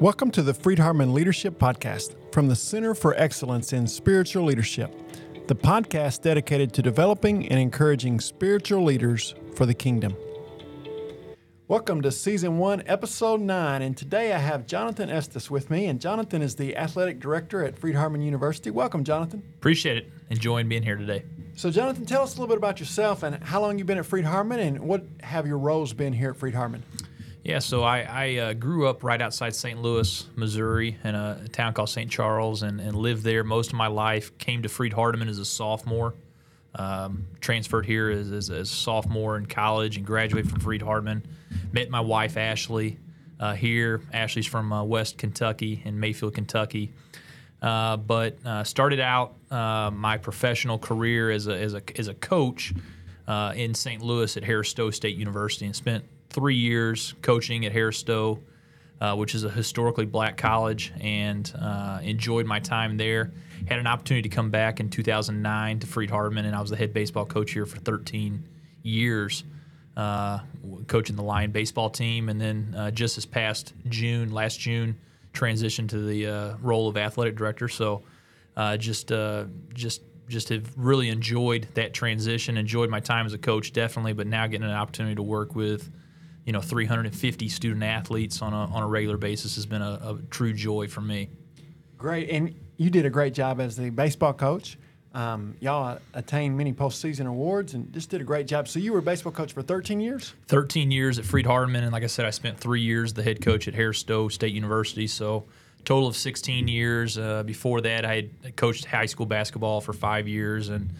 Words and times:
Welcome 0.00 0.30
to 0.30 0.44
the 0.44 0.54
Freed 0.54 0.78
Hardeman 0.78 1.12
Leadership 1.12 1.58
Podcast 1.58 2.14
from 2.30 2.46
the 2.46 2.54
Center 2.54 2.94
for 2.94 3.16
Excellence 3.16 3.72
in 3.72 3.88
Spiritual 3.88 4.44
Leadership, 4.44 4.94
the 5.48 5.56
podcast 5.56 6.22
dedicated 6.22 6.72
to 6.74 6.82
developing 6.82 7.48
and 7.48 7.58
encouraging 7.58 8.20
spiritual 8.20 8.84
leaders 8.84 9.34
for 9.56 9.66
the 9.66 9.74
kingdom. 9.74 10.16
Welcome 11.66 12.00
to 12.02 12.12
Season 12.12 12.58
1, 12.58 12.84
Episode 12.86 13.40
9, 13.40 13.82
and 13.82 13.96
today 13.96 14.32
I 14.32 14.38
have 14.38 14.68
Jonathan 14.68 15.10
Estes 15.10 15.50
with 15.50 15.68
me, 15.68 15.86
and 15.86 16.00
Jonathan 16.00 16.42
is 16.42 16.54
the 16.54 16.76
Athletic 16.76 17.18
Director 17.18 17.64
at 17.64 17.76
Freed 17.76 17.96
Hardeman 17.96 18.24
University. 18.24 18.70
Welcome, 18.70 19.02
Jonathan. 19.02 19.42
Appreciate 19.56 19.96
it. 19.96 20.12
Enjoying 20.30 20.68
being 20.68 20.84
here 20.84 20.96
today. 20.96 21.24
So, 21.56 21.72
Jonathan, 21.72 22.06
tell 22.06 22.22
us 22.22 22.36
a 22.36 22.40
little 22.40 22.46
bit 22.46 22.58
about 22.58 22.78
yourself 22.78 23.24
and 23.24 23.42
how 23.42 23.60
long 23.60 23.78
you've 23.78 23.88
been 23.88 23.98
at 23.98 24.06
Freed 24.06 24.26
Hardeman, 24.26 24.60
and 24.60 24.78
what 24.78 25.04
have 25.24 25.44
your 25.44 25.58
roles 25.58 25.92
been 25.92 26.12
here 26.12 26.30
at 26.30 26.36
Freed 26.36 26.54
Hardeman? 26.54 26.82
Yeah, 27.48 27.60
so 27.60 27.82
I, 27.82 28.00
I 28.00 28.36
uh, 28.36 28.52
grew 28.52 28.86
up 28.86 29.02
right 29.02 29.22
outside 29.22 29.54
St. 29.54 29.80
Louis, 29.80 30.26
Missouri, 30.36 30.98
in 31.02 31.14
a, 31.14 31.48
town 31.50 31.72
called 31.72 31.88
St. 31.88 32.10
Charles, 32.10 32.62
and, 32.62 32.78
and, 32.78 32.94
lived 32.94 33.22
there 33.22 33.42
most 33.42 33.68
of 33.68 33.74
my 33.74 33.86
life. 33.86 34.36
Came 34.36 34.60
to 34.64 34.68
Freed 34.68 34.92
Hardeman 34.92 35.30
as 35.30 35.38
a 35.38 35.46
sophomore. 35.46 36.12
Um, 36.74 37.24
transferred 37.40 37.86
here 37.86 38.10
as, 38.10 38.30
as, 38.30 38.50
as, 38.50 38.70
a 38.70 38.74
sophomore 38.74 39.38
in 39.38 39.46
college 39.46 39.96
and 39.96 40.04
graduated 40.04 40.50
from 40.50 40.60
Freed 40.60 40.82
Hardeman. 40.82 41.22
Met 41.72 41.88
my 41.88 42.02
wife 42.02 42.36
Ashley 42.36 42.98
uh, 43.40 43.54
here. 43.54 44.02
Ashley's 44.12 44.46
from 44.46 44.70
uh, 44.70 44.84
West 44.84 45.16
Kentucky 45.16 45.80
in 45.86 45.98
Mayfield, 45.98 46.34
Kentucky. 46.34 46.92
Uh, 47.62 47.96
but 47.96 48.36
uh, 48.44 48.62
started 48.62 49.00
out 49.00 49.36
uh, 49.50 49.90
my 49.90 50.18
professional 50.18 50.78
career 50.78 51.30
as 51.30 51.46
a, 51.46 51.58
as 51.58 51.72
a, 51.72 51.82
as 51.96 52.08
a 52.08 52.14
coach 52.14 52.74
in 53.56 53.72
St. 53.72 54.02
Louis 54.02 54.36
at 54.36 54.44
Harris 54.44 54.68
Stowe 54.68 54.90
State 54.90 55.16
University 55.16 55.64
and 55.64 55.74
spent 55.74 56.04
three 56.30 56.56
years 56.56 57.14
coaching 57.22 57.64
at 57.64 57.72
Harris 57.72 57.98
Stowe, 57.98 58.40
uh, 59.00 59.14
which 59.14 59.34
is 59.34 59.44
a 59.44 59.50
historically 59.50 60.06
black 60.06 60.36
college, 60.36 60.92
and 61.00 61.52
uh, 61.60 62.00
enjoyed 62.02 62.46
my 62.46 62.60
time 62.60 62.96
there. 62.96 63.32
Had 63.66 63.78
an 63.78 63.86
opportunity 63.86 64.28
to 64.28 64.34
come 64.34 64.50
back 64.50 64.80
in 64.80 64.90
2009 64.90 65.80
to 65.80 65.86
Freed 65.86 66.10
Hardeman, 66.10 66.44
and 66.44 66.54
I 66.54 66.60
was 66.60 66.70
the 66.70 66.76
head 66.76 66.92
baseball 66.92 67.24
coach 67.24 67.52
here 67.52 67.66
for 67.66 67.78
13 67.78 68.44
years, 68.82 69.44
uh, 69.96 70.40
coaching 70.86 71.16
the 71.16 71.22
Lion 71.22 71.50
baseball 71.50 71.90
team. 71.90 72.28
And 72.28 72.40
then 72.40 72.74
uh, 72.76 72.90
just 72.90 73.16
this 73.16 73.26
past 73.26 73.72
June, 73.88 74.32
last 74.32 74.60
June, 74.60 74.96
transitioned 75.32 75.88
to 75.90 76.06
the 76.06 76.26
uh, 76.26 76.56
role 76.62 76.88
of 76.88 76.96
athletic 76.96 77.36
director. 77.36 77.68
So 77.68 78.02
uh, 78.56 78.76
just 78.76 79.12
just 79.74 80.02
just 80.28 80.50
have 80.50 80.70
really 80.76 81.08
enjoyed 81.08 81.68
that 81.74 81.94
transition. 81.94 82.56
Enjoyed 82.56 82.90
my 82.90 83.00
time 83.00 83.26
as 83.26 83.32
a 83.32 83.38
coach, 83.38 83.72
definitely, 83.72 84.12
but 84.12 84.26
now 84.26 84.46
getting 84.46 84.66
an 84.66 84.72
opportunity 84.72 85.14
to 85.14 85.22
work 85.22 85.54
with 85.54 85.90
you 86.48 86.52
know 86.52 86.62
350 86.62 87.46
student 87.50 87.84
athletes 87.84 88.40
on 88.40 88.54
a, 88.54 88.56
on 88.56 88.82
a 88.82 88.86
regular 88.86 89.18
basis 89.18 89.56
has 89.56 89.66
been 89.66 89.82
a, 89.82 90.00
a 90.02 90.18
true 90.30 90.54
joy 90.54 90.88
for 90.88 91.02
me. 91.02 91.28
Great, 91.98 92.30
and 92.30 92.54
you 92.78 92.88
did 92.88 93.04
a 93.04 93.10
great 93.10 93.34
job 93.34 93.60
as 93.60 93.76
the 93.76 93.90
baseball 93.90 94.32
coach. 94.32 94.78
Um, 95.12 95.56
y'all 95.60 95.98
attained 96.14 96.56
many 96.56 96.72
postseason 96.72 97.26
awards 97.26 97.74
and 97.74 97.92
just 97.92 98.08
did 98.08 98.22
a 98.22 98.24
great 98.24 98.46
job. 98.46 98.66
So 98.66 98.78
you 98.78 98.94
were 98.94 99.00
a 99.00 99.02
baseball 99.02 99.30
coach 99.32 99.52
for 99.52 99.60
13 99.60 100.00
years? 100.00 100.32
13 100.46 100.90
years 100.90 101.18
at 101.18 101.26
Freed 101.26 101.44
Hardeman, 101.44 101.82
and 101.82 101.92
like 101.92 102.02
I 102.02 102.06
said, 102.06 102.24
I 102.24 102.30
spent 102.30 102.58
three 102.58 102.80
years 102.80 103.12
the 103.12 103.22
head 103.22 103.42
coach 103.42 103.68
at 103.68 103.74
Harris 103.74 103.98
Stowe 103.98 104.28
State 104.28 104.54
University. 104.54 105.06
So 105.06 105.44
total 105.84 106.08
of 106.08 106.16
16 106.16 106.66
years. 106.66 107.18
Uh, 107.18 107.42
before 107.42 107.82
that, 107.82 108.06
I 108.06 108.14
had 108.14 108.56
coached 108.56 108.86
high 108.86 109.04
school 109.04 109.26
basketball 109.26 109.82
for 109.82 109.92
five 109.92 110.26
years 110.26 110.70
and 110.70 110.94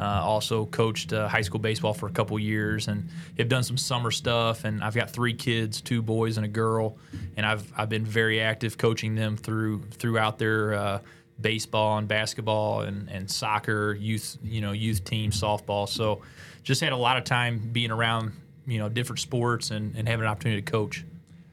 uh, 0.00 0.22
also 0.24 0.64
coached 0.66 1.12
uh, 1.12 1.28
high 1.28 1.42
school 1.42 1.60
baseball 1.60 1.92
for 1.92 2.06
a 2.06 2.10
couple 2.10 2.38
years 2.38 2.88
and 2.88 3.06
have 3.36 3.50
done 3.50 3.62
some 3.62 3.76
summer 3.76 4.10
stuff. 4.10 4.64
And 4.64 4.82
I've 4.82 4.94
got 4.94 5.10
three 5.10 5.34
kids, 5.34 5.82
two 5.82 6.00
boys 6.00 6.38
and 6.38 6.46
a 6.46 6.48
girl, 6.48 6.96
and 7.36 7.44
I've 7.44 7.70
I've 7.76 7.90
been 7.90 8.06
very 8.06 8.40
active 8.40 8.78
coaching 8.78 9.14
them 9.14 9.36
through 9.36 9.82
throughout 9.90 10.38
their 10.38 10.74
uh, 10.74 11.00
baseball 11.38 11.98
and 11.98 12.08
basketball 12.08 12.80
and, 12.82 13.10
and 13.10 13.30
soccer, 13.30 13.92
youth 13.92 14.38
you 14.42 14.62
know 14.62 14.72
youth 14.72 15.04
team, 15.04 15.30
softball. 15.30 15.86
So 15.86 16.22
just 16.62 16.80
had 16.80 16.92
a 16.92 16.96
lot 16.96 17.18
of 17.18 17.24
time 17.24 17.58
being 17.72 17.90
around 17.90 18.32
you 18.66 18.78
know 18.78 18.88
different 18.88 19.20
sports 19.20 19.70
and, 19.70 19.94
and 19.96 20.08
having 20.08 20.24
an 20.24 20.30
opportunity 20.30 20.62
to 20.62 20.70
coach. 20.70 21.04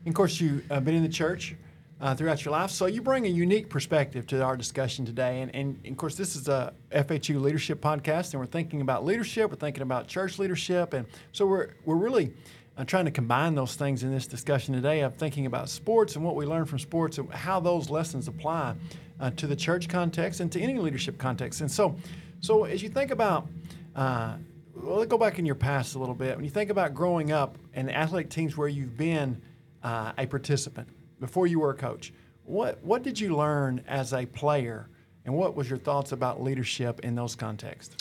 And 0.05 0.13
of 0.13 0.15
course, 0.15 0.39
you've 0.39 0.63
uh, 0.71 0.79
been 0.79 0.95
in 0.95 1.03
the 1.03 1.09
church 1.09 1.53
uh, 1.99 2.13
throughout 2.15 2.45
your 2.45 2.51
life. 2.51 2.69
So 2.69 2.85
you 2.85 3.01
bring 3.01 3.25
a 3.25 3.29
unique 3.29 3.69
perspective 3.69 4.27
to 4.27 4.43
our 4.43 4.55
discussion 4.55 5.05
today. 5.05 5.41
And, 5.41 5.55
and, 5.55 5.79
and, 5.83 5.93
of 5.93 5.97
course, 5.97 6.15
this 6.15 6.35
is 6.35 6.47
a 6.47 6.73
FHU 6.91 7.41
leadership 7.41 7.81
podcast, 7.81 8.33
and 8.33 8.39
we're 8.39 8.45
thinking 8.45 8.81
about 8.81 9.05
leadership. 9.05 9.49
We're 9.49 9.57
thinking 9.57 9.83
about 9.83 10.07
church 10.07 10.39
leadership, 10.39 10.93
and 10.93 11.07
so 11.31 11.45
we're 11.45 11.69
we're 11.85 11.95
really 11.95 12.33
uh, 12.77 12.85
trying 12.85 13.05
to 13.05 13.11
combine 13.11 13.55
those 13.55 13.75
things 13.75 14.03
in 14.03 14.11
this 14.11 14.27
discussion 14.27 14.73
today. 14.73 15.01
I'm 15.01 15.11
thinking 15.11 15.45
about 15.45 15.69
sports 15.69 16.15
and 16.15 16.23
what 16.23 16.35
we 16.35 16.45
learn 16.45 16.65
from 16.65 16.79
sports, 16.79 17.17
and 17.17 17.31
how 17.31 17.59
those 17.59 17.89
lessons 17.89 18.27
apply 18.27 18.75
uh, 19.19 19.31
to 19.31 19.47
the 19.47 19.55
church 19.55 19.89
context 19.89 20.39
and 20.39 20.51
to 20.51 20.61
any 20.61 20.77
leadership 20.77 21.17
context. 21.17 21.61
And 21.61 21.71
so, 21.71 21.95
so 22.39 22.65
as 22.65 22.83
you 22.83 22.89
think 22.89 23.11
about 23.11 23.47
uh, 23.95 24.35
well, 24.75 24.97
let's 24.97 25.09
go 25.09 25.17
back 25.17 25.39
in 25.39 25.45
your 25.45 25.55
past 25.55 25.95
a 25.95 25.99
little 25.99 26.13
bit. 26.13 26.35
When 26.35 26.45
you 26.45 26.51
think 26.51 26.69
about 26.69 26.93
growing 26.93 27.31
up 27.31 27.57
and 27.73 27.91
athletic 27.91 28.29
teams 28.29 28.55
where 28.55 28.67
you've 28.67 28.95
been 28.95 29.41
uh, 29.83 30.11
a 30.17 30.27
participant, 30.27 30.87
before 31.19 31.47
you 31.47 31.59
were 31.59 31.71
a 31.71 31.75
coach. 31.75 32.13
What 32.47 32.83
what 32.83 33.03
did 33.03 33.19
you 33.19 33.35
learn 33.35 33.83
as 33.87 34.13
a 34.13 34.25
player, 34.25 34.87
and 35.25 35.35
what 35.35 35.55
was 35.55 35.69
your 35.69 35.79
thoughts 35.79 36.13
about 36.13 36.41
leadership 36.41 37.01
in 37.01 37.15
those 37.15 37.35
contexts? 37.35 37.95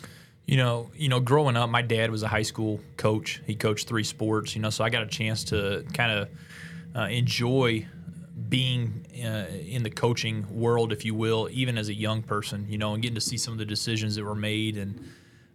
You 0.46 0.56
know, 0.56 0.90
you 0.94 1.08
know, 1.08 1.18
growing 1.18 1.56
up, 1.56 1.68
my 1.68 1.82
dad 1.82 2.12
was 2.12 2.22
a 2.22 2.28
high 2.28 2.42
school 2.42 2.78
coach. 2.96 3.42
He 3.46 3.56
coached 3.56 3.88
three 3.88 4.04
sports. 4.04 4.54
You 4.54 4.62
know, 4.62 4.70
so 4.70 4.84
I 4.84 4.90
got 4.90 5.02
a 5.02 5.08
chance 5.08 5.42
to 5.44 5.84
kind 5.92 6.12
of 6.12 6.28
uh, 6.94 7.08
enjoy 7.08 7.88
being 8.48 9.04
uh, 9.24 9.46
in 9.66 9.82
the 9.82 9.90
coaching 9.90 10.46
world, 10.48 10.92
if 10.92 11.04
you 11.04 11.16
will, 11.16 11.48
even 11.50 11.76
as 11.76 11.88
a 11.88 11.94
young 11.94 12.22
person. 12.22 12.66
You 12.68 12.78
know, 12.78 12.94
and 12.94 13.02
getting 13.02 13.16
to 13.16 13.20
see 13.20 13.38
some 13.38 13.52
of 13.52 13.58
the 13.58 13.64
decisions 13.66 14.14
that 14.14 14.24
were 14.24 14.36
made, 14.36 14.76
and 14.76 15.04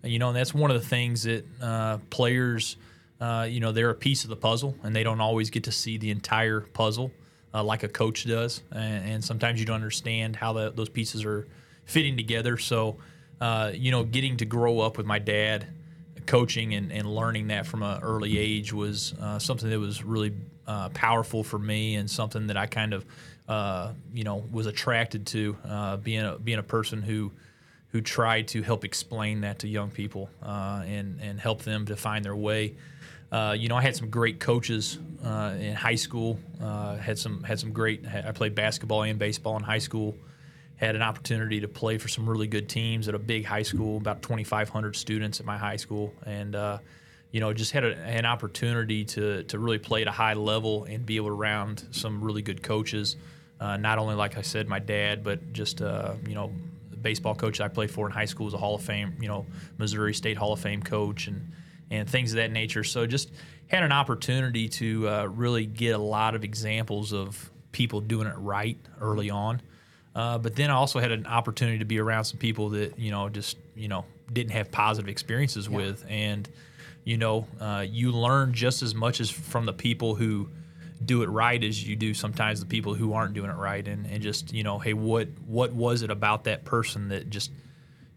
you 0.03 0.19
know, 0.19 0.27
and 0.27 0.35
that's 0.35 0.53
one 0.53 0.69
of 0.69 0.81
the 0.81 0.85
things 0.85 1.23
that 1.23 1.45
uh, 1.61 1.99
players. 2.09 2.75
Uh, 3.21 3.43
you 3.47 3.59
know, 3.59 3.71
they're 3.71 3.91
a 3.91 3.95
piece 3.95 4.23
of 4.23 4.31
the 4.31 4.35
puzzle, 4.35 4.75
and 4.83 4.95
they 4.95 5.03
don't 5.03 5.21
always 5.21 5.51
get 5.51 5.63
to 5.65 5.71
see 5.71 5.95
the 5.95 6.09
entire 6.09 6.59
puzzle 6.59 7.11
uh, 7.53 7.63
like 7.63 7.83
a 7.83 7.87
coach 7.87 8.25
does, 8.25 8.61
and, 8.71 9.11
and, 9.11 9.23
sometimes 9.23 9.59
you 9.59 9.65
don't 9.65 9.75
understand 9.75 10.35
how 10.35 10.53
the, 10.53 10.71
those 10.71 10.89
pieces 10.89 11.25
are 11.25 11.47
fitting 11.85 12.15
together. 12.15 12.57
So, 12.57 12.97
uh, 13.41 13.71
you 13.73 13.91
know, 13.91 14.03
getting 14.03 14.37
to 14.37 14.45
grow 14.45 14.79
up 14.79 14.97
with 14.97 15.05
my 15.05 15.19
dad, 15.19 15.67
coaching 16.25 16.73
and, 16.75 16.91
and 16.91 17.13
learning 17.13 17.47
that 17.47 17.65
from 17.65 17.83
an 17.83 18.01
early 18.01 18.37
age 18.37 18.71
was 18.71 19.13
uh, 19.19 19.39
something 19.39 19.69
that 19.69 19.79
was 19.79 20.03
really 20.03 20.33
uh, 20.67 20.89
powerful 20.89 21.43
for 21.43 21.59
me, 21.59 21.95
and 21.95 22.09
something 22.09 22.47
that 22.47 22.55
I 22.55 22.67
kind 22.67 22.93
of, 22.93 23.05
uh, 23.49 23.91
you 24.13 24.23
know, 24.23 24.43
was 24.51 24.67
attracted 24.67 25.27
to 25.27 25.57
uh, 25.67 25.97
being 25.97 26.21
a, 26.21 26.37
being 26.37 26.59
a 26.59 26.63
person 26.63 27.01
who 27.01 27.31
who 27.89 27.99
tried 27.99 28.47
to 28.47 28.61
help 28.61 28.85
explain 28.85 29.41
that 29.41 29.59
to 29.59 29.67
young 29.67 29.89
people 29.89 30.29
and 30.41 31.19
and 31.21 31.41
help 31.41 31.63
them 31.63 31.85
to 31.87 31.97
find 31.97 32.23
their 32.23 32.35
way. 32.35 32.75
Uh, 33.31 33.55
you 33.57 33.69
know, 33.69 33.77
I 33.77 33.81
had 33.81 33.95
some 33.95 34.09
great 34.09 34.39
coaches 34.39 34.99
uh, 35.23 35.55
in 35.57 35.73
high 35.73 35.95
school. 35.95 36.37
Uh, 36.61 36.97
had 36.97 37.17
some 37.17 37.43
had 37.43 37.59
some 37.59 37.71
great. 37.71 38.05
I 38.05 38.31
played 38.33 38.55
basketball 38.55 39.03
and 39.03 39.17
baseball 39.17 39.55
in 39.55 39.63
high 39.63 39.79
school. 39.79 40.17
Had 40.75 40.95
an 40.95 41.01
opportunity 41.01 41.61
to 41.61 41.67
play 41.67 41.97
for 41.97 42.07
some 42.09 42.29
really 42.29 42.47
good 42.47 42.67
teams 42.67 43.07
at 43.07 43.15
a 43.15 43.19
big 43.19 43.45
high 43.45 43.61
school, 43.61 43.97
about 43.97 44.21
2,500 44.21 44.95
students 44.95 45.39
at 45.39 45.45
my 45.45 45.57
high 45.57 45.77
school, 45.77 46.13
and 46.25 46.55
uh, 46.55 46.79
you 47.31 47.39
know, 47.39 47.53
just 47.53 47.71
had 47.71 47.85
a, 47.85 47.95
an 47.99 48.25
opportunity 48.25 49.05
to 49.05 49.43
to 49.43 49.59
really 49.59 49.79
play 49.79 50.01
at 50.01 50.07
a 50.09 50.11
high 50.11 50.33
level 50.33 50.83
and 50.83 51.05
be 51.05 51.15
able 51.15 51.29
to 51.29 51.35
round 51.35 51.87
some 51.91 52.21
really 52.21 52.41
good 52.41 52.61
coaches. 52.61 53.15
Uh, 53.61 53.77
not 53.77 53.97
only, 53.97 54.15
like 54.15 54.37
I 54.37 54.41
said, 54.41 54.67
my 54.67 54.79
dad, 54.79 55.23
but 55.23 55.53
just 55.53 55.79
you 55.79 56.35
know, 56.35 56.51
the 56.89 56.97
baseball 56.97 57.35
coach 57.35 57.61
I 57.61 57.69
played 57.69 57.91
for 57.91 58.07
in 58.07 58.11
high 58.11 58.25
school 58.25 58.45
was 58.45 58.55
a 58.55 58.57
Hall 58.57 58.75
of 58.75 58.81
Fame, 58.81 59.15
you 59.21 59.29
know, 59.29 59.45
Missouri 59.77 60.13
State 60.13 60.35
Hall 60.35 60.51
of 60.51 60.59
Fame 60.59 60.81
coach, 60.83 61.27
and 61.27 61.49
and 61.91 62.09
things 62.09 62.31
of 62.31 62.37
that 62.37 62.51
nature. 62.51 62.83
So 62.83 63.05
just 63.05 63.29
had 63.67 63.83
an 63.83 63.91
opportunity 63.91 64.67
to 64.69 65.07
uh, 65.07 65.25
really 65.25 65.65
get 65.65 65.91
a 65.91 66.01
lot 66.01 66.33
of 66.33 66.43
examples 66.43 67.13
of 67.13 67.51
people 67.71 68.01
doing 68.01 68.27
it 68.27 68.35
right 68.37 68.77
early 68.99 69.29
on. 69.29 69.61
Uh, 70.15 70.37
but 70.37 70.55
then 70.55 70.69
I 70.69 70.73
also 70.73 70.99
had 70.99 71.11
an 71.11 71.25
opportunity 71.25 71.79
to 71.79 71.85
be 71.85 71.99
around 71.99 72.25
some 72.25 72.37
people 72.37 72.69
that 72.69 72.97
you 72.99 73.11
know 73.11 73.29
just 73.29 73.57
you 73.75 73.87
know 73.87 74.05
didn't 74.31 74.51
have 74.51 74.71
positive 74.71 75.09
experiences 75.09 75.67
yeah. 75.67 75.77
with, 75.77 76.05
and 76.09 76.49
you 77.03 77.17
know 77.17 77.47
uh, 77.59 77.85
you 77.87 78.11
learn 78.11 78.53
just 78.53 78.81
as 78.81 78.93
much 78.93 79.21
as 79.21 79.29
from 79.29 79.65
the 79.65 79.73
people 79.73 80.15
who 80.15 80.49
do 81.03 81.23
it 81.23 81.29
right 81.29 81.63
as 81.63 81.87
you 81.87 81.95
do 81.95 82.13
sometimes 82.13 82.59
the 82.59 82.65
people 82.65 82.93
who 82.93 83.13
aren't 83.13 83.33
doing 83.33 83.49
it 83.49 83.55
right, 83.55 83.87
and, 83.87 84.05
and 84.05 84.21
just 84.21 84.53
you 84.53 84.63
know 84.63 84.79
hey 84.79 84.93
what 84.93 85.29
what 85.45 85.71
was 85.71 86.01
it 86.01 86.11
about 86.11 86.43
that 86.43 86.65
person 86.65 87.07
that 87.07 87.29
just 87.29 87.51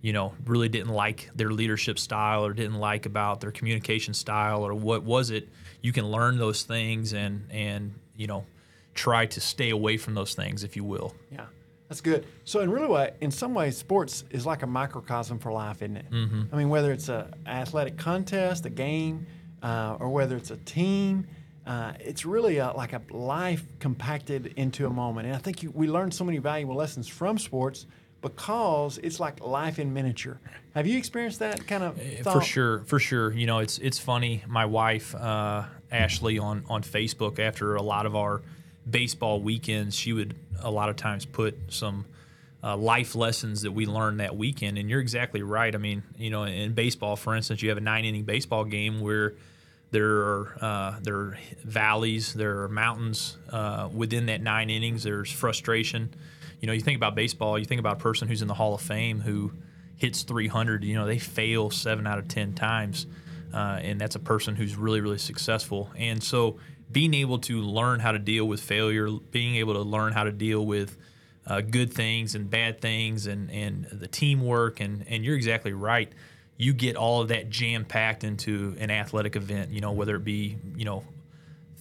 you 0.05 0.13
know, 0.13 0.35
really 0.45 0.69
didn't 0.69 0.93
like 0.93 1.31
their 1.35 1.51
leadership 1.51 1.99
style 1.99 2.45
or 2.45 2.53
didn't 2.53 2.75
like 2.75 3.07
about 3.07 3.41
their 3.41 3.51
communication 3.51 4.13
style 4.13 4.63
or 4.63 4.75
what 4.75 5.03
was 5.03 5.31
it, 5.31 5.49
you 5.81 5.93
can 5.93 6.05
learn 6.05 6.37
those 6.37 6.63
things 6.63 7.15
and 7.15 7.47
and 7.51 7.95
you 8.15 8.27
know, 8.27 8.45
try 8.93 9.25
to 9.25 9.41
stay 9.41 9.71
away 9.71 9.97
from 9.97 10.13
those 10.13 10.35
things 10.35 10.63
if 10.63 10.77
you 10.77 10.85
will. 10.85 11.15
Yeah. 11.33 11.47
That's 11.89 12.03
good. 12.03 12.27
So, 12.45 12.61
in 12.61 12.71
really 12.71 12.87
way, 12.87 13.13
in 13.23 13.31
some 13.31 13.55
ways, 13.55 13.79
sports 13.79 14.25
is 14.29 14.45
like 14.45 14.63
a 14.63 14.67
microcosm 14.67 15.39
for 15.39 15.51
life, 15.53 15.81
isn't 15.81 15.97
it? 15.97 16.11
Mm-hmm. 16.11 16.43
I 16.53 16.57
mean, 16.57 16.69
whether 16.69 16.93
it's 16.93 17.09
an 17.09 17.33
athletic 17.47 17.97
contest, 17.97 18.67
a 18.67 18.71
game, 18.71 19.27
uh, 19.63 19.97
or 20.01 20.11
whether 20.11 20.37
it's 20.37 20.51
a 20.51 20.57
team, 20.59 21.27
uh, 21.67 21.93
it's 21.99 22.27
really 22.27 22.59
a, 22.59 22.73
like 22.73 22.93
a 22.93 23.01
life 23.11 23.65
compacted 23.79 24.53
into 24.57 24.87
a 24.87 24.91
moment. 24.91 25.29
And 25.29 25.37
I 25.37 25.39
think 25.39 25.63
you, 25.63 25.71
we 25.71 25.87
learn 25.87 26.11
so 26.11 26.25
many 26.25 26.39
valuable 26.39 26.75
lessons 26.75 27.09
from 27.09 27.39
sports 27.39 27.87
because 28.25 28.99
it's 28.99 29.21
like 29.21 29.45
life 29.45 29.79
in 29.79 29.93
miniature. 29.93 30.41
Have 30.75 30.87
you 30.87 30.99
experienced 30.99 31.39
that 31.41 31.67
kind 31.67 31.85
of 31.85 32.01
For 32.23 32.41
sure, 32.41 32.81
for 32.87 32.99
sure. 32.99 33.33
You 33.33 33.47
know, 33.47 33.59
it's 33.59 33.79
it's 33.79 33.99
funny. 33.99 34.43
My 34.49 34.65
wife 34.65 35.15
uh, 35.15 35.65
Ashley 35.93 36.39
on 36.39 36.65
on 36.69 36.83
Facebook 36.83 37.39
after 37.39 37.77
a 37.77 37.83
lot 37.83 38.07
of 38.07 38.17
our 38.17 38.43
baseball 38.89 39.41
weekends, 39.41 39.95
she 39.95 40.13
would 40.13 40.35
a 40.61 40.71
lot 40.71 40.89
of 40.89 40.97
times 40.97 41.27
put 41.27 41.55
some 41.69 42.07
uh, 42.63 42.77
life 42.77 43.15
lessons 43.15 43.63
that 43.63 43.73
we 43.73 43.85
learned 43.85 44.21
that 44.21 44.35
weekend. 44.37 44.79
And 44.79 44.89
you're 44.89 45.01
exactly 45.01 45.43
right. 45.43 45.75
I 45.75 45.79
mean, 45.79 46.03
you 46.17 46.31
know, 46.31 46.45
in 46.45 46.73
baseball, 46.73 47.17
for 47.17 47.37
instance, 47.37 47.63
you 47.63 47.69
have 47.69 47.79
a 47.79 47.83
nine 47.83 48.07
inning 48.07 48.25
baseball 48.25 48.65
game 48.65 49.01
where 49.01 49.35
there 49.91 50.17
are 50.17 50.59
uh, 50.61 50.95
there 51.03 51.17
are 51.17 51.39
valleys, 51.63 52.33
there 52.33 52.63
are 52.63 52.69
mountains 52.69 53.37
uh, 53.51 53.89
within 53.93 54.27
that 54.27 54.41
nine 54.41 54.71
innings. 54.71 55.03
There's 55.03 55.31
frustration. 55.31 56.15
You 56.65 56.67
know, 56.67 56.73
you 56.73 56.81
think 56.81 56.97
about 56.97 57.15
baseball, 57.15 57.59
you 57.59 57.67
think 57.67 57.79
about 57.79 57.99
a 57.99 58.01
person 58.01 58.27
who's 58.27 58.41
in 58.41 58.49
the 58.49 58.55
Hall 58.55 58.73
of 58.73 58.81
Fame 58.81 59.21
who 59.21 59.53
hits 59.97 60.23
300. 60.23 60.83
You 60.83 60.95
know, 60.95 61.05
they 61.05 61.19
fail 61.19 61.69
seven 61.69 62.07
out 62.07 62.19
of 62.19 62.27
ten 62.27 62.55
times, 62.55 63.07
uh, 63.53 63.81
and 63.83 64.01
that's 64.01 64.15
a 64.15 64.19
person 64.19 64.57
who's 64.57 64.75
really 64.75 65.03
really 65.03 65.19
successful. 65.19 65.91
And 65.95 66.23
so, 66.23 66.59
being 66.91 67.13
able 67.13 67.39
to 67.41 67.61
learn 67.61 68.01
how 68.01 68.13
to 68.13 68.19
deal 68.19 68.47
with 68.49 68.63
failure, 68.63 69.11
being 69.11 69.57
able 69.57 69.75
to 69.75 69.83
learn 69.83 70.15
how 70.15 70.25
to 70.25 70.33
deal 70.33 70.65
with 70.65 70.97
uh, 71.47 71.61
good 71.61 71.93
things 71.93 72.35
and 72.35 72.49
bad 72.49 72.81
things, 72.81 73.27
and 73.27 73.51
and 73.51 73.85
the 73.93 74.09
teamwork, 74.09 74.81
and 74.81 75.05
and 75.07 75.23
you're 75.23 75.37
exactly 75.37 75.75
right 75.75 76.11
you 76.57 76.73
get 76.73 76.97
all 76.97 77.21
of 77.21 77.29
that 77.29 77.51
jam 77.51 77.85
packed 77.85 78.23
into 78.23 78.77
an 78.79 78.91
athletic 78.91 79.35
event, 79.35 79.73
you 79.73 79.81
know, 79.81 79.91
whether 79.91 80.15
it 80.15 80.25
be, 80.25 80.57
you 80.77 80.85
know, 80.85 81.03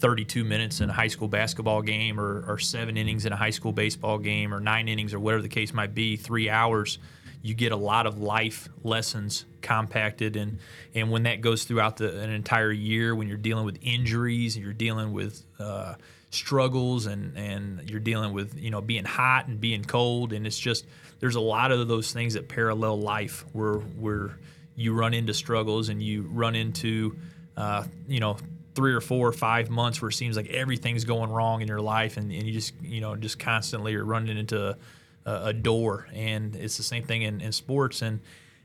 32 0.04 0.44
minutes 0.44 0.82
in 0.82 0.90
a 0.90 0.94
high 0.94 1.08
school 1.08 1.30
basketball 1.30 1.82
game 1.82 2.20
or, 2.20 2.44
or 2.46 2.60
seven 2.60 2.98
innings 2.98 3.26
in 3.26 3.32
a 3.32 3.38
high 3.38 3.52
school 3.52 3.72
baseball 3.72 4.18
game 4.18 4.54
or 4.54 4.60
nine 4.60 4.90
innings 4.90 5.14
or 5.14 5.20
whatever 5.20 5.42
the 5.42 5.48
case 5.48 5.74
might 5.74 5.96
be, 5.96 6.18
three 6.18 6.50
hours, 6.50 7.00
you 7.42 7.54
get 7.54 7.72
a 7.72 7.78
lot 7.78 8.06
of 8.06 8.20
life 8.20 8.68
lessons 8.84 9.46
compacted. 9.62 10.36
And, 10.36 10.60
and 10.94 11.10
when 11.10 11.24
that 11.24 11.40
goes 11.40 11.64
throughout 11.64 11.96
the, 11.96 12.20
an 12.20 12.32
entire 12.32 12.70
year, 12.70 13.16
when 13.16 13.30
you're 13.30 13.38
dealing 13.38 13.64
with 13.64 13.80
injuries, 13.82 14.58
and 14.58 14.66
you're 14.66 14.74
dealing 14.74 15.14
with 15.14 15.42
uh, 15.58 15.96
struggles 16.32 17.06
and, 17.06 17.38
and 17.38 17.90
you're 17.90 18.02
dealing 18.02 18.34
with, 18.34 18.60
you 18.60 18.72
know, 18.72 18.82
being 18.82 19.06
hot 19.06 19.48
and 19.48 19.62
being 19.62 19.86
cold. 19.86 20.34
And 20.34 20.46
it's 20.46 20.60
just, 20.60 20.86
there's 21.22 21.36
a 21.36 21.42
lot 21.42 21.72
of 21.72 21.88
those 21.88 22.12
things 22.12 22.34
that 22.34 22.50
parallel 22.50 23.00
life 23.00 23.46
where, 23.54 23.76
where 23.76 24.38
you 24.76 24.94
run 24.94 25.14
into 25.14 25.34
struggles 25.34 25.88
and 25.88 26.04
you 26.04 26.24
run 26.24 26.56
into, 26.56 27.16
uh, 27.56 27.86
you 28.10 28.20
know, 28.20 28.36
three 28.76 28.94
or 28.94 29.02
four 29.02 29.28
or 29.28 29.34
five 29.34 29.70
months 29.70 30.02
where 30.02 30.10
it 30.10 30.14
seems 30.14 30.36
like 30.36 30.50
everything's 30.50 31.06
going 31.06 31.30
wrong 31.32 31.62
in 31.62 31.68
your 31.68 31.82
life 31.82 32.18
and, 32.18 32.32
and 32.32 32.44
you 32.44 32.54
just 32.54 32.74
you 32.82 33.02
know 33.02 33.16
just 33.16 33.40
constantly 33.40 33.96
are 33.96 34.04
running 34.04 34.38
into 34.38 34.76
a, 35.26 35.46
a 35.46 35.54
door. 35.54 36.08
And 36.14 36.56
it's 36.56 36.78
the 36.78 36.84
same 36.84 37.04
thing 37.04 37.22
in, 37.22 37.42
in 37.42 37.52
sports. 37.52 38.02
And 38.02 38.20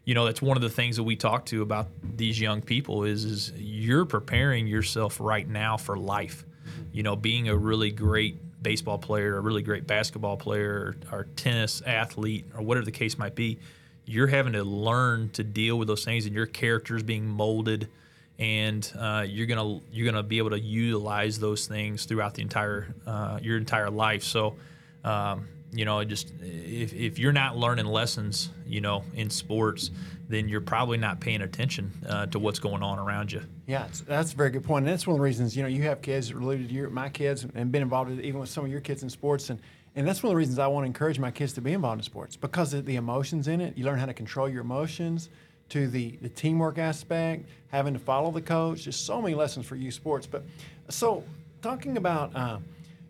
you 0.05 0.15
know 0.15 0.25
that's 0.25 0.41
one 0.41 0.57
of 0.57 0.63
the 0.63 0.71
things 0.71 0.97
that 0.97 1.03
we 1.03 1.17
talk 1.17 1.47
to 1.47 1.63
about 1.63 1.89
these 2.03 2.41
young 2.41 2.63
people 2.63 3.05
is 3.05 3.25
is 3.25 3.53
you're 3.57 4.07
preparing 4.07 4.67
yourself 4.67 5.21
right 5.21 5.47
now 5.47 5.77
for 5.77 5.97
life. 5.97 6.45
You 6.93 7.03
know 7.03 7.17
being 7.17 7.49
a 7.49 7.57
really 7.57 7.91
great 7.91 8.39
baseball 8.61 8.99
player 8.99 9.37
a 9.37 9.41
really 9.41 9.63
great 9.63 9.87
basketball 9.87 10.37
player 10.37 10.97
or, 11.13 11.19
or 11.19 11.25
tennis 11.37 11.81
athlete 11.87 12.45
or 12.57 12.63
whatever 12.63 12.85
the 12.85 12.91
case 12.91 13.17
might 13.17 13.37
be 13.37 13.57
you're 14.05 14.27
having 14.27 14.55
to 14.55 14.65
learn 14.65 15.29
to 15.31 15.45
deal 15.45 15.79
with 15.79 15.87
those 15.87 16.05
things 16.05 16.27
and 16.27 16.35
your 16.35 16.47
character 16.47 16.97
is 16.97 17.03
being 17.03 17.29
molded 17.29 17.89
and 18.38 18.93
uh, 18.99 19.25
you're 19.29 19.46
gonna 19.46 19.81
you're 19.90 20.11
gonna 20.11 20.23
be 20.23 20.38
able 20.38 20.50
to 20.50 20.61
utilize 20.61 21.38
those 21.38 21.67
things 21.67 22.05
throughout 22.05 22.35
the 22.35 22.43
entire 22.43 22.94
uh, 23.06 23.38
your 23.43 23.56
entire 23.56 23.90
life. 23.90 24.23
So, 24.23 24.56
um, 25.05 25.49
you 25.73 25.85
know, 25.85 26.02
just 26.05 26.32
if, 26.40 26.93
if 26.94 27.19
you're 27.19 27.32
not 27.32 27.56
learning 27.56 27.87
lessons, 27.87 28.50
you 28.67 28.81
know, 28.81 29.05
in 29.14 29.29
sports, 29.29 29.90
then 30.29 30.49
you're 30.49 30.61
probably 30.61 30.99
not 30.99 31.20
paying 31.20 31.43
attention 31.43 31.90
uh, 32.08 32.26
to 32.26 32.38
what's 32.38 32.58
going 32.58 32.82
on 32.82 32.99
around 32.99 33.32
you. 33.32 33.43
Yeah, 33.67 33.87
that's 34.06 34.32
a 34.32 34.37
very 34.37 34.50
good 34.50 34.64
point. 34.64 34.87
And 34.87 34.93
that's 34.93 35.06
one 35.06 35.14
of 35.14 35.19
the 35.19 35.25
reasons, 35.25 35.56
you 35.56 35.62
know, 35.62 35.69
you 35.69 35.82
have 35.82 36.00
kids 36.00 36.32
related 36.32 36.69
to 36.69 36.75
your, 36.75 36.90
my 36.90 37.08
kids 37.08 37.46
and 37.55 37.73
been 37.73 37.82
involved 37.82 38.11
with, 38.11 38.20
even 38.20 38.40
with 38.40 38.49
some 38.50 38.64
of 38.64 38.70
your 38.70 38.81
kids 38.81 39.02
in 39.02 39.11
sports. 39.11 39.50
And, 39.50 39.61
and 39.96 40.06
that's 40.06 40.23
one 40.23 40.29
of 40.29 40.32
the 40.32 40.37
reasons 40.37 40.58
I 40.58 40.67
want 40.67 40.85
to 40.85 40.87
encourage 40.87 41.19
my 41.19 41.31
kids 41.31 41.55
to 41.55 41.61
be 41.61 41.73
involved 41.73 42.00
in 42.00 42.05
sports 42.05 42.37
because 42.37 42.73
of 42.73 42.85
the 42.85 42.96
emotions 42.96 43.49
in 43.49 43.61
it. 43.61 43.76
You 43.76 43.85
learn 43.85 43.99
how 43.99 44.06
to 44.06 44.14
control 44.14 44.49
your 44.49 44.61
emotions 44.61 45.31
to 45.70 45.88
the, 45.88 46.19
the 46.23 46.29
teamwork 46.29 46.79
aspect, 46.79 47.49
having 47.69 47.93
to 47.93 48.00
follow 48.00 48.31
the 48.31 48.41
coach. 48.41 48.82
Just 48.82 49.06
so 49.06 49.20
many 49.20 49.35
lessons 49.35 49.67
for 49.67 49.76
you 49.76 49.91
sports. 49.91 50.26
But 50.26 50.44
so 50.88 51.25
talking 51.62 51.97
about 51.97 52.35
uh, 52.35 52.59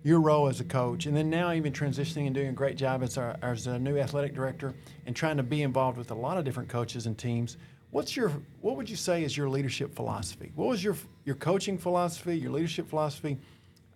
your 0.03 0.21
role 0.21 0.49
as 0.49 0.61
a 0.61 0.65
coach, 0.65 1.07
and 1.07 1.17
then 1.17 1.29
now 1.31 1.53
even 1.53 1.73
transitioning 1.73 2.27
and 2.27 2.35
doing 2.35 2.49
a 2.49 2.53
great 2.53 2.77
job 2.77 3.03
as, 3.03 3.19
our, 3.19 3.37
as 3.43 3.67
a 3.67 3.79
new 3.79 3.99
athletic 3.99 4.35
director 4.35 4.75
and 5.07 5.15
trying 5.15 5.37
to 5.37 5.43
be 5.43 5.63
involved 5.63 5.99
with 5.99 6.11
a 6.11 6.15
lot 6.15 6.39
of 6.39 6.45
different 6.45 6.69
coaches 6.69 7.07
and 7.07 7.17
teams. 7.19 7.57
What's 7.91 8.17
your 8.17 8.31
what 8.61 8.77
would 8.77 8.89
you 8.91 8.97
say 8.97 9.25
is 9.25 9.35
your 9.35 9.49
leadership 9.49 9.95
philosophy? 9.95 10.53
What 10.55 10.69
was 10.69 10.85
your 10.85 10.95
your 11.25 11.37
coaching 11.37 11.79
philosophy, 11.79 12.37
your 12.37 12.51
leadership 12.51 12.89
philosophy 12.89 13.39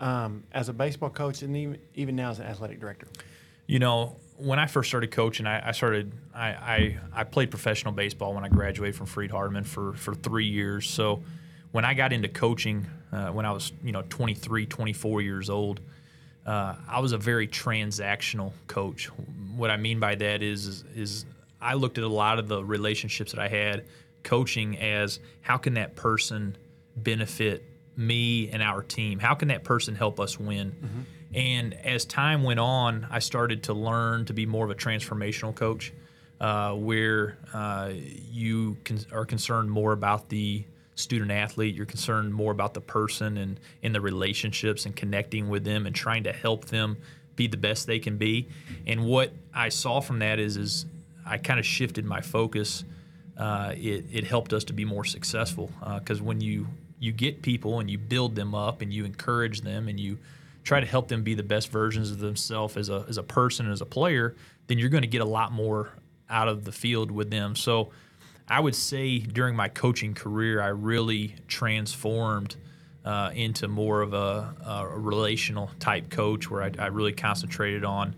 um, 0.01 0.45
as 0.53 0.71
a 0.71 0.73
baseball 0.73 1.11
coach, 1.11 1.43
and 1.43 1.55
even 1.55 1.79
even 1.95 2.17
now 2.17 2.31
as 2.31 2.39
an 2.39 2.47
athletic 2.47 2.81
director? 2.81 3.07
You 3.67 3.81
know, 3.81 4.17
when 4.37 4.59
I 4.59 4.67
first 4.67 4.89
started 4.89 5.11
coaching, 5.11 5.47
I, 5.47 5.69
I 5.69 5.73
started 5.73 6.13
I, 6.35 6.49
I, 6.49 6.99
I 7.13 7.25
played 7.25 7.51
professional 7.51 7.93
baseball 7.93 8.35
when 8.35 8.45
I 8.45 8.49
graduated 8.49 8.97
from 8.97 9.07
Freed 9.07 9.31
Hardeman 9.31 9.67
for 9.67 9.93
for 9.95 10.15
three 10.15 10.47
years. 10.47 10.89
So 10.89 11.23
when 11.73 11.85
I 11.85 11.95
got 11.95 12.13
into 12.13 12.29
coaching, 12.29 12.87
uh, 13.13 13.29
when 13.29 13.47
I 13.47 13.53
was 13.53 13.73
you 13.83 13.93
know 13.93 14.03
23, 14.09 14.67
24 14.67 15.21
years 15.23 15.51
old, 15.51 15.81
uh, 16.47 16.75
I 16.89 17.01
was 17.01 17.13
a 17.13 17.19
very 17.19 17.47
transactional 17.47 18.53
coach. 18.67 19.07
What 19.57 19.71
I 19.71 19.77
mean 19.77 20.01
by 20.01 20.15
that 20.17 20.43
is, 20.43 20.67
is 20.67 20.85
is 20.95 21.25
I 21.61 21.75
looked 21.75 21.99
at 21.99 22.05
a 22.05 22.09
lot 22.09 22.39
of 22.39 22.49
the 22.49 22.65
relationships 22.65 23.33
that 23.33 23.41
I 23.41 23.49
had 23.49 23.85
coaching 24.23 24.79
as 24.79 25.21
how 25.41 25.57
can 25.57 25.75
that 25.75 25.97
person 25.97 26.57
benefit 26.97 27.65
me 27.97 28.51
and 28.51 28.63
our 28.63 28.83
team? 28.83 29.19
How 29.19 29.35
can 29.35 29.49
that 29.49 29.65
person 29.65 29.95
help 29.95 30.21
us 30.21 30.39
win? 30.39 30.73
Mm-hmm. 30.73 31.01
And 31.35 31.75
as 31.75 32.05
time 32.05 32.43
went 32.43 32.61
on, 32.61 33.07
I 33.11 33.19
started 33.21 33.63
to 33.65 33.73
learn 33.73 34.27
to 34.27 34.35
be 34.35 34.47
more 34.47 34.65
of 34.65 34.71
a 34.71 34.75
transformational 34.75 35.55
coach, 35.55 35.93
uh, 36.41 36.75
where 36.75 37.39
uh, 37.55 37.93
you 38.31 38.77
can, 38.85 38.99
are 39.13 39.25
concerned 39.25 39.71
more 39.71 39.93
about 39.93 40.29
the 40.29 40.65
student 40.95 41.31
athlete. 41.31 41.75
You're 41.75 41.87
concerned 41.87 42.35
more 42.35 42.53
about 42.53 42.75
the 42.75 42.81
person 42.81 43.39
and 43.39 43.59
in 43.81 43.93
the 43.93 44.01
relationships 44.01 44.85
and 44.85 44.95
connecting 44.95 45.49
with 45.49 45.65
them 45.65 45.87
and 45.87 45.95
trying 45.95 46.25
to 46.25 46.33
help 46.33 46.67
them 46.67 46.99
be 47.37 47.47
the 47.47 47.57
best 47.57 47.87
they 47.87 47.99
can 47.99 48.19
be. 48.19 48.49
And 48.87 49.07
what 49.07 49.33
I 49.55 49.71
saw 49.71 50.01
from 50.01 50.19
that 50.19 50.39
is, 50.39 50.57
is 50.57 50.87
I 51.27 51.39
kind 51.39 51.59
of 51.59 51.65
shifted 51.65 52.05
my 52.05 52.21
focus. 52.21 52.85
Uh, 53.39 53.73
it, 53.75 54.05
it 54.13 54.25
helped 54.25 54.53
us 54.53 54.65
to 54.65 54.73
be 54.75 54.85
more 54.85 55.05
successful 55.05 55.71
because 55.99 56.21
when 56.21 56.41
you 56.41 56.67
you 57.01 57.11
get 57.11 57.43
people 57.43 57.81
and 57.81 57.91
you 57.91 57.99
build 57.99 58.37
them 58.37 58.55
up 58.55 58.81
and 58.81 58.93
you 58.93 59.05
encourage 59.05 59.63
them 59.63 59.89
and 59.89 59.99
you 59.99 60.19
try 60.65 60.81
to 60.81 60.87
help 60.87 61.09
them 61.09 61.23
be 61.23 61.35
the 61.35 61.43
best 61.43 61.71
versions 61.71 62.11
of 62.11 62.19
themselves 62.19 62.77
as 62.77 62.89
a, 62.89 63.05
as 63.09 63.19
a 63.19 63.23
person 63.23 63.71
as 63.71 63.81
a 63.81 63.87
player, 63.87 64.37
then 64.67 64.79
you're 64.79 64.89
going 64.89 65.03
to 65.03 65.09
get 65.09 65.21
a 65.21 65.27
lot 65.27 65.53
more 65.53 65.91
out 66.31 66.49
of 66.49 66.65
the 66.65 66.73
field 66.73 67.11
with 67.11 67.31
them. 67.31 67.57
So 67.57 67.91
I 68.49 68.61
would 68.61 68.75
say 68.75 69.19
during 69.19 69.57
my 69.57 69.69
coaching 69.69 70.15
career, 70.15 70.61
I 70.61 70.69
really 70.69 71.37
transformed 71.49 72.57
uh, 73.05 73.31
into 73.35 73.67
more 73.67 74.03
of 74.03 74.15
a, 74.15 74.55
a, 74.65 74.87
relational 74.89 75.71
type 75.81 76.09
coach 76.09 76.49
where 76.49 76.63
I, 76.63 76.71
I 76.79 76.87
really 76.87 77.13
concentrated 77.13 77.85
on 77.85 78.15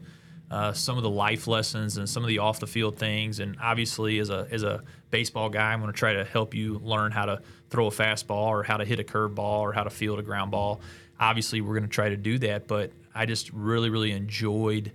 uh, 0.50 0.72
some 0.72 0.98
of 0.98 1.02
the 1.02 1.10
life 1.10 1.46
lessons 1.46 1.96
and 1.96 2.08
some 2.08 2.22
of 2.22 2.28
the 2.28 2.38
off 2.38 2.60
the 2.60 2.66
field 2.66 2.98
things. 2.98 3.40
And 3.40 3.56
obviously, 3.62 4.18
as 4.18 4.28
a, 4.28 4.46
as 4.50 4.62
a 4.62 4.82
baseball 5.10 5.48
guy, 5.48 5.72
I'm 5.72 5.80
going 5.80 5.90
to 5.90 5.98
try 5.98 6.12
to 6.12 6.24
help 6.24 6.54
you 6.54 6.80
learn 6.82 7.12
how 7.12 7.24
to 7.24 7.40
throw 7.70 7.86
a 7.86 7.90
fastball 7.90 8.48
or 8.48 8.62
how 8.62 8.76
to 8.76 8.84
hit 8.84 9.00
a 9.00 9.04
curveball 9.04 9.60
or 9.60 9.72
how 9.72 9.84
to 9.84 9.90
field 9.90 10.18
a 10.18 10.22
ground 10.22 10.50
ball 10.50 10.80
obviously 11.18 11.60
we're 11.60 11.74
going 11.74 11.82
to 11.82 11.88
try 11.88 12.08
to 12.08 12.16
do 12.16 12.38
that 12.38 12.66
but 12.66 12.92
i 13.14 13.26
just 13.26 13.50
really 13.52 13.90
really 13.90 14.12
enjoyed 14.12 14.92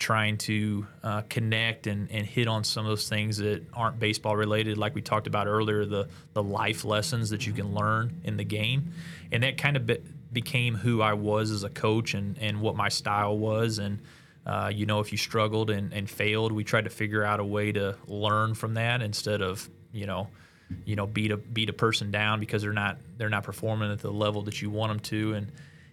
trying 0.00 0.38
to 0.38 0.86
uh, 1.04 1.20
connect 1.28 1.86
and, 1.86 2.10
and 2.10 2.26
hit 2.26 2.48
on 2.48 2.64
some 2.64 2.86
of 2.86 2.90
those 2.90 3.08
things 3.08 3.36
that 3.36 3.62
aren't 3.74 4.00
baseball 4.00 4.34
related 4.34 4.78
like 4.78 4.94
we 4.94 5.02
talked 5.02 5.26
about 5.26 5.46
earlier 5.46 5.84
the 5.84 6.08
the 6.32 6.42
life 6.42 6.84
lessons 6.84 7.30
that 7.30 7.46
you 7.46 7.52
can 7.52 7.74
learn 7.74 8.20
in 8.24 8.38
the 8.38 8.44
game. 8.44 8.92
And 9.30 9.42
that 9.42 9.58
kind 9.58 9.76
of 9.76 9.86
be, 9.86 9.98
became 10.32 10.74
who 10.74 11.02
i 11.02 11.12
was 11.12 11.50
as 11.50 11.62
a 11.62 11.68
coach 11.68 12.14
and, 12.14 12.38
and 12.38 12.60
what 12.60 12.74
my 12.74 12.88
style 12.88 13.36
was. 13.36 13.78
And 13.78 14.00
uh, 14.46 14.72
you 14.74 14.86
know 14.86 15.00
if 15.00 15.12
you 15.12 15.18
struggled 15.18 15.68
and, 15.70 15.92
and 15.92 16.08
failed 16.08 16.50
we 16.50 16.64
tried 16.64 16.84
to 16.84 16.90
figure 16.90 17.22
out 17.22 17.38
a 17.38 17.44
way 17.44 17.70
to 17.70 17.94
learn 18.06 18.54
from 18.54 18.74
that 18.74 19.02
instead 19.02 19.42
of 19.42 19.68
you 19.92 20.06
know 20.06 20.28
you 20.84 20.96
know 20.96 21.06
beat 21.06 21.30
a 21.30 21.36
beat 21.36 21.68
a 21.68 21.72
person 21.72 22.10
down 22.10 22.40
because 22.40 22.62
they're 22.62 22.72
not 22.72 22.98
they're 23.16 23.28
not 23.28 23.44
performing 23.44 23.90
at 23.92 24.00
the 24.00 24.10
level 24.10 24.42
that 24.42 24.60
you 24.62 24.70
want 24.70 24.90
them 24.90 25.00
to. 25.00 25.34
And 25.34 25.52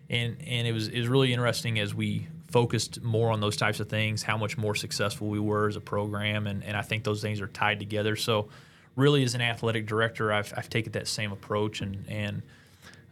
and 0.09 0.37
and 0.45 0.67
it 0.67 0.71
was 0.71 0.87
it 0.87 0.99
was 0.99 1.07
really 1.07 1.33
interesting 1.33 1.79
as 1.79 1.93
we 1.93 2.27
focused 2.49 3.01
more 3.01 3.31
on 3.31 3.41
those 3.41 3.57
types 3.57 3.81
of 3.81 3.89
things 3.89 4.23
how 4.23 4.37
much 4.37 4.57
more 4.57 4.73
successful 4.73 5.27
we 5.27 5.39
were 5.39 5.67
as 5.67 5.75
a 5.75 5.81
program. 5.81 6.47
And, 6.47 6.63
and 6.63 6.77
I 6.77 6.81
think 6.81 7.03
those 7.03 7.21
things 7.21 7.41
are 7.41 7.47
tied 7.47 7.79
together. 7.79 8.15
So 8.15 8.47
really 8.95 9.23
as 9.23 9.35
an 9.35 9.41
athletic 9.41 9.85
director 9.85 10.31
I've, 10.31 10.53
I've 10.55 10.69
taken 10.69 10.93
that 10.93 11.07
same 11.07 11.31
approach. 11.31 11.81
And 11.81 12.05
and 12.07 12.41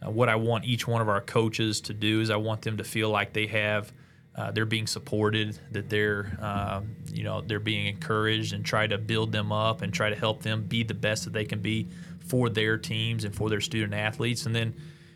uh, 0.04 0.10
what 0.10 0.28
I 0.28 0.36
want 0.36 0.64
each 0.64 0.86
one 0.86 1.00
of 1.00 1.08
our 1.08 1.20
coaches 1.20 1.80
to 1.82 1.94
do 1.94 2.20
is 2.20 2.30
I 2.30 2.36
want 2.36 2.62
them 2.62 2.78
to 2.78 2.84
feel 2.84 3.10
like 3.10 3.32
they 3.32 3.46
have 3.46 3.92
uh, 4.36 4.50
they're 4.50 4.66
being 4.66 4.86
supported, 4.86 5.58
that 5.72 5.88
they're 5.88 6.36
uh, 6.40 6.82
you 7.12 7.24
know 7.24 7.40
they're 7.40 7.58
being 7.58 7.86
encouraged, 7.86 8.52
and 8.52 8.64
try 8.64 8.86
to 8.86 8.98
build 8.98 9.32
them 9.32 9.50
up 9.50 9.82
and 9.82 9.92
try 9.92 10.10
to 10.10 10.16
help 10.16 10.42
them 10.42 10.62
be 10.62 10.82
the 10.82 10.94
best 10.94 11.24
that 11.24 11.32
they 11.32 11.44
can 11.44 11.60
be 11.60 11.88
for 12.20 12.48
their 12.48 12.76
teams 12.76 13.24
and 13.24 13.34
for 13.34 13.48
their 13.48 13.60
student 13.60 13.94
athletes, 13.94 14.46
and 14.46 14.54
then 14.54 14.74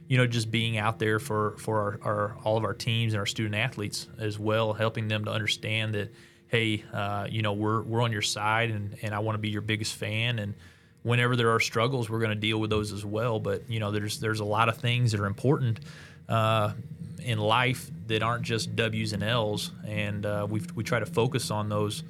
you 0.08 0.16
know 0.16 0.26
just 0.26 0.50
being 0.50 0.78
out 0.78 0.98
there 0.98 1.18
for 1.18 1.56
for 1.58 2.00
our, 2.02 2.12
our 2.12 2.36
all 2.44 2.56
of 2.56 2.64
our 2.64 2.74
teams 2.74 3.12
and 3.12 3.20
our 3.20 3.26
student 3.26 3.54
athletes 3.54 4.08
as 4.18 4.38
well, 4.38 4.72
helping 4.72 5.08
them 5.08 5.24
to 5.26 5.30
understand 5.30 5.94
that 5.94 6.12
hey, 6.50 6.84
uh, 6.92 7.26
you 7.30 7.42
know 7.42 7.52
we're 7.52 7.82
we're 7.82 8.02
on 8.02 8.12
your 8.12 8.22
side, 8.22 8.70
and 8.70 8.96
and 9.02 9.14
I 9.14 9.20
want 9.20 9.34
to 9.34 9.40
be 9.40 9.50
your 9.50 9.62
biggest 9.62 9.94
fan, 9.94 10.38
and 10.38 10.54
whenever 11.02 11.36
there 11.36 11.50
are 11.50 11.60
struggles, 11.60 12.10
we're 12.10 12.18
going 12.18 12.30
to 12.30 12.36
deal 12.36 12.58
with 12.58 12.70
those 12.70 12.92
as 12.92 13.04
well. 13.04 13.38
But 13.40 13.68
you 13.68 13.80
know 13.80 13.90
there's 13.90 14.20
there's 14.20 14.40
a 14.40 14.44
lot 14.44 14.68
of 14.68 14.78
things 14.78 15.12
that 15.12 15.20
are 15.20 15.26
important. 15.26 15.80
Uh, 16.28 16.72
in 17.20 17.38
life 17.38 17.90
that 18.06 18.22
aren't 18.22 18.42
just 18.42 18.74
W's 18.76 19.12
and 19.12 19.22
L's, 19.22 19.70
and 19.86 20.26
uh, 20.26 20.46
we 20.48 20.62
we 20.74 20.84
try 20.84 20.98
to 20.98 21.06
focus 21.06 21.50
on 21.50 21.68
those 21.68 22.02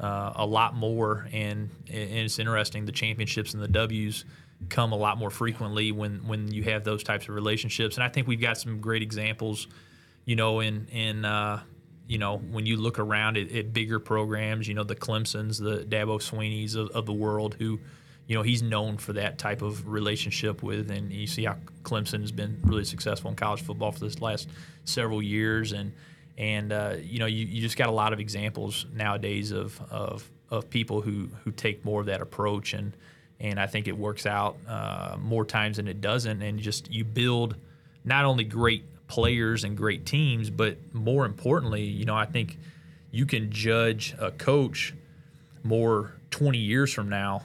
uh, 0.00 0.32
a 0.36 0.46
lot 0.46 0.74
more. 0.74 1.28
And, 1.32 1.70
and 1.88 2.10
it's 2.10 2.38
interesting 2.38 2.84
the 2.84 2.92
championships 2.92 3.54
and 3.54 3.62
the 3.62 3.68
W's 3.68 4.24
come 4.68 4.92
a 4.92 4.96
lot 4.96 5.18
more 5.18 5.30
frequently 5.30 5.92
when 5.92 6.26
when 6.26 6.52
you 6.52 6.64
have 6.64 6.84
those 6.84 7.02
types 7.02 7.28
of 7.28 7.34
relationships. 7.34 7.96
And 7.96 8.04
I 8.04 8.08
think 8.08 8.26
we've 8.26 8.40
got 8.40 8.58
some 8.58 8.80
great 8.80 9.02
examples, 9.02 9.68
you 10.24 10.36
know, 10.36 10.60
in 10.60 10.86
in 10.90 11.24
uh, 11.24 11.60
you 12.06 12.18
know 12.18 12.38
when 12.38 12.66
you 12.66 12.76
look 12.76 12.98
around 12.98 13.36
at, 13.36 13.50
at, 13.52 13.72
bigger 13.72 13.98
programs, 13.98 14.66
you 14.66 14.74
know, 14.74 14.84
the 14.84 14.96
Clemson's, 14.96 15.58
the 15.58 15.84
Dabo 15.88 16.20
Swinney's 16.20 16.74
of, 16.74 16.88
of 16.90 17.06
the 17.06 17.12
world 17.12 17.56
who 17.58 17.78
you 18.28 18.36
know 18.36 18.42
he's 18.42 18.62
known 18.62 18.98
for 18.98 19.14
that 19.14 19.38
type 19.38 19.62
of 19.62 19.88
relationship 19.88 20.62
with, 20.62 20.90
and 20.90 21.10
you 21.10 21.26
see 21.26 21.44
how 21.44 21.56
Clemson 21.82 22.20
has 22.20 22.30
been 22.30 22.60
really 22.62 22.84
successful 22.84 23.30
in 23.30 23.36
college 23.36 23.62
football 23.62 23.90
for 23.90 24.00
this 24.00 24.20
last 24.20 24.48
several 24.84 25.22
years, 25.22 25.72
and 25.72 25.92
and 26.36 26.70
uh, 26.70 26.96
you 27.02 27.18
know 27.18 27.26
you, 27.26 27.46
you 27.46 27.62
just 27.62 27.78
got 27.78 27.88
a 27.88 27.92
lot 27.92 28.12
of 28.12 28.20
examples 28.20 28.86
nowadays 28.94 29.50
of 29.50 29.80
of 29.90 30.30
of 30.50 30.68
people 30.68 31.00
who 31.00 31.30
who 31.42 31.50
take 31.50 31.84
more 31.86 32.00
of 32.00 32.06
that 32.06 32.20
approach, 32.20 32.74
and 32.74 32.92
and 33.40 33.58
I 33.58 33.66
think 33.66 33.88
it 33.88 33.96
works 33.96 34.26
out 34.26 34.58
uh, 34.68 35.16
more 35.18 35.46
times 35.46 35.78
than 35.78 35.88
it 35.88 36.02
doesn't, 36.02 36.42
and 36.42 36.60
just 36.60 36.92
you 36.92 37.04
build 37.04 37.56
not 38.04 38.26
only 38.26 38.44
great 38.44 38.84
players 39.06 39.64
and 39.64 39.74
great 39.74 40.04
teams, 40.04 40.50
but 40.50 40.76
more 40.92 41.24
importantly, 41.24 41.84
you 41.84 42.04
know 42.04 42.14
I 42.14 42.26
think 42.26 42.58
you 43.10 43.24
can 43.24 43.50
judge 43.50 44.14
a 44.18 44.30
coach 44.30 44.92
more 45.64 46.12
20 46.30 46.58
years 46.58 46.92
from 46.92 47.08
now 47.08 47.42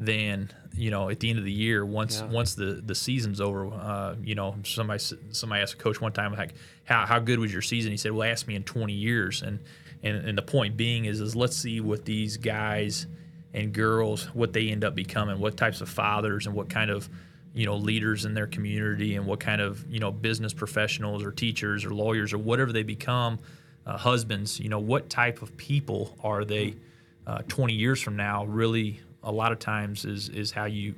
than 0.00 0.50
you 0.76 0.90
know 0.90 1.08
at 1.08 1.18
the 1.20 1.28
end 1.28 1.38
of 1.38 1.44
the 1.44 1.52
year 1.52 1.84
once 1.84 2.20
yeah. 2.20 2.26
once 2.28 2.54
the 2.54 2.80
the 2.86 2.94
season's 2.94 3.40
over 3.40 3.66
uh, 3.66 4.14
you 4.22 4.34
know 4.34 4.54
somebody 4.64 5.02
somebody 5.30 5.60
asked 5.60 5.74
a 5.74 5.76
coach 5.76 6.00
one 6.00 6.12
time 6.12 6.32
like 6.34 6.54
how, 6.84 7.04
how 7.04 7.18
good 7.18 7.38
was 7.38 7.52
your 7.52 7.62
season 7.62 7.90
he 7.90 7.96
said 7.96 8.12
well 8.12 8.28
ask 8.28 8.46
me 8.46 8.54
in 8.54 8.62
20 8.62 8.92
years 8.92 9.42
and, 9.42 9.58
and 10.02 10.16
and 10.28 10.38
the 10.38 10.42
point 10.42 10.76
being 10.76 11.06
is 11.06 11.20
is 11.20 11.34
let's 11.34 11.56
see 11.56 11.80
what 11.80 12.04
these 12.04 12.36
guys 12.36 13.06
and 13.54 13.72
girls 13.72 14.26
what 14.34 14.52
they 14.52 14.68
end 14.68 14.84
up 14.84 14.94
becoming 14.94 15.40
what 15.40 15.56
types 15.56 15.80
of 15.80 15.88
fathers 15.88 16.46
and 16.46 16.54
what 16.54 16.68
kind 16.70 16.90
of 16.90 17.08
you 17.54 17.66
know 17.66 17.74
leaders 17.74 18.24
in 18.24 18.34
their 18.34 18.46
community 18.46 19.16
and 19.16 19.26
what 19.26 19.40
kind 19.40 19.60
of 19.60 19.84
you 19.90 19.98
know 19.98 20.12
business 20.12 20.54
professionals 20.54 21.24
or 21.24 21.32
teachers 21.32 21.84
or 21.84 21.90
lawyers 21.90 22.32
or 22.32 22.38
whatever 22.38 22.72
they 22.72 22.84
become 22.84 23.38
uh, 23.84 23.96
husbands 23.96 24.60
you 24.60 24.68
know 24.68 24.78
what 24.78 25.10
type 25.10 25.42
of 25.42 25.56
people 25.56 26.16
are 26.22 26.44
they 26.44 26.76
uh, 27.26 27.38
20 27.48 27.72
years 27.72 28.00
from 28.00 28.16
now 28.16 28.44
really 28.44 29.00
a 29.22 29.32
lot 29.32 29.52
of 29.52 29.58
times 29.58 30.04
is 30.04 30.28
is 30.28 30.52
how 30.52 30.64
you 30.64 30.94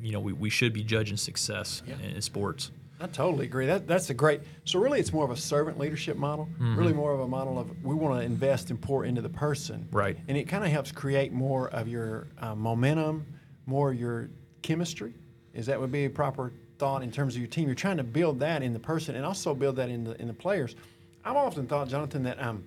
you 0.00 0.12
know 0.12 0.20
we, 0.20 0.32
we 0.32 0.50
should 0.50 0.72
be 0.72 0.82
judging 0.82 1.16
success 1.16 1.82
yeah. 1.86 1.94
in, 1.94 2.16
in, 2.16 2.22
sports. 2.22 2.70
I 3.00 3.06
totally 3.08 3.46
agree. 3.46 3.66
That 3.66 3.86
that's 3.86 4.10
a 4.10 4.14
great. 4.14 4.42
So 4.64 4.78
really, 4.78 5.00
it's 5.00 5.12
more 5.12 5.24
of 5.24 5.30
a 5.30 5.36
servant 5.36 5.78
leadership 5.78 6.16
model. 6.16 6.48
Mm-hmm. 6.54 6.76
Really, 6.76 6.92
more 6.92 7.12
of 7.12 7.20
a 7.20 7.28
model 7.28 7.58
of 7.58 7.70
we 7.84 7.94
want 7.94 8.20
to 8.20 8.24
invest 8.24 8.70
and 8.70 8.80
pour 8.80 9.04
into 9.04 9.22
the 9.22 9.28
person. 9.28 9.88
Right. 9.90 10.16
And 10.28 10.36
it 10.36 10.44
kind 10.44 10.64
of 10.64 10.70
helps 10.70 10.92
create 10.92 11.32
more 11.32 11.68
of 11.70 11.88
your 11.88 12.26
uh, 12.38 12.54
momentum, 12.54 13.26
more 13.66 13.92
your 13.92 14.28
chemistry. 14.62 15.14
Is 15.52 15.66
that 15.66 15.80
would 15.80 15.92
be 15.92 16.04
a 16.04 16.10
proper 16.10 16.52
thought 16.78 17.02
in 17.02 17.10
terms 17.10 17.34
of 17.34 17.40
your 17.40 17.48
team? 17.48 17.66
You're 17.66 17.74
trying 17.74 17.96
to 17.96 18.04
build 18.04 18.40
that 18.40 18.62
in 18.62 18.72
the 18.72 18.80
person 18.80 19.14
and 19.14 19.24
also 19.24 19.54
build 19.54 19.76
that 19.76 19.88
in 19.88 20.04
the 20.04 20.20
in 20.20 20.28
the 20.28 20.34
players. 20.34 20.76
I've 21.24 21.36
often 21.36 21.66
thought, 21.66 21.88
Jonathan, 21.88 22.22
that 22.24 22.42
um, 22.42 22.64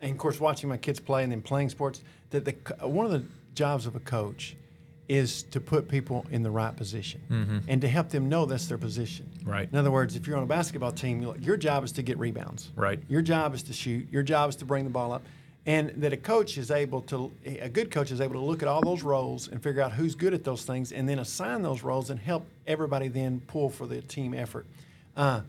and 0.00 0.12
of 0.12 0.18
course, 0.18 0.38
watching 0.38 0.68
my 0.68 0.76
kids 0.76 1.00
play 1.00 1.22
and 1.22 1.32
then 1.32 1.42
playing 1.42 1.70
sports, 1.70 2.02
that 2.30 2.44
the 2.44 2.52
one 2.86 3.06
of 3.06 3.12
the 3.12 3.24
jobs 3.56 3.86
of 3.86 3.96
a 3.96 4.00
coach 4.00 4.54
is 5.08 5.44
to 5.44 5.60
put 5.60 5.88
people 5.88 6.26
in 6.30 6.42
the 6.42 6.50
right 6.50 6.76
position 6.76 7.20
mm-hmm. 7.30 7.58
and 7.68 7.80
to 7.80 7.88
help 7.88 8.08
them 8.08 8.28
know 8.28 8.44
that's 8.44 8.66
their 8.66 8.78
position. 8.78 9.28
Right. 9.44 9.68
In 9.70 9.78
other 9.78 9.90
words, 9.90 10.16
if 10.16 10.26
you're 10.26 10.36
on 10.36 10.42
a 10.42 10.46
basketball 10.46 10.92
team, 10.92 11.34
your 11.40 11.56
job 11.56 11.84
is 11.84 11.92
to 11.92 12.02
get 12.02 12.18
rebounds. 12.18 12.70
Right. 12.74 13.00
Your 13.08 13.22
job 13.22 13.54
is 13.54 13.62
to 13.64 13.72
shoot. 13.72 14.08
Your 14.10 14.22
job 14.22 14.50
is 14.50 14.56
to 14.56 14.64
bring 14.64 14.84
the 14.84 14.90
ball 14.90 15.12
up. 15.12 15.24
And 15.64 15.90
that 15.96 16.12
a 16.12 16.16
coach 16.16 16.58
is 16.58 16.70
able 16.70 17.02
to, 17.02 17.32
a 17.44 17.68
good 17.68 17.90
coach 17.90 18.12
is 18.12 18.20
able 18.20 18.34
to 18.34 18.40
look 18.40 18.62
at 18.62 18.68
all 18.68 18.80
those 18.80 19.02
roles 19.02 19.48
and 19.48 19.60
figure 19.60 19.82
out 19.82 19.92
who's 19.92 20.14
good 20.14 20.32
at 20.32 20.44
those 20.44 20.64
things 20.64 20.92
and 20.92 21.08
then 21.08 21.18
assign 21.18 21.62
those 21.62 21.82
roles 21.82 22.10
and 22.10 22.20
help 22.20 22.46
everybody 22.68 23.08
then 23.08 23.40
pull 23.48 23.68
for 23.68 23.86
the 23.86 24.00
team 24.02 24.32
effort. 24.32 24.66
Uh, 25.16 25.40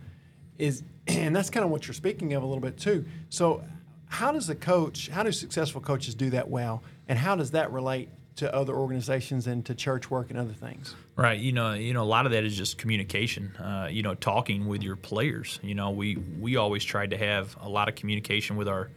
is 0.57 0.83
and 1.07 1.35
that's 1.35 1.49
kind 1.49 1.63
of 1.63 1.71
what 1.71 1.87
you're 1.87 1.93
speaking 1.93 2.33
of 2.33 2.43
a 2.43 2.45
little 2.45 2.61
bit 2.61 2.77
too. 2.77 3.05
So, 3.29 3.63
how 4.09 4.31
does 4.31 4.47
the 4.47 4.55
coach, 4.55 5.09
how 5.09 5.21
do 5.23 5.33
successful 5.33 5.81
coaches 5.81 6.15
do 6.15 6.29
that 6.29 6.49
well? 6.49 6.81
And 7.07 7.17
how 7.17 7.35
does 7.35 7.51
that 7.51 7.71
relate 7.71 8.09
to 8.37 8.53
other 8.53 8.75
organizations 8.75 9.47
and 9.47 9.65
to 9.65 9.73
church 9.73 10.09
work 10.11 10.29
and 10.29 10.39
other 10.39 10.53
things? 10.53 10.95
Right. 11.15 11.39
You 11.39 11.51
know, 11.51 11.73
you 11.73 11.93
know, 11.93 12.03
a 12.03 12.05
lot 12.05 12.25
of 12.25 12.31
that 12.31 12.43
is 12.43 12.55
just 12.55 12.77
communication. 12.77 13.55
Uh, 13.57 13.89
you 13.91 14.03
know, 14.03 14.13
talking 14.13 14.67
with 14.67 14.83
your 14.83 14.95
players. 14.95 15.59
You 15.63 15.75
know, 15.75 15.89
we 15.89 16.17
we 16.39 16.55
always 16.55 16.83
tried 16.83 17.11
to 17.11 17.17
have 17.17 17.55
a 17.61 17.67
lot 17.67 17.89
of 17.89 17.95
communication 17.95 18.55
with 18.55 18.67
our 18.67 18.89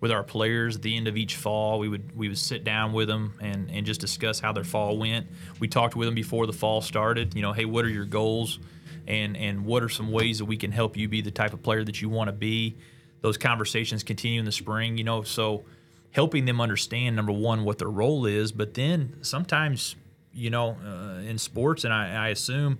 with 0.00 0.10
our 0.10 0.22
players 0.22 0.76
at 0.76 0.82
the 0.82 0.94
end 0.94 1.08
of 1.08 1.16
each 1.16 1.36
fall. 1.36 1.78
We 1.78 1.88
would 1.88 2.14
we 2.16 2.28
would 2.28 2.38
sit 2.38 2.64
down 2.64 2.92
with 2.92 3.08
them 3.08 3.34
and 3.40 3.70
and 3.70 3.86
just 3.86 4.00
discuss 4.00 4.40
how 4.40 4.52
their 4.52 4.64
fall 4.64 4.98
went. 4.98 5.26
We 5.58 5.68
talked 5.68 5.96
with 5.96 6.06
them 6.06 6.14
before 6.14 6.46
the 6.46 6.52
fall 6.52 6.82
started. 6.82 7.34
You 7.34 7.42
know, 7.42 7.52
hey, 7.52 7.64
what 7.64 7.86
are 7.86 7.90
your 7.90 8.04
goals? 8.04 8.58
And 9.06 9.36
and 9.36 9.64
what 9.64 9.82
are 9.82 9.88
some 9.88 10.12
ways 10.12 10.38
that 10.38 10.44
we 10.44 10.58
can 10.58 10.70
help 10.70 10.96
you 10.96 11.08
be 11.08 11.22
the 11.22 11.30
type 11.30 11.54
of 11.54 11.62
player 11.62 11.82
that 11.82 12.02
you 12.02 12.10
want 12.10 12.28
to 12.28 12.32
be? 12.32 12.76
Those 13.22 13.38
conversations 13.38 14.02
continue 14.02 14.38
in 14.38 14.44
the 14.44 14.52
spring. 14.52 14.98
You 14.98 15.04
know, 15.04 15.22
so 15.22 15.64
helping 16.12 16.44
them 16.44 16.60
understand 16.60 17.16
number 17.16 17.32
one 17.32 17.64
what 17.64 17.78
their 17.78 17.88
role 17.88 18.26
is, 18.26 18.52
but 18.52 18.74
then 18.74 19.16
sometimes 19.22 19.96
you 20.32 20.50
know 20.50 20.76
uh, 20.86 21.20
in 21.20 21.38
sports, 21.38 21.84
and 21.84 21.92
I, 21.92 22.26
I 22.26 22.28
assume 22.28 22.78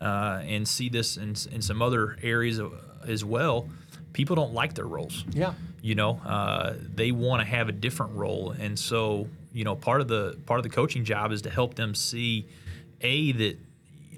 uh, 0.00 0.42
and 0.44 0.66
see 0.66 0.88
this 0.88 1.16
in, 1.16 1.34
in 1.50 1.62
some 1.62 1.80
other 1.80 2.16
areas 2.22 2.60
as 3.06 3.24
well. 3.24 3.68
People 4.12 4.36
don't 4.36 4.52
like 4.52 4.74
their 4.74 4.86
roles. 4.86 5.24
Yeah, 5.30 5.54
you 5.80 5.94
know 5.94 6.20
uh, 6.24 6.74
they 6.94 7.12
want 7.12 7.40
to 7.40 7.46
have 7.46 7.68
a 7.68 7.72
different 7.72 8.12
role, 8.12 8.50
and 8.50 8.78
so 8.78 9.28
you 9.52 9.64
know 9.64 9.74
part 9.74 10.00
of 10.00 10.08
the 10.08 10.38
part 10.46 10.58
of 10.58 10.64
the 10.64 10.70
coaching 10.70 11.04
job 11.04 11.32
is 11.32 11.42
to 11.42 11.50
help 11.50 11.74
them 11.74 11.94
see 11.94 12.46
a 13.00 13.32
that 13.32 13.58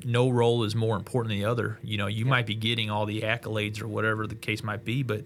no 0.04 0.28
role 0.28 0.64
is 0.64 0.74
more 0.74 0.96
important 0.96 1.30
than 1.30 1.38
the 1.38 1.46
other. 1.46 1.78
You 1.82 1.96
know, 1.96 2.06
you 2.06 2.24
yeah. 2.24 2.30
might 2.30 2.46
be 2.46 2.54
getting 2.54 2.90
all 2.90 3.06
the 3.06 3.22
accolades 3.22 3.80
or 3.80 3.88
whatever 3.88 4.26
the 4.26 4.34
case 4.34 4.62
might 4.62 4.84
be, 4.84 5.02
but 5.02 5.24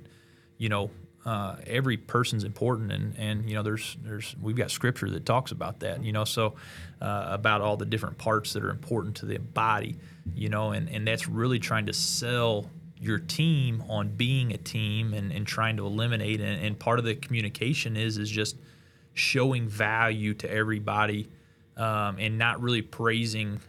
you 0.56 0.68
know, 0.68 0.90
uh, 1.24 1.56
every 1.66 1.96
person's 1.96 2.44
important, 2.44 2.92
and 2.92 3.14
and 3.18 3.48
you 3.48 3.54
know 3.54 3.62
there's 3.62 3.96
there's 4.02 4.34
we've 4.40 4.56
got 4.56 4.70
scripture 4.70 5.10
that 5.10 5.26
talks 5.26 5.52
about 5.52 5.80
that, 5.80 6.02
you 6.02 6.12
know, 6.12 6.24
so 6.24 6.54
uh, 7.00 7.26
about 7.28 7.60
all 7.60 7.76
the 7.76 7.86
different 7.86 8.18
parts 8.18 8.52
that 8.52 8.64
are 8.64 8.70
important 8.70 9.16
to 9.16 9.26
the 9.26 9.38
body, 9.38 9.96
you 10.34 10.48
know, 10.48 10.70
and 10.72 10.88
and 10.88 11.06
that's 11.06 11.28
really 11.28 11.58
trying 11.58 11.86
to 11.86 11.92
sell 11.92 12.70
your 13.00 13.18
team 13.18 13.82
on 13.88 14.08
being 14.08 14.52
a 14.52 14.56
team 14.56 15.14
and, 15.14 15.32
and 15.32 15.46
trying 15.46 15.76
to 15.76 15.86
eliminate 15.86 16.40
and, 16.40 16.64
and 16.64 16.78
part 16.78 16.98
of 16.98 17.04
the 17.04 17.14
communication 17.14 17.96
is 17.96 18.18
is 18.18 18.30
just 18.30 18.56
showing 19.14 19.68
value 19.68 20.34
to 20.34 20.50
everybody 20.50 21.28
um, 21.76 22.16
and 22.18 22.38
not 22.38 22.60
really 22.60 22.82
praising 22.82 23.60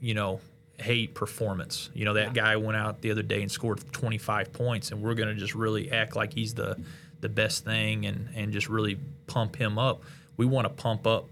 you 0.00 0.14
know 0.14 0.40
hate 0.80 1.14
performance. 1.14 1.90
You 1.94 2.04
know, 2.04 2.14
that 2.14 2.28
yeah. 2.28 2.42
guy 2.42 2.56
went 2.56 2.76
out 2.76 3.00
the 3.00 3.10
other 3.10 3.22
day 3.22 3.42
and 3.42 3.50
scored 3.50 3.80
25 3.92 4.52
points, 4.52 4.90
and 4.90 5.02
we're 5.02 5.14
going 5.14 5.28
to 5.28 5.34
just 5.34 5.54
really 5.54 5.90
act 5.90 6.16
like 6.16 6.32
he's 6.32 6.54
the 6.54 6.76
the 7.20 7.28
best 7.28 7.64
thing 7.64 8.06
and 8.06 8.28
and 8.34 8.52
just 8.52 8.68
really 8.68 8.98
pump 9.26 9.56
him 9.56 9.78
up. 9.78 10.02
We 10.36 10.46
want 10.46 10.66
to 10.66 10.70
pump 10.70 11.06
up 11.06 11.26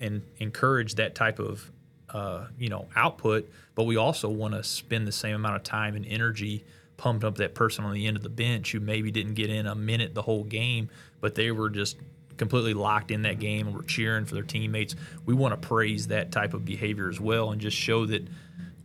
and 0.00 0.22
encourage 0.38 0.94
that 0.96 1.14
type 1.14 1.38
of 1.38 1.70
uh, 2.10 2.46
you 2.58 2.68
know 2.68 2.86
output, 2.96 3.50
but 3.74 3.84
we 3.84 3.96
also 3.96 4.28
want 4.28 4.54
to 4.54 4.62
spend 4.62 5.06
the 5.06 5.12
same 5.12 5.34
amount 5.34 5.56
of 5.56 5.62
time 5.62 5.96
and 5.96 6.06
energy 6.06 6.64
pumping 6.96 7.26
up 7.26 7.36
that 7.36 7.54
person 7.54 7.84
on 7.84 7.92
the 7.92 8.06
end 8.06 8.16
of 8.16 8.22
the 8.22 8.28
bench 8.28 8.72
who 8.72 8.80
maybe 8.80 9.10
didn't 9.10 9.34
get 9.34 9.50
in 9.50 9.66
a 9.66 9.74
minute 9.74 10.14
the 10.14 10.22
whole 10.22 10.44
game, 10.44 10.88
but 11.20 11.34
they 11.34 11.50
were 11.50 11.68
just 11.68 11.96
completely 12.36 12.74
locked 12.74 13.10
in 13.10 13.22
that 13.22 13.38
game 13.38 13.66
and 13.66 13.76
were 13.76 13.82
cheering 13.82 14.24
for 14.24 14.34
their 14.34 14.44
teammates. 14.44 14.94
We 15.24 15.34
want 15.34 15.60
to 15.60 15.68
praise 15.68 16.08
that 16.08 16.32
type 16.32 16.54
of 16.54 16.64
behavior 16.64 17.08
as 17.08 17.20
well 17.20 17.50
and 17.50 17.60
just 17.60 17.76
show 17.76 18.06
that 18.06 18.26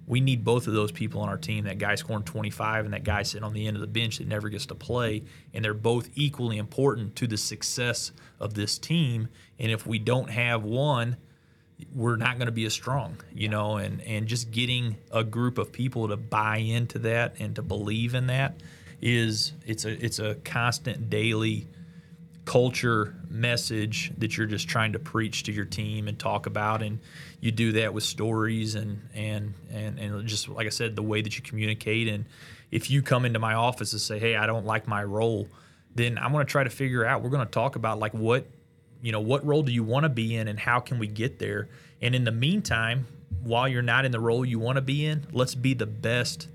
we 0.09 0.19
need 0.19 0.43
both 0.43 0.65
of 0.65 0.73
those 0.73 0.91
people 0.91 1.21
on 1.21 1.29
our 1.29 1.37
team 1.37 1.65
that 1.65 1.77
guy 1.77 1.93
scoring 1.93 2.23
25 2.23 2.85
and 2.85 2.95
that 2.95 3.03
guy 3.03 3.21
sitting 3.21 3.43
on 3.43 3.53
the 3.53 3.67
end 3.67 3.77
of 3.77 3.81
the 3.81 3.87
bench 3.87 4.17
that 4.17 4.27
never 4.27 4.49
gets 4.49 4.65
to 4.65 4.75
play. 4.75 5.23
And 5.53 5.63
they're 5.63 5.75
both 5.75 6.09
equally 6.15 6.57
important 6.57 7.15
to 7.17 7.27
the 7.27 7.37
success 7.37 8.11
of 8.39 8.55
this 8.55 8.79
team. 8.79 9.29
And 9.59 9.71
if 9.71 9.85
we 9.85 9.99
don't 9.99 10.31
have 10.31 10.63
one, 10.63 11.17
we're 11.93 12.15
not 12.15 12.37
going 12.37 12.47
to 12.47 12.51
be 12.51 12.65
as 12.65 12.73
strong, 12.73 13.17
you 13.31 13.49
know, 13.49 13.77
and, 13.77 14.01
and 14.01 14.25
just 14.25 14.49
getting 14.49 14.97
a 15.11 15.23
group 15.23 15.59
of 15.59 15.71
people 15.71 16.07
to 16.07 16.17
buy 16.17 16.57
into 16.57 16.97
that 16.99 17.35
and 17.37 17.55
to 17.55 17.61
believe 17.61 18.15
in 18.15 18.27
that 18.27 18.55
is 19.01 19.53
it's 19.65 19.85
a 19.85 20.03
it's 20.03 20.19
a 20.19 20.35
constant 20.43 21.09
daily 21.09 21.67
culture 22.49 23.13
message 23.29 24.11
that 24.17 24.35
you're 24.35 24.47
just 24.47 24.67
trying 24.67 24.93
to 24.93 24.97
preach 24.97 25.43
to 25.43 25.51
your 25.51 25.65
team 25.65 26.07
and 26.07 26.17
talk 26.17 26.47
about 26.47 26.81
and 26.81 26.97
you 27.41 27.51
do 27.51 27.73
that 27.73 27.93
with 27.93 28.03
stories 28.03 28.73
and 28.73 29.07
and 29.13 29.53
and, 29.71 29.99
and 29.99 30.27
just 30.27 30.49
like 30.49 30.65
I 30.65 30.71
said 30.71 30.95
the 30.95 31.03
way 31.03 31.21
that 31.21 31.37
you 31.37 31.43
communicate. 31.43 32.07
And 32.07 32.25
if 32.71 32.89
you 32.89 33.03
come 33.03 33.25
into 33.25 33.37
my 33.37 33.53
office 33.53 33.91
and 33.93 34.01
say 34.01 34.17
hey 34.17 34.35
I 34.35 34.47
don't 34.47 34.65
like 34.65 34.87
my 34.87 35.03
role 35.03 35.47
then 35.93 36.17
I'm 36.17 36.31
going 36.31 36.43
to 36.43 36.51
try 36.51 36.63
to 36.63 36.71
figure 36.71 37.05
out 37.05 37.21
we're 37.21 37.29
going 37.29 37.45
to 37.45 37.51
talk 37.51 37.75
about 37.75 37.99
like 37.99 38.15
what 38.15 38.47
you 39.03 39.11
know 39.11 39.21
what 39.21 39.45
role 39.45 39.61
do 39.61 39.71
you 39.71 39.83
want 39.83 40.05
to 40.05 40.09
be 40.09 40.35
in 40.35 40.47
and 40.47 40.59
how 40.59 40.79
can 40.79 40.97
we 40.97 41.05
get 41.05 41.37
there? 41.37 41.69
And 42.01 42.15
in 42.15 42.23
the 42.23 42.31
meantime 42.31 43.05
while 43.43 43.67
you're 43.67 43.83
not 43.83 44.05
in 44.05 44.11
the 44.11 44.19
role 44.19 44.43
you 44.43 44.57
want 44.57 44.77
to 44.77 44.81
be 44.81 45.05
in 45.05 45.27
let's 45.31 45.53
be 45.53 45.75
the 45.75 45.85
best 45.85 46.47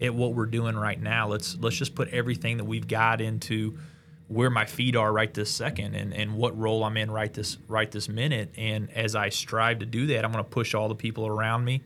at 0.00 0.14
what 0.14 0.34
we're 0.34 0.46
doing 0.46 0.76
right 0.76 1.00
now. 1.00 1.28
Let's 1.28 1.58
let's 1.58 1.76
just 1.76 1.94
put 1.94 2.08
everything 2.08 2.56
that 2.56 2.64
we've 2.64 2.88
got 2.88 3.20
into 3.20 3.76
where 4.28 4.50
my 4.50 4.64
feet 4.64 4.96
are 4.96 5.12
right 5.12 5.32
this 5.34 5.50
second 5.50 5.94
and, 5.94 6.14
and 6.14 6.34
what 6.34 6.56
role 6.58 6.84
I'm 6.84 6.96
in 6.96 7.10
right 7.10 7.32
this 7.32 7.58
right 7.68 7.90
this 7.90 8.08
minute 8.08 8.50
and 8.56 8.90
as 8.92 9.14
I 9.14 9.28
strive 9.28 9.80
to 9.80 9.86
do 9.86 10.06
that 10.08 10.24
I'm 10.24 10.32
going 10.32 10.44
to 10.44 10.50
push 10.50 10.74
all 10.74 10.88
the 10.88 10.94
people 10.94 11.26
around 11.26 11.64
me 11.64 11.82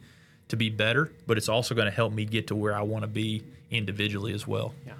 to 0.48 0.56
be 0.56 0.70
better 0.70 1.10
but 1.26 1.36
it's 1.36 1.48
also 1.48 1.74
going 1.74 1.86
to 1.86 1.94
help 1.94 2.12
me 2.12 2.24
get 2.24 2.48
to 2.48 2.54
where 2.54 2.74
I 2.74 2.82
want 2.82 3.02
to 3.02 3.08
be 3.08 3.42
individually 3.70 4.32
as 4.32 4.46
well 4.46 4.74
yeah 4.86 4.92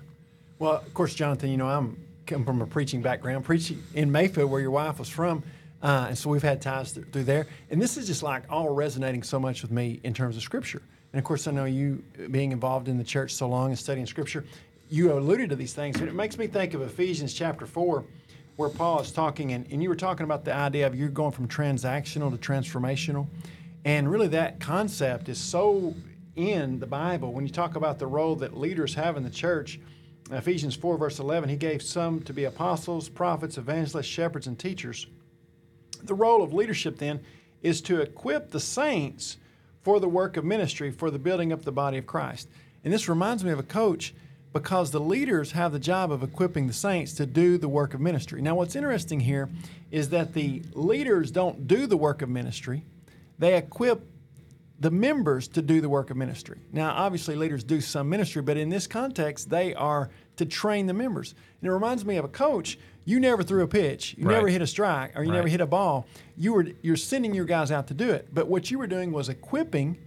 well 0.59 0.75
of 0.75 0.95
course 0.95 1.15
Jonathan 1.15 1.51
you 1.51 1.57
know 1.57 1.69
I'm 1.69 2.07
come 2.27 2.45
from 2.45 2.61
a 2.61 2.67
preaching 2.67 3.01
background, 3.01 3.45
preaching 3.45 3.83
in 3.95 4.11
Mayfield, 4.11 4.51
where 4.51 4.61
your 4.61 4.71
wife 4.71 4.99
was 4.99 5.09
from. 5.09 5.43
Uh, 5.83 6.07
and 6.09 6.19
so 6.19 6.31
we've 6.31 6.43
had 6.43 6.61
ties 6.61 6.93
th- 6.93 7.07
through 7.13 7.25
there. 7.25 7.47
And 7.71 7.81
this 7.81 7.97
is 7.97 8.07
just 8.07 8.23
like 8.23 8.45
all 8.51 8.69
resonating 8.71 9.23
so 9.23 9.39
much 9.39 9.63
with 9.63 9.71
me 9.71 10.01
in 10.03 10.13
terms 10.13 10.37
of 10.37 10.43
Scripture. 10.43 10.83
And 11.13 11.19
of 11.19 11.25
course, 11.25 11.47
I 11.47 11.53
know 11.53 11.65
you 11.65 12.03
being 12.31 12.53
involved 12.53 12.89
in 12.89 12.99
the 12.99 13.05
church 13.05 13.33
so 13.35 13.49
long 13.49 13.71
and 13.71 13.79
studying 13.79 14.07
Scripture, 14.07 14.45
you 14.89 15.13
alluded 15.13 15.51
to 15.51 15.57
these 15.57 15.75
things. 15.75 15.99
but 15.99 16.09
it 16.09 16.15
makes 16.15 16.39
me 16.39 16.47
think 16.47 16.75
of 16.75 16.83
Ephesians 16.83 17.35
chapter 17.35 17.67
4, 17.67 18.05
where 18.57 18.69
Paul 18.69 19.01
is 19.01 19.11
talking, 19.11 19.53
and, 19.53 19.67
and 19.71 19.83
you 19.83 19.89
were 19.89 19.97
talking 19.97 20.25
about 20.25 20.45
the 20.45 20.55
idea 20.55 20.87
of 20.87 20.95
you're 20.95 21.09
going 21.09 21.33
from 21.33 21.49
transactional 21.49 22.31
to 22.31 22.39
transformational. 22.39 23.27
And 23.85 24.11
really, 24.11 24.29
that 24.29 24.61
concept 24.61 25.29
is 25.29 25.39
so 25.39 25.95
in 26.37 26.79
the 26.79 26.87
Bible. 26.87 27.33
When 27.33 27.47
you 27.47 27.53
talk 27.53 27.77
about 27.77 27.99
the 27.99 28.07
role 28.07 28.37
that 28.37 28.57
leaders 28.57 28.95
have 28.95 29.17
in 29.17 29.23
the 29.23 29.31
church, 29.31 29.81
Ephesians 30.31 30.75
4, 30.75 30.99
verse 30.99 31.19
11, 31.19 31.49
he 31.49 31.57
gave 31.57 31.83
some 31.83 32.21
to 32.23 32.33
be 32.33 32.45
apostles, 32.45 33.09
prophets, 33.09 33.59
evangelists, 33.59 34.07
shepherds, 34.07 34.47
and 34.47 34.59
teachers. 34.59 35.07
The 36.03 36.15
role 36.15 36.43
of 36.43 36.53
leadership 36.53 36.99
then 36.99 37.21
is 37.63 37.81
to 37.83 38.01
equip 38.01 38.51
the 38.51 38.61
saints 38.61 39.37
for 39.83 40.01
the 40.01 40.09
work 40.09 40.37
of 40.37 40.45
ministry, 40.45 40.91
for 40.91 41.11
the 41.11 41.19
building 41.19 41.53
up 41.53 41.63
the 41.63 41.73
body 41.73 41.99
of 41.99 42.07
Christ. 42.07 42.49
And 42.85 42.93
this 42.93 43.09
reminds 43.09 43.45
me 43.45 43.51
of 43.51 43.59
a 43.59 43.65
coach 43.65 44.15
because 44.61 44.91
the 44.91 44.99
leaders 45.01 45.53
have 45.53 45.71
the 45.71 45.79
job 45.79 46.11
of 46.11 46.23
equipping 46.23 46.67
the 46.67 46.73
saints 46.73 47.13
to 47.13 47.27
do 47.27 47.59
the 47.59 47.69
work 47.69 47.93
of 47.93 48.01
ministry. 48.01 48.41
Now, 48.41 48.55
what's 48.55 48.75
interesting 48.75 49.21
here 49.21 49.51
is 49.91 50.09
that 50.09 50.33
the 50.33 50.63
leaders 50.73 51.31
don't 51.31 51.69
do 51.69 51.87
the 51.87 51.97
work 51.99 52.23
of 52.23 52.31
ministry, 52.31 52.83
they 53.39 53.59
equip 53.59 54.01
the 54.81 54.91
members 54.91 55.47
to 55.49 55.61
do 55.61 55.83
the 55.83 55.91
work 55.91 56.09
of 56.09 56.17
ministry. 56.17 56.59
Now, 56.73 56.93
obviously, 56.93 57.37
leaders 57.37 57.65
do 57.65 57.83
some 57.83 58.09
ministry, 58.09 58.41
but 58.41 58.57
in 58.57 58.71
this 58.71 58.87
context, 58.87 59.51
they 59.51 59.75
are 59.75 60.09
to 60.37 60.47
train 60.47 60.87
the 60.87 60.95
members. 60.95 61.35
And 61.61 61.69
it 61.69 61.73
reminds 61.73 62.07
me 62.07 62.17
of 62.17 62.25
a 62.25 62.29
coach. 62.29 62.79
You 63.05 63.21
never 63.21 63.43
threw 63.43 63.63
a 63.63 63.69
pitch, 63.69 64.15
you 64.17 64.27
Right. 64.27 64.37
never 64.37 64.49
hit 64.49 64.63
a 64.63 64.67
strike, 64.67 65.19
or 65.19 65.23
you 65.23 65.31
Right. 65.33 65.37
never 65.37 65.49
hit 65.49 65.61
a 65.61 65.67
ball. 65.67 66.07
You 66.35 66.55
were 66.55 66.67
you're 66.81 66.97
sending 66.97 67.35
your 67.35 67.45
guys 67.45 67.71
out 67.71 67.89
to 67.89 67.95
do 67.95 68.09
it. 68.09 68.29
But 68.33 68.49
what 68.49 68.71
you 68.71 68.79
were 68.79 68.87
doing 68.87 69.13
was 69.13 69.29
equipping. 69.29 69.99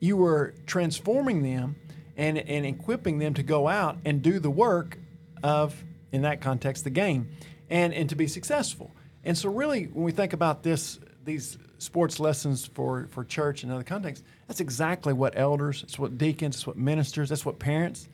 You 0.00 0.16
were 0.16 0.54
transforming 0.64 1.42
them 1.42 1.76
and 2.18 2.36
and 2.36 2.66
equipping 2.66 3.18
them 3.18 3.32
to 3.34 3.42
go 3.42 3.68
out 3.68 3.96
and 4.04 4.20
do 4.20 4.38
the 4.38 4.50
work 4.50 4.98
of, 5.42 5.82
in 6.12 6.22
that 6.22 6.40
context, 6.40 6.84
the 6.84 6.90
game, 6.90 7.30
and 7.70 7.94
and 7.94 8.10
to 8.10 8.16
be 8.16 8.26
successful. 8.26 8.94
And 9.24 9.38
so, 9.38 9.48
really, 9.48 9.84
when 9.84 10.04
we 10.04 10.12
think 10.12 10.32
about 10.32 10.62
this, 10.62 10.98
these 11.24 11.56
sports 11.78 12.20
lessons 12.20 12.66
for 12.66 13.06
for 13.10 13.24
church 13.24 13.62
and 13.62 13.72
other 13.72 13.84
contexts, 13.84 14.24
that's 14.48 14.60
exactly 14.60 15.12
what 15.12 15.38
elders, 15.38 15.82
it's 15.84 15.98
what 15.98 16.18
deacons, 16.18 16.56
it's 16.56 16.66
what 16.66 16.76
ministers, 16.76 17.28
that's 17.28 17.46
what 17.46 17.58
parents. 17.58 18.08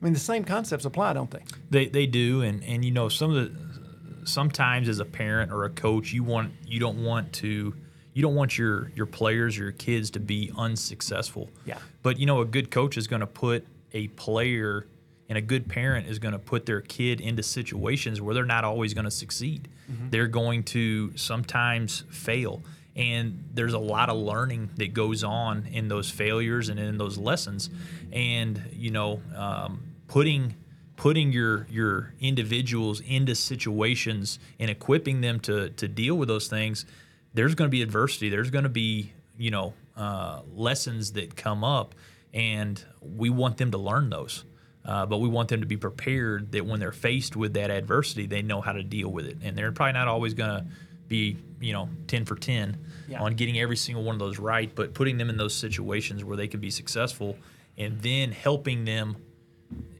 I 0.00 0.04
mean, 0.04 0.14
the 0.14 0.20
same 0.20 0.44
concepts 0.44 0.84
apply, 0.84 1.14
don't 1.14 1.30
they? 1.30 1.42
They 1.70 1.86
they 1.86 2.06
do, 2.06 2.42
and 2.42 2.62
and 2.62 2.84
you 2.84 2.92
know 2.92 3.08
some 3.08 3.34
of 3.34 3.36
the 3.36 4.26
sometimes 4.28 4.88
as 4.88 5.00
a 5.00 5.04
parent 5.04 5.50
or 5.50 5.64
a 5.64 5.70
coach, 5.70 6.12
you 6.12 6.22
want 6.22 6.52
you 6.64 6.78
don't 6.78 7.02
want 7.02 7.32
to 7.34 7.74
you 8.18 8.22
don't 8.22 8.34
want 8.34 8.58
your 8.58 8.90
your 8.96 9.06
players 9.06 9.60
or 9.60 9.62
your 9.62 9.72
kids 9.72 10.10
to 10.10 10.18
be 10.18 10.50
unsuccessful. 10.56 11.48
Yeah. 11.64 11.78
But 12.02 12.18
you 12.18 12.26
know 12.26 12.40
a 12.40 12.44
good 12.44 12.68
coach 12.68 12.96
is 12.96 13.06
going 13.06 13.20
to 13.20 13.28
put 13.28 13.64
a 13.92 14.08
player 14.08 14.88
and 15.28 15.38
a 15.38 15.40
good 15.40 15.68
parent 15.68 16.08
is 16.08 16.18
going 16.18 16.32
to 16.32 16.38
put 16.40 16.66
their 16.66 16.80
kid 16.80 17.20
into 17.20 17.44
situations 17.44 18.20
where 18.20 18.34
they're 18.34 18.44
not 18.44 18.64
always 18.64 18.92
going 18.92 19.04
to 19.04 19.10
succeed. 19.12 19.68
They're 20.10 20.26
going 20.26 20.64
to 20.64 21.16
sometimes 21.16 22.02
fail. 22.10 22.64
And 22.96 23.44
there's 23.54 23.74
a 23.74 23.78
lot 23.78 24.08
of 24.08 24.16
learning 24.16 24.70
that 24.78 24.94
goes 24.94 25.22
on 25.22 25.68
in 25.70 25.86
those 25.86 26.10
failures 26.10 26.70
and 26.70 26.80
in 26.80 26.98
those 26.98 27.18
lessons. 27.18 27.70
And, 28.10 28.60
you 28.72 28.90
know, 28.90 29.22
um, 29.36 29.80
putting 30.08 30.56
putting 30.96 31.30
your 31.30 31.68
your 31.70 32.14
individuals 32.18 33.00
into 33.02 33.36
situations 33.36 34.40
and 34.58 34.68
equipping 34.68 35.20
them 35.20 35.38
to 35.38 35.70
to 35.70 35.86
deal 35.86 36.16
with 36.16 36.26
those 36.26 36.48
things 36.48 36.84
there's 37.34 37.54
going 37.54 37.68
to 37.68 37.70
be 37.70 37.82
adversity 37.82 38.28
there's 38.28 38.50
going 38.50 38.64
to 38.64 38.68
be 38.70 39.12
you 39.36 39.50
know 39.50 39.72
uh, 39.96 40.40
lessons 40.54 41.12
that 41.12 41.36
come 41.36 41.64
up 41.64 41.94
and 42.32 42.84
we 43.00 43.30
want 43.30 43.56
them 43.56 43.70
to 43.70 43.78
learn 43.78 44.10
those 44.10 44.44
uh, 44.84 45.04
but 45.06 45.18
we 45.18 45.28
want 45.28 45.48
them 45.48 45.60
to 45.60 45.66
be 45.66 45.76
prepared 45.76 46.52
that 46.52 46.64
when 46.64 46.80
they're 46.80 46.92
faced 46.92 47.36
with 47.36 47.54
that 47.54 47.70
adversity 47.70 48.26
they 48.26 48.42
know 48.42 48.60
how 48.60 48.72
to 48.72 48.82
deal 48.82 49.08
with 49.08 49.26
it 49.26 49.36
and 49.42 49.56
they're 49.56 49.72
probably 49.72 49.92
not 49.92 50.08
always 50.08 50.34
going 50.34 50.50
to 50.50 50.66
be 51.08 51.36
you 51.60 51.72
know 51.72 51.88
10 52.06 52.24
for 52.24 52.36
10 52.36 52.76
Yeah. 53.08 53.22
on 53.22 53.34
getting 53.34 53.58
every 53.58 53.76
single 53.76 54.04
one 54.04 54.14
of 54.14 54.18
those 54.20 54.38
right 54.38 54.72
but 54.74 54.94
putting 54.94 55.16
them 55.18 55.30
in 55.30 55.36
those 55.36 55.54
situations 55.54 56.22
where 56.24 56.36
they 56.36 56.48
can 56.48 56.60
be 56.60 56.70
successful 56.70 57.36
and 57.76 58.00
then 58.00 58.32
helping 58.32 58.84
them 58.84 59.16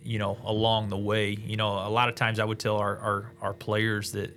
you 0.03 0.19
know, 0.19 0.39
along 0.47 0.89
the 0.89 0.97
way. 0.97 1.33
You 1.33 1.59
know, 1.59 1.69
a 1.69 1.91
lot 1.91 2.09
of 2.09 2.15
times 2.15 2.41
I 2.41 2.45
would 2.47 2.59
tell 2.59 2.79
our, 2.79 2.97
our, 2.97 3.33
our 3.43 3.53
players 3.53 4.13
that, 4.13 4.35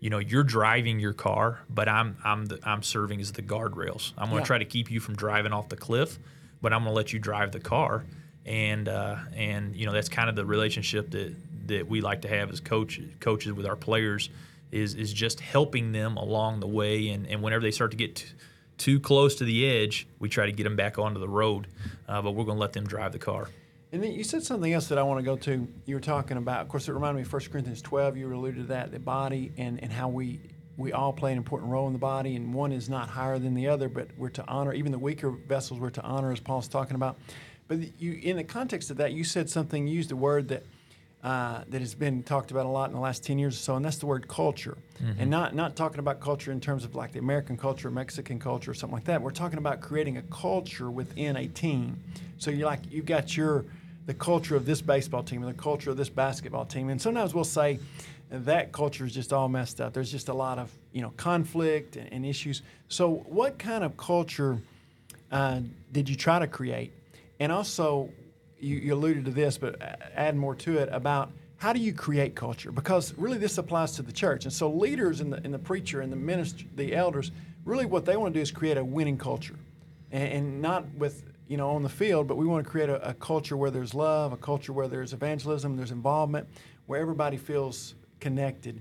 you 0.00 0.10
know, 0.10 0.18
you're 0.18 0.42
driving 0.44 0.98
your 0.98 1.12
car, 1.12 1.60
but 1.68 1.88
I'm 1.88 2.16
I'm 2.24 2.46
the, 2.46 2.58
I'm 2.64 2.82
serving 2.82 3.20
as 3.20 3.32
the 3.32 3.42
guardrails. 3.42 4.12
I'm 4.18 4.30
going 4.30 4.38
to 4.38 4.42
Yeah. 4.42 4.46
try 4.46 4.58
to 4.58 4.64
keep 4.64 4.90
you 4.90 4.98
from 5.00 5.14
driving 5.14 5.52
off 5.52 5.68
the 5.68 5.76
cliff, 5.76 6.18
but 6.62 6.72
I'm 6.72 6.80
going 6.84 6.92
to 6.92 6.96
let 6.96 7.12
you 7.12 7.18
drive 7.18 7.52
the 7.52 7.60
car. 7.60 8.04
And 8.46 8.88
uh, 8.88 9.16
and 9.34 9.76
you 9.76 9.84
know 9.86 9.92
that's 9.92 10.08
kind 10.08 10.28
of 10.30 10.36
the 10.36 10.44
relationship 10.46 11.10
that 11.10 11.34
that 11.68 11.88
we 11.88 12.00
like 12.00 12.22
to 12.22 12.28
have 12.28 12.50
as 12.50 12.58
coach 12.60 12.98
coaches 13.20 13.52
with 13.52 13.66
our 13.66 13.76
players 13.76 14.30
is 14.72 14.94
is 14.94 15.12
just 15.12 15.40
helping 15.40 15.92
them 15.92 16.16
along 16.16 16.60
the 16.60 16.66
way. 16.66 17.10
And, 17.10 17.26
and 17.26 17.42
whenever 17.42 17.62
they 17.62 17.70
start 17.70 17.90
to 17.90 17.96
get 17.98 18.16
t- 18.16 18.26
too 18.78 18.98
close 18.98 19.34
to 19.36 19.44
the 19.44 19.66
edge, 19.66 20.06
we 20.18 20.28
try 20.30 20.46
to 20.46 20.52
get 20.52 20.64
them 20.64 20.74
back 20.76 20.98
onto 20.98 21.20
the 21.20 21.28
road. 21.28 21.66
Uh, 22.08 22.22
but 22.22 22.30
we're 22.30 22.44
going 22.44 22.56
to 22.56 22.60
let 22.60 22.72
them 22.72 22.86
drive 22.86 23.12
the 23.12 23.18
car. 23.18 23.48
And 23.92 24.02
then 24.02 24.12
you 24.12 24.22
said 24.22 24.44
something 24.44 24.72
else 24.72 24.88
that 24.88 24.98
I 24.98 25.02
want 25.02 25.18
to 25.18 25.24
go 25.24 25.36
to. 25.36 25.66
You 25.84 25.94
were 25.96 26.00
talking 26.00 26.36
about, 26.36 26.62
of 26.62 26.68
course, 26.68 26.88
it 26.88 26.92
reminded 26.92 27.16
me 27.16 27.22
of 27.22 27.32
1 27.32 27.42
Corinthians 27.50 27.82
12. 27.82 28.16
You 28.16 28.32
alluded 28.32 28.62
to 28.62 28.66
that, 28.68 28.92
the 28.92 29.00
body, 29.00 29.52
and, 29.56 29.82
and 29.82 29.92
how 29.92 30.08
we 30.08 30.40
we 30.76 30.92
all 30.92 31.12
play 31.12 31.30
an 31.30 31.36
important 31.36 31.70
role 31.70 31.86
in 31.88 31.92
the 31.92 31.98
body, 31.98 32.36
and 32.36 32.54
one 32.54 32.72
is 32.72 32.88
not 32.88 33.10
higher 33.10 33.38
than 33.38 33.52
the 33.52 33.68
other, 33.68 33.90
but 33.90 34.08
we're 34.16 34.30
to 34.30 34.44
honor, 34.48 34.72
even 34.72 34.92
the 34.92 34.98
weaker 34.98 35.30
vessels 35.30 35.78
we're 35.78 35.90
to 35.90 36.02
honor, 36.02 36.32
as 36.32 36.40
Paul's 36.40 36.68
talking 36.68 36.94
about. 36.94 37.18
But 37.68 38.00
you, 38.00 38.18
in 38.22 38.36
the 38.36 38.44
context 38.44 38.90
of 38.90 38.96
that, 38.96 39.12
you 39.12 39.22
said 39.22 39.50
something, 39.50 39.86
you 39.86 39.94
used 39.94 40.10
a 40.10 40.16
word 40.16 40.48
that 40.48 40.64
uh, 41.22 41.64
that 41.68 41.82
has 41.82 41.94
been 41.94 42.22
talked 42.22 42.50
about 42.50 42.64
a 42.64 42.68
lot 42.68 42.88
in 42.88 42.94
the 42.94 43.00
last 43.00 43.22
10 43.24 43.38
years 43.38 43.54
or 43.54 43.58
so, 43.58 43.76
and 43.76 43.84
that's 43.84 43.98
the 43.98 44.06
word 44.06 44.26
culture. 44.26 44.78
And 45.18 45.28
not, 45.28 45.54
not 45.54 45.76
talking 45.76 45.98
about 45.98 46.18
culture 46.18 46.50
in 46.50 46.60
terms 46.60 46.82
of 46.82 46.94
like 46.94 47.12
the 47.12 47.18
American 47.18 47.58
culture, 47.58 47.90
Mexican 47.90 48.38
culture, 48.38 48.70
or 48.70 48.74
something 48.74 48.94
like 48.94 49.04
that. 49.04 49.20
We're 49.20 49.30
talking 49.30 49.58
about 49.58 49.82
creating 49.82 50.16
a 50.16 50.22
culture 50.22 50.90
within 50.90 51.36
a 51.36 51.46
team. 51.46 52.02
So 52.38 52.50
you're 52.50 52.66
like, 52.66 52.90
you've 52.90 53.04
got 53.04 53.36
your, 53.36 53.66
the 54.06 54.14
culture 54.14 54.56
of 54.56 54.66
this 54.66 54.80
baseball 54.80 55.22
team 55.22 55.42
and 55.42 55.52
the 55.52 55.62
culture 55.62 55.90
of 55.90 55.96
this 55.96 56.08
basketball 56.08 56.64
team. 56.64 56.88
And 56.88 57.00
sometimes 57.00 57.34
we'll 57.34 57.44
say 57.44 57.78
that 58.30 58.72
culture 58.72 59.04
is 59.04 59.12
just 59.12 59.32
all 59.32 59.48
messed 59.48 59.80
up. 59.80 59.92
There's 59.92 60.10
just 60.10 60.28
a 60.28 60.34
lot 60.34 60.58
of, 60.58 60.70
you 60.92 61.02
know, 61.02 61.12
conflict 61.16 61.96
and, 61.96 62.12
and 62.12 62.26
issues. 62.26 62.62
So 62.88 63.24
what 63.26 63.58
kind 63.58 63.84
of 63.84 63.96
culture 63.96 64.60
uh, 65.30 65.60
did 65.92 66.08
you 66.08 66.16
try 66.16 66.38
to 66.38 66.46
create? 66.46 66.92
And 67.40 67.50
also, 67.50 68.10
you, 68.58 68.76
you 68.76 68.94
alluded 68.94 69.24
to 69.24 69.30
this, 69.30 69.58
but 69.58 69.80
add 70.14 70.36
more 70.36 70.54
to 70.56 70.78
it 70.78 70.88
about 70.92 71.30
how 71.56 71.72
do 71.72 71.80
you 71.80 71.92
create 71.92 72.34
culture? 72.34 72.72
Because 72.72 73.14
really, 73.18 73.38
this 73.38 73.58
applies 73.58 73.92
to 73.92 74.02
the 74.02 74.12
church. 74.12 74.44
And 74.44 74.52
so, 74.52 74.70
leaders 74.70 75.20
and 75.20 75.32
the, 75.32 75.40
the 75.40 75.58
preacher 75.58 76.00
and 76.00 76.10
the 76.10 76.16
minister, 76.16 76.64
the 76.76 76.94
elders, 76.94 77.32
really 77.64 77.86
what 77.86 78.04
they 78.04 78.16
want 78.16 78.32
to 78.32 78.38
do 78.38 78.42
is 78.42 78.50
create 78.50 78.76
a 78.76 78.84
winning 78.84 79.18
culture, 79.18 79.56
and, 80.10 80.32
and 80.32 80.62
not 80.62 80.90
with 80.94 81.24
you 81.50 81.56
know 81.56 81.70
on 81.70 81.82
the 81.82 81.88
field, 81.88 82.28
but 82.28 82.36
we 82.36 82.46
want 82.46 82.64
to 82.64 82.70
create 82.70 82.88
a, 82.88 83.08
a 83.08 83.12
culture 83.14 83.56
where 83.56 83.72
there's 83.72 83.92
love, 83.92 84.32
a 84.32 84.36
culture 84.36 84.72
where 84.72 84.86
there's 84.86 85.12
evangelism, 85.12 85.76
there's 85.76 85.90
involvement, 85.90 86.46
where 86.86 87.00
everybody 87.00 87.36
feels 87.36 87.96
connected, 88.20 88.80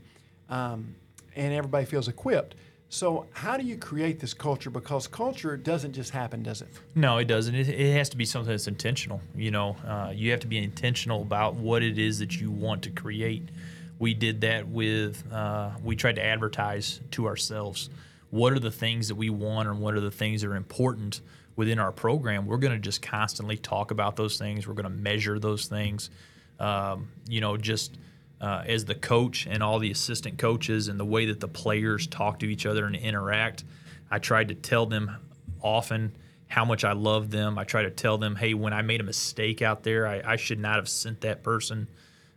um, 0.50 0.94
and 1.36 1.52
everybody 1.52 1.86
feels 1.86 2.08
equipped. 2.08 2.54
So, 2.88 3.26
how 3.32 3.58
do 3.58 3.66
you 3.66 3.76
create 3.76 4.20
this 4.20 4.36
culture? 4.36 4.70
Because 4.70 5.08
culture 5.08 5.58
doesn't 5.58 5.94
just 5.94 6.12
happen, 6.12 6.44
does 6.44 6.62
it? 6.62 6.68
No, 6.94 7.18
it 7.18 7.26
doesn't. 7.26 7.56
It, 7.56 7.70
it 7.70 7.94
has 7.94 8.08
to 8.10 8.18
be 8.18 8.26
something 8.26 8.52
that's 8.52 8.68
intentional. 8.68 9.20
You 9.36 9.50
know, 9.50 9.76
uh, 9.88 10.12
you 10.14 10.30
have 10.30 10.40
to 10.42 10.48
be 10.48 10.60
intentional 10.60 11.24
about 11.24 11.56
what 11.56 11.82
it 11.82 11.98
is 11.98 12.20
that 12.20 12.40
you 12.40 12.52
want 12.52 12.84
to 12.84 12.92
create. 12.92 13.50
We 13.98 14.14
did 14.14 14.42
that 14.42 14.68
with, 14.68 15.24
uh, 15.34 15.72
we 15.84 15.96
tried 15.96 16.18
to 16.18 16.24
advertise 16.24 17.00
to 17.12 17.26
ourselves 17.26 17.90
what 18.30 18.54
are 18.54 18.60
the 18.60 18.72
things 18.72 19.08
that 19.08 19.16
we 19.16 19.32
want 19.32 19.68
and 19.68 19.80
what 19.80 19.96
are 19.96 20.00
the 20.00 20.12
things 20.12 20.42
that 20.42 20.50
are 20.50 20.56
important 20.56 21.22
within 21.60 21.78
our 21.78 21.92
program. 21.92 22.46
We're 22.46 22.56
going 22.56 22.72
to 22.72 22.80
just 22.80 23.02
constantly 23.02 23.58
talk 23.58 23.92
about 23.92 24.16
those 24.16 24.38
things, 24.38 24.66
we're 24.66 24.76
going 24.76 24.86
to 24.86 25.02
measure 25.02 25.40
those 25.40 25.66
things. 25.68 26.10
Um, 26.58 27.10
you 27.28 27.42
know, 27.42 27.58
just 27.58 27.98
uh, 28.40 28.64
as 28.66 28.86
the 28.86 28.96
coach 28.96 29.46
and 29.46 29.62
all 29.62 29.78
the 29.78 29.92
assistant 29.92 30.38
coaches 30.38 30.88
and 30.88 30.98
the 30.98 31.04
way 31.04 31.26
that 31.26 31.42
the 31.42 31.50
players 31.50 32.08
talk 32.08 32.40
to 32.40 32.46
each 32.46 32.66
other 32.66 32.86
and 32.86 32.96
interact. 32.96 33.66
I 34.10 34.20
tried 34.20 34.48
to 34.48 34.56
tell 34.56 34.86
them 34.86 35.18
often 35.62 36.16
how 36.48 36.64
much 36.64 36.86
I 36.86 36.94
love 36.94 37.30
them. 37.30 37.58
I 37.58 37.66
try 37.66 37.84
to 37.84 37.92
tell 37.92 38.18
them, 38.18 38.38
hey, 38.38 38.54
when 38.54 38.72
I 38.72 38.82
made 38.82 39.02
a 39.02 39.04
mistake 39.04 39.62
out 39.62 39.84
there, 39.84 40.08
I, 40.08 40.22
I 40.26 40.36
should 40.38 40.60
not 40.60 40.78
have 40.78 40.88
sent 40.88 41.20
that 41.22 41.44
person 41.44 41.90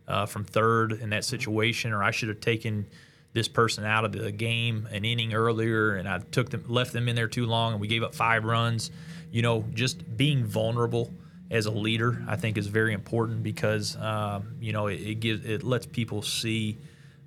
uh, 0.05 0.25
from 0.25 0.43
third 0.43 0.91
in 0.91 1.11
that 1.11 1.23
situation, 1.23 1.93
or 1.93 2.03
I 2.03 2.11
should 2.11 2.27
have 2.27 2.41
taken 2.41 2.87
this 3.33 3.47
person 3.47 3.83
out 3.83 4.05
of 4.05 4.11
the 4.11 4.31
game 4.31 4.87
an 4.91 5.03
inning 5.03 5.33
earlier, 5.33 5.95
and 5.95 6.07
I 6.07 6.19
took 6.19 6.49
them, 6.51 6.63
left 6.67 6.93
them 6.93 7.09
in 7.09 7.15
there 7.15 7.27
too 7.27 7.45
long, 7.45 7.73
and 7.73 7.81
we 7.81 7.87
gave 7.87 8.03
up 8.03 8.15
five 8.15 8.45
runs. 8.45 8.91
You 9.31 9.41
know, 9.41 9.65
just 9.73 10.15
being 10.15 10.45
vulnerable 10.45 11.11
as 11.49 11.65
a 11.65 11.71
leader, 11.71 12.23
I 12.27 12.35
think, 12.35 12.57
is 12.57 12.67
very 12.67 12.93
important 12.93 13.43
because 13.43 13.95
um, 13.97 14.55
you 14.59 14.73
know 14.73 14.87
it, 14.87 14.95
it, 14.95 15.15
gives 15.19 15.45
it 15.45 15.63
lets 15.63 15.85
people 15.85 16.21
see 16.21 16.77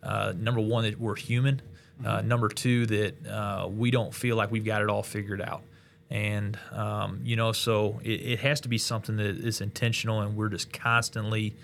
uh, 0.03 0.33
number 0.37 0.61
one 0.61 0.85
that 0.85 0.99
we're 1.01 1.16
human, 1.16 1.61
uh, 2.05 2.19
mm-hmm. 2.19 2.29
number 2.29 2.49
two 2.49 2.87
that 2.87 3.27
uh, 3.27 3.69
we 3.69 3.90
don't 3.90 4.14
feel 4.14 4.37
like 4.37 4.51
we've 4.51 4.64
got 4.64 4.83
it 4.83 4.88
all 4.88 5.03
figured 5.03 5.40
out, 5.40 5.62
and 6.11 6.59
um, 6.73 7.21
you 7.25 7.37
know 7.37 7.53
so 7.53 8.01
it, 8.05 8.21
it, 8.21 8.38
has 8.40 8.61
to 8.61 8.69
be 8.69 8.79
something 8.79 9.16
that 9.16 9.27
is 9.27 9.61
intentional, 9.61 10.21
and 10.21 10.37
we're 10.37 10.49
just 10.49 10.73
constantly, 10.73 11.57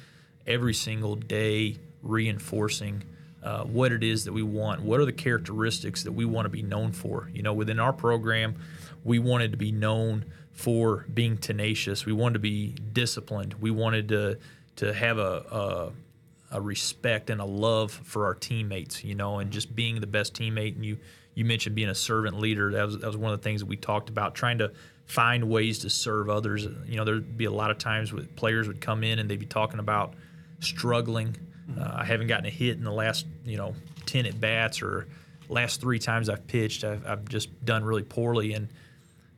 every 0.47 0.75
single 0.75 1.17
day, 1.17 1.77
reinforcing. 2.03 3.05
Uh, 3.43 3.65
what 3.65 3.91
it 3.91 4.05
is 4.05 4.25
that 4.25 4.33
we 4.33 4.43
want, 4.43 4.81
what 4.83 5.01
are 5.01 5.05
the 5.05 5.13
characteristics 5.13 6.05
that 6.05 6.13
we 6.13 6.25
want 6.25 6.45
to 6.45 6.49
be 6.49 6.63
known 6.63 6.93
for? 6.93 7.29
You 7.35 7.43
know, 7.43 7.53
within 7.53 7.81
our 7.81 7.93
program, 7.93 8.55
we 9.05 9.19
wanted 9.19 9.51
to 9.51 9.57
be 9.57 9.73
known 9.73 10.25
for 10.53 11.07
being 11.13 11.37
tenacious. 11.37 12.07
We 12.07 12.13
wanted 12.13 12.35
to 12.35 12.39
be 12.39 12.75
disciplined. 12.93 13.55
We 13.55 13.71
wanted 13.71 14.09
to 14.11 14.39
to 14.77 14.95
have 14.95 15.19
a, 15.19 15.93
a, 16.53 16.57
a 16.57 16.61
respect 16.61 17.31
and 17.31 17.41
a 17.41 17.45
love 17.45 17.91
for 17.91 18.27
our 18.27 18.35
teammates, 18.35 19.05
you 19.05 19.15
know, 19.15 19.39
and 19.39 19.51
just 19.51 19.75
being 19.75 20.01
the 20.01 20.07
best 20.07 20.35
teammate. 20.35 20.77
And 20.77 20.85
you 20.85 20.99
you 21.35 21.45
mentioned 21.45 21.75
being 21.75 21.89
a 21.89 21.95
servant 21.95 22.39
leader. 22.39 22.71
That 22.73 22.87
was 22.87 22.99
that 22.99 23.07
was 23.07 23.17
one 23.17 23.33
of 23.33 23.41
the 23.41 23.43
things 23.43 23.61
that 23.61 23.67
we 23.67 23.77
talked 23.77 24.09
about, 24.09 24.35
trying 24.35 24.59
to 24.59 24.73
find 25.07 25.49
ways 25.49 25.81
to 25.81 25.91
serve 25.91 26.31
others. 26.31 26.65
You 26.87 26.97
know, 26.97 27.05
there'd 27.05 27.37
be 27.37 27.47
a 27.47 27.51
lot 27.51 27.71
of 27.71 27.79
times 27.79 28.13
with 28.13 28.35
players 28.37 28.69
would 28.69 28.81
come 28.81 29.03
in 29.03 29.19
and 29.19 29.29
they'd 29.29 29.41
be 29.41 29.47
talking 29.47 29.81
about 29.81 30.15
struggling. 30.61 31.37
Uh, 31.79 31.91
I 31.95 32.05
haven't 32.05 32.27
gotten 32.27 32.47
a 32.47 32.51
hit 32.51 32.77
in 32.77 32.85
the 32.85 32.93
last 32.93 33.27
you 33.45 33.57
know 33.57 33.75
ten 34.07 34.27
at 34.27 34.41
bats 34.41 34.83
or 34.83 35.07
last 35.49 35.81
three 35.81 35.99
times 35.99 36.29
I've 36.29 36.47
pitched. 36.47 36.85
I've, 36.85 37.07
I've 37.07 37.29
just 37.29 37.65
done 37.65 37.85
really 37.85 38.03
poorly 38.03 38.55
and 38.55 38.69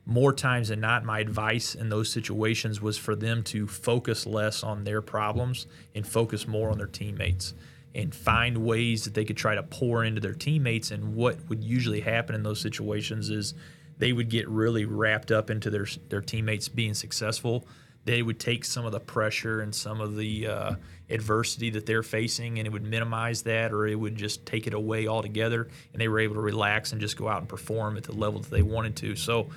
more 0.05 0.33
times 0.33 0.67
than 0.67 0.79
not, 0.79 1.03
my 1.03 1.19
advice 1.19 1.73
in 1.73 1.89
those 1.89 2.11
situations 2.11 2.79
was 2.79 2.97
for 2.97 3.15
them 3.15 3.43
to 3.43 3.67
focus 3.67 4.25
less 4.25 4.63
on 4.63 4.83
their 4.83 5.01
problems 5.01 5.65
and 5.95 6.05
focus 6.05 6.47
more 6.47 6.69
on 6.69 6.77
their 6.77 6.87
teammates 6.87 7.55
and 7.95 8.13
find 8.13 8.57
ways 8.57 9.05
that 9.05 9.13
they 9.13 9.25
could 9.25 9.37
try 9.37 9.55
to 9.55 9.63
pour 9.63 10.03
into 10.03 10.21
their 10.21 10.33
teammates. 10.33 10.91
And 10.91 11.15
what 11.15 11.37
would 11.49 11.63
usually 11.63 12.01
happen 12.01 12.35
in 12.35 12.43
those 12.43 12.61
situations 12.61 13.29
is 13.29 13.55
they 13.97 14.13
would 14.13 14.29
get 14.29 14.47
really 14.47 14.85
wrapped 14.85 15.31
up 15.31 15.49
into 15.49 15.69
their, 15.69 15.87
their 16.09 16.21
teammates 16.21 16.69
being 16.69 16.93
successful 16.93 17.65
they 18.05 18.21
would 18.21 18.39
take 18.39 18.63
some 18.63 18.85
of 18.85 18.91
the 18.91 18.99
pressure 18.99 19.61
and 19.61 19.73
some 19.73 19.99
of 19.99 20.15
the 20.15 20.47
uh, 20.47 20.75
adversity 21.09 21.71
that 21.71 21.85
they're 21.85 22.03
facing 22.03 22.59
and 22.59 22.67
it 22.67 22.71
would 22.71 22.83
minimize 22.83 23.41
that 23.41 23.71
or 23.71 23.87
it 23.87 23.95
would 23.95 24.15
just 24.15 24.45
take 24.45 24.67
it 24.67 24.73
away 24.73 25.07
altogether 25.07 25.67
and 25.91 26.01
they 26.01 26.07
were 26.07 26.19
able 26.19 26.35
to 26.35 26.41
relax 26.41 26.91
and 26.91 27.01
just 27.01 27.17
go 27.17 27.27
out 27.27 27.39
and 27.39 27.49
perform 27.49 27.97
at 27.97 28.03
the 28.03 28.13
level 28.13 28.39
that 28.39 28.51
they 28.51 28.61
wanted 28.61 28.95
to. 28.95 29.15
So 29.15 29.49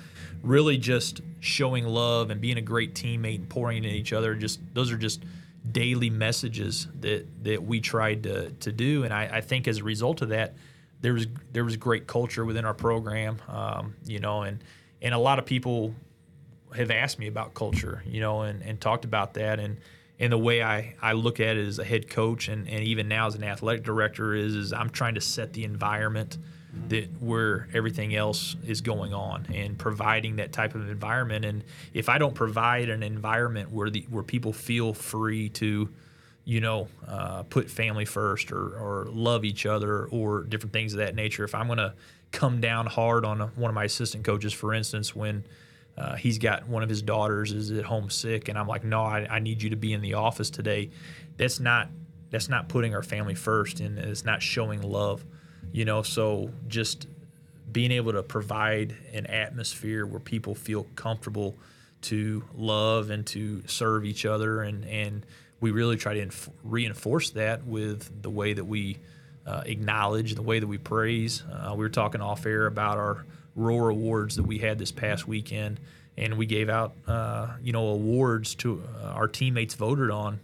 really 0.43 0.77
just 0.77 1.21
showing 1.39 1.85
love 1.85 2.31
and 2.31 2.41
being 2.41 2.57
a 2.57 2.61
great 2.61 2.95
teammate 2.95 3.35
and 3.35 3.49
pouring 3.49 3.77
into 3.77 3.89
each 3.89 4.13
other 4.13 4.35
just 4.35 4.59
those 4.73 4.91
are 4.91 4.97
just 4.97 5.23
daily 5.71 6.09
messages 6.09 6.87
that 7.01 7.25
that 7.43 7.63
we 7.63 7.79
tried 7.79 8.23
to, 8.23 8.49
to 8.51 8.71
do. 8.71 9.03
And 9.03 9.13
I, 9.13 9.29
I 9.33 9.41
think 9.41 9.67
as 9.67 9.79
a 9.79 9.83
result 9.83 10.21
of 10.21 10.29
that 10.29 10.55
there 11.01 11.13
was 11.13 11.27
there 11.51 11.63
was 11.63 11.77
great 11.77 12.07
culture 12.07 12.45
within 12.45 12.65
our 12.65 12.73
program 12.73 13.37
um, 13.47 13.95
you 14.05 14.19
know 14.19 14.41
and 14.41 14.63
and 15.01 15.13
a 15.13 15.17
lot 15.17 15.39
of 15.39 15.45
people 15.45 15.93
have 16.75 16.91
asked 16.91 17.19
me 17.19 17.27
about 17.27 17.53
culture, 17.53 18.03
you 18.05 18.19
know, 18.19 18.41
and, 18.41 18.61
and 18.61 18.79
talked 18.79 19.05
about 19.05 19.33
that. 19.35 19.59
And, 19.59 19.77
and 20.19 20.31
the 20.31 20.37
way 20.37 20.61
I, 20.61 20.95
I 21.01 21.13
look 21.13 21.39
at 21.39 21.57
it 21.57 21.67
as 21.67 21.79
a 21.79 21.83
head 21.83 22.09
coach 22.09 22.47
and, 22.47 22.67
and 22.67 22.83
even 22.83 23.07
now 23.07 23.27
as 23.27 23.35
an 23.35 23.43
athletic 23.43 23.83
director 23.83 24.33
is, 24.33 24.55
is 24.55 24.73
I'm 24.73 24.89
trying 24.89 25.15
to 25.15 25.21
set 25.21 25.53
the 25.53 25.63
environment 25.63 26.37
that 26.89 27.09
where 27.19 27.67
everything 27.73 28.15
else 28.15 28.55
is 28.67 28.81
going 28.81 29.13
on 29.13 29.47
and 29.53 29.77
providing 29.77 30.35
that 30.35 30.51
type 30.51 30.75
of 30.75 30.87
environment. 30.89 31.43
And 31.43 31.63
if 31.93 32.09
I 32.09 32.19
don't 32.19 32.35
provide 32.35 32.89
an 32.89 33.01
environment 33.01 33.71
where 33.71 33.89
the 33.89 34.05
where 34.09 34.23
people 34.23 34.53
feel 34.53 34.93
free 34.93 35.49
to, 35.49 35.89
you 36.45 36.61
know, 36.61 36.87
uh, 37.07 37.41
put 37.43 37.71
family 37.71 38.05
first 38.05 38.51
or, 38.51 38.77
or 38.77 39.07
love 39.09 39.45
each 39.45 39.65
other 39.65 40.05
or 40.05 40.43
different 40.43 40.73
things 40.73 40.93
of 40.93 40.99
that 40.99 41.15
nature, 41.15 41.43
if 41.43 41.55
I'm 41.55 41.65
going 41.65 41.79
to 41.79 41.95
come 42.31 42.61
down 42.61 42.85
hard 42.85 43.25
on 43.25 43.41
a, 43.41 43.47
one 43.47 43.69
of 43.69 43.75
my 43.75 43.85
assistant 43.85 44.23
coaches, 44.23 44.53
for 44.53 44.73
instance, 44.73 45.15
when– 45.15 45.45
uh, 45.99 46.15
he's 46.15 46.37
got 46.37 46.67
one 46.67 46.81
of 46.81 46.89
his 46.89 47.01
daughters 47.01 47.51
is 47.51 47.71
at 47.71 47.83
home 47.83 48.09
sick, 48.09 48.47
and 48.47 48.57
I'm 48.57 48.67
like, 48.67 48.83
no, 48.83 49.03
I, 49.03 49.27
I 49.29 49.39
need 49.39 49.61
you 49.61 49.71
to 49.71 49.75
be 49.75 49.91
in 49.91 50.01
the 50.01 50.13
office 50.13 50.49
today. 50.49 50.89
That's 51.37 51.59
not 51.59 51.89
that's 52.29 52.47
not 52.47 52.69
putting 52.69 52.95
our 52.95 53.03
family 53.03 53.35
first, 53.35 53.79
and 53.79 53.97
it's 53.97 54.23
not 54.23 54.41
showing 54.41 54.81
love, 54.81 55.25
you 55.73 55.83
know. 55.83 56.01
So 56.01 56.51
just 56.67 57.07
being 57.71 57.91
able 57.91 58.13
to 58.13 58.23
provide 58.23 58.95
an 59.13 59.25
atmosphere 59.25 60.05
where 60.05 60.19
people 60.19 60.55
feel 60.55 60.85
comfortable 60.95 61.57
to 62.03 62.43
love 62.55 63.09
and 63.09 63.25
to 63.27 63.63
serve 63.67 64.05
each 64.05 64.25
other, 64.25 64.61
and 64.61 64.85
and 64.85 65.25
we 65.59 65.71
really 65.71 65.97
try 65.97 66.13
to 66.13 66.21
inf- 66.21 66.49
reinforce 66.63 67.31
that 67.31 67.65
with 67.65 68.21
the 68.21 68.29
way 68.29 68.53
that 68.53 68.63
we 68.63 68.99
uh, 69.45 69.63
acknowledge, 69.65 70.35
the 70.35 70.41
way 70.41 70.59
that 70.59 70.67
we 70.67 70.77
praise. 70.77 71.43
Uh, 71.51 71.71
we 71.71 71.79
were 71.79 71.89
talking 71.89 72.21
off 72.21 72.45
air 72.45 72.67
about 72.67 72.97
our 72.97 73.25
Roar 73.55 73.89
Awards 73.89 74.35
that 74.35 74.43
we 74.43 74.59
had 74.59 74.77
this 74.79 74.91
past 74.91 75.27
weekend, 75.27 75.79
and 76.17 76.37
we 76.37 76.45
gave 76.45 76.69
out 76.69 76.93
uh, 77.07 77.55
you 77.61 77.73
know 77.73 77.87
awards 77.87 78.55
to 78.55 78.83
uh, 79.01 79.07
our 79.07 79.27
teammates 79.27 79.75
voted 79.75 80.11
on 80.11 80.39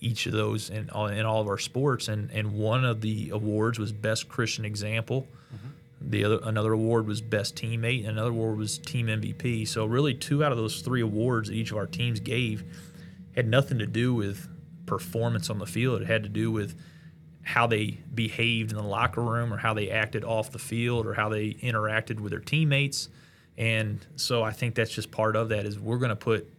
each 0.00 0.26
of 0.26 0.32
those 0.32 0.70
in, 0.70 0.88
in 0.88 1.26
all 1.26 1.40
of 1.40 1.48
our 1.48 1.58
sports, 1.58 2.08
and 2.08 2.30
and 2.30 2.52
one 2.52 2.84
of 2.84 3.00
the 3.00 3.30
awards 3.30 3.78
was 3.78 3.92
best 3.92 4.28
Christian 4.28 4.64
example. 4.64 5.26
Mm-hmm. 5.54 6.10
The 6.10 6.24
other 6.24 6.40
another 6.44 6.72
award 6.72 7.06
was 7.06 7.20
best 7.20 7.56
teammate, 7.56 8.00
and 8.00 8.10
another 8.10 8.30
award 8.30 8.58
was 8.58 8.78
team 8.78 9.06
MVP. 9.06 9.66
So 9.66 9.86
really, 9.86 10.14
two 10.14 10.44
out 10.44 10.52
of 10.52 10.58
those 10.58 10.80
three 10.80 11.00
awards 11.00 11.48
that 11.48 11.54
each 11.54 11.70
of 11.70 11.76
our 11.76 11.86
teams 11.86 12.20
gave 12.20 12.64
had 13.34 13.48
nothing 13.48 13.78
to 13.78 13.86
do 13.86 14.14
with 14.14 14.48
performance 14.86 15.50
on 15.50 15.58
the 15.58 15.66
field. 15.66 16.00
It 16.02 16.06
had 16.06 16.22
to 16.22 16.28
do 16.28 16.50
with 16.50 16.74
how 17.46 17.64
they 17.64 17.96
behaved 18.12 18.72
in 18.72 18.76
the 18.76 18.82
locker 18.82 19.22
room 19.22 19.54
or 19.54 19.56
how 19.56 19.72
they 19.72 19.88
acted 19.88 20.24
off 20.24 20.50
the 20.50 20.58
field 20.58 21.06
or 21.06 21.14
how 21.14 21.28
they 21.28 21.50
interacted 21.50 22.18
with 22.18 22.30
their 22.30 22.40
teammates. 22.40 23.08
And 23.56 24.04
so 24.16 24.42
I 24.42 24.50
think 24.50 24.74
that's 24.74 24.90
just 24.90 25.12
part 25.12 25.36
of 25.36 25.50
that 25.50 25.64
is 25.64 25.78
we're 25.78 25.98
going 25.98 26.10
to 26.10 26.16
put 26.16 26.52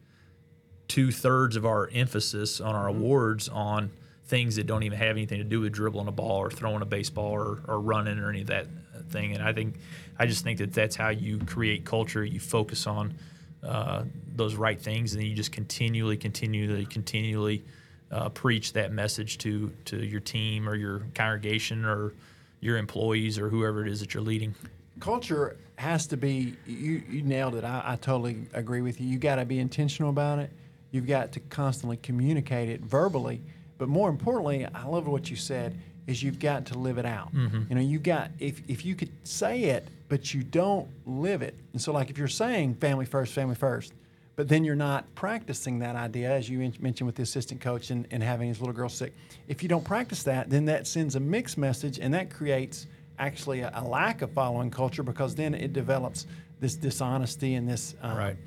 two 0.87 1.11
thirds 1.11 1.57
of 1.57 1.65
our 1.65 1.89
emphasis 1.93 2.61
on 2.61 2.73
our 2.73 2.87
mm-hmm. 2.87 3.01
awards 3.01 3.49
on 3.49 3.91
things 4.27 4.55
that 4.55 4.65
don't 4.65 4.83
even 4.83 4.97
have 4.97 5.09
anything 5.09 5.39
to 5.39 5.43
do 5.43 5.59
with 5.59 5.73
dribbling 5.73 6.07
a 6.07 6.11
ball 6.11 6.37
or 6.37 6.49
throwing 6.49 6.81
a 6.81 6.85
baseball 6.85 7.33
or, 7.33 7.59
or 7.67 7.81
running 7.81 8.17
or 8.17 8.29
any 8.29 8.39
of 8.39 8.47
that 8.47 8.67
thing. 9.09 9.33
And 9.33 9.43
I 9.43 9.51
think 9.51 9.75
I 10.17 10.25
just 10.25 10.45
think 10.45 10.57
that 10.59 10.71
that's 10.73 10.95
how 10.95 11.09
you 11.09 11.37
create 11.39 11.83
culture. 11.83 12.23
You 12.23 12.39
focus 12.39 12.87
on 12.87 13.13
uh, 13.61 14.03
those 14.37 14.55
right 14.55 14.79
things, 14.79 15.11
and 15.11 15.21
then 15.21 15.29
you 15.29 15.35
just 15.35 15.51
continually, 15.51 16.15
continually, 16.15 16.85
continually 16.85 17.65
uh, 18.11 18.29
preach 18.29 18.73
that 18.73 18.91
message 18.91 19.37
to 19.39 19.71
to 19.85 20.05
your 20.05 20.19
team 20.19 20.67
or 20.67 20.75
your 20.75 21.03
congregation 21.13 21.85
or 21.85 22.13
your 22.59 22.77
employees 22.77 23.37
or 23.37 23.49
whoever 23.49 23.85
it 23.85 23.91
is 23.91 23.99
that 23.99 24.13
you're 24.13 24.23
leading. 24.23 24.55
Culture 24.99 25.57
has 25.77 26.07
to 26.07 26.17
be. 26.17 26.55
You, 26.65 27.03
you 27.09 27.21
nailed 27.21 27.55
it. 27.55 27.63
I, 27.63 27.83
I 27.85 27.95
totally 27.97 28.47
agree 28.53 28.81
with 28.81 28.99
you. 28.99 29.07
You 29.07 29.19
got 29.19 29.35
to 29.35 29.45
be 29.45 29.59
intentional 29.59 30.09
about 30.09 30.39
it. 30.39 30.51
You've 30.91 31.07
got 31.07 31.33
to 31.33 31.39
constantly 31.39 31.97
communicate 31.97 32.69
it 32.69 32.81
verbally, 32.81 33.41
but 33.77 33.89
more 33.89 34.09
importantly, 34.09 34.65
I 34.65 34.85
love 34.85 35.07
what 35.07 35.29
you 35.29 35.35
said. 35.35 35.77
Is 36.07 36.23
you've 36.23 36.39
got 36.39 36.67
to 36.67 36.77
live 36.77 36.97
it 36.97 37.05
out. 37.05 37.35
Mm-hmm. 37.35 37.63
You 37.67 37.75
know, 37.75 37.81
you've 37.81 38.03
got 38.03 38.31
if 38.39 38.61
if 38.69 38.85
you 38.85 38.95
could 38.95 39.11
say 39.27 39.65
it, 39.65 39.89
but 40.07 40.33
you 40.33 40.41
don't 40.41 40.87
live 41.05 41.41
it. 41.41 41.53
And 41.73 41.81
so, 41.81 41.91
like 41.91 42.09
if 42.09 42.17
you're 42.17 42.29
saying 42.29 42.75
family 42.75 43.05
first, 43.05 43.33
family 43.33 43.55
first, 43.55 43.91
but 44.37 44.47
then 44.47 44.63
you're 44.63 44.75
not 44.75 45.03
practicing 45.15 45.79
that 45.79 45.95
idea, 45.95 46.31
as 46.31 46.47
you 46.49 46.59
mentioned 46.79 47.07
with 47.07 47.15
the 47.15 47.23
assistant 47.23 47.59
coach 47.59 47.89
and, 47.89 48.07
and 48.11 48.21
having 48.23 48.47
his 48.47 48.59
little 48.61 48.73
girl 48.73 48.87
sick. 48.87 49.13
If 49.49 49.61
you 49.63 49.67
don't 49.67 49.83
practice 49.83 50.23
that, 50.23 50.49
then 50.49 50.63
that 50.65 50.87
sends 50.87 51.15
a 51.15 51.19
mixed 51.19 51.57
message 51.57 51.99
and 51.99 52.13
that 52.13 52.29
creates 52.29 52.85
actually 53.19 53.61
a, 53.61 53.71
a 53.73 53.83
lack 53.83 54.21
of 54.21 54.31
following 54.31 54.69
culture 54.69 55.01
because 55.03 55.33
then 55.35 55.55
it 55.55 55.73
develops 55.73 56.27
this 56.59 56.75
dishonesty 56.75 57.55
and 57.55 57.67
this 57.67 57.95
um, 58.03 58.15
Right. 58.15 58.37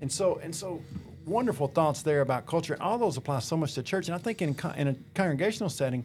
and 0.00 0.10
so 0.10 0.40
and 0.42 0.54
so 0.54 0.80
wonderful 1.26 1.66
thoughts 1.66 2.02
there 2.02 2.20
about 2.20 2.46
culture 2.46 2.76
all 2.80 2.96
those 2.96 3.16
apply 3.16 3.40
so 3.40 3.56
much 3.56 3.74
to 3.74 3.82
church 3.82 4.06
and 4.08 4.14
i 4.14 4.18
think 4.18 4.40
in, 4.42 4.56
in 4.76 4.88
a 4.88 4.96
congregational 5.14 5.68
setting 5.68 6.04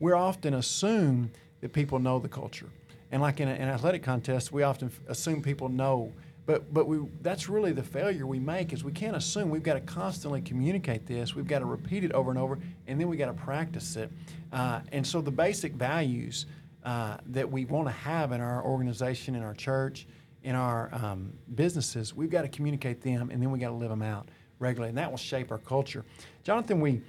we're 0.00 0.14
often 0.14 0.54
assume 0.54 1.30
that 1.60 1.72
people 1.72 1.98
know 1.98 2.18
the 2.18 2.28
culture 2.28 2.68
and 3.10 3.20
like 3.20 3.40
in 3.40 3.48
a- 3.48 3.52
an 3.52 3.68
athletic 3.68 4.02
contest 4.02 4.52
we 4.52 4.62
often 4.62 4.88
f- 4.88 5.00
assume 5.08 5.42
people 5.42 5.68
know 5.68 6.12
but 6.44 6.72
but 6.74 6.88
we 6.88 6.98
that's 7.20 7.48
really 7.48 7.72
the 7.72 7.82
failure 7.82 8.26
we 8.26 8.40
make 8.40 8.72
is 8.72 8.82
we 8.82 8.92
can't 8.92 9.16
assume. 9.16 9.48
We've 9.48 9.62
got 9.62 9.74
to 9.74 9.80
constantly 9.80 10.40
communicate 10.40 11.06
this. 11.06 11.34
We've 11.36 11.46
got 11.46 11.60
to 11.60 11.66
repeat 11.66 12.04
it 12.04 12.12
over 12.12 12.30
and 12.30 12.38
over 12.38 12.58
and 12.86 13.00
then 13.00 13.08
we 13.08 13.16
got 13.16 13.26
to 13.26 13.32
practice 13.32 13.96
it. 13.96 14.10
Uh, 14.52 14.80
and 14.90 15.06
so 15.06 15.20
the 15.20 15.30
basic 15.30 15.72
values 15.74 16.46
uh, 16.84 17.18
that 17.26 17.50
we 17.50 17.64
want 17.66 17.86
to 17.86 17.92
have 17.92 18.32
in 18.32 18.40
our 18.40 18.64
organization 18.64 19.36
in 19.36 19.42
our 19.42 19.54
church 19.54 20.06
in 20.42 20.56
our 20.56 20.90
um, 20.92 21.32
businesses 21.54 22.12
we've 22.14 22.30
got 22.30 22.42
to 22.42 22.48
communicate 22.48 23.00
them 23.00 23.30
and 23.30 23.40
then 23.40 23.52
we 23.52 23.60
got 23.60 23.68
to 23.68 23.74
live 23.74 23.90
them 23.90 24.02
out 24.02 24.28
regularly 24.58 24.88
and 24.88 24.98
that 24.98 25.08
will 25.08 25.18
shape 25.18 25.52
our 25.52 25.58
culture. 25.58 26.04
Jonathan 26.42 26.80
we 26.80 27.00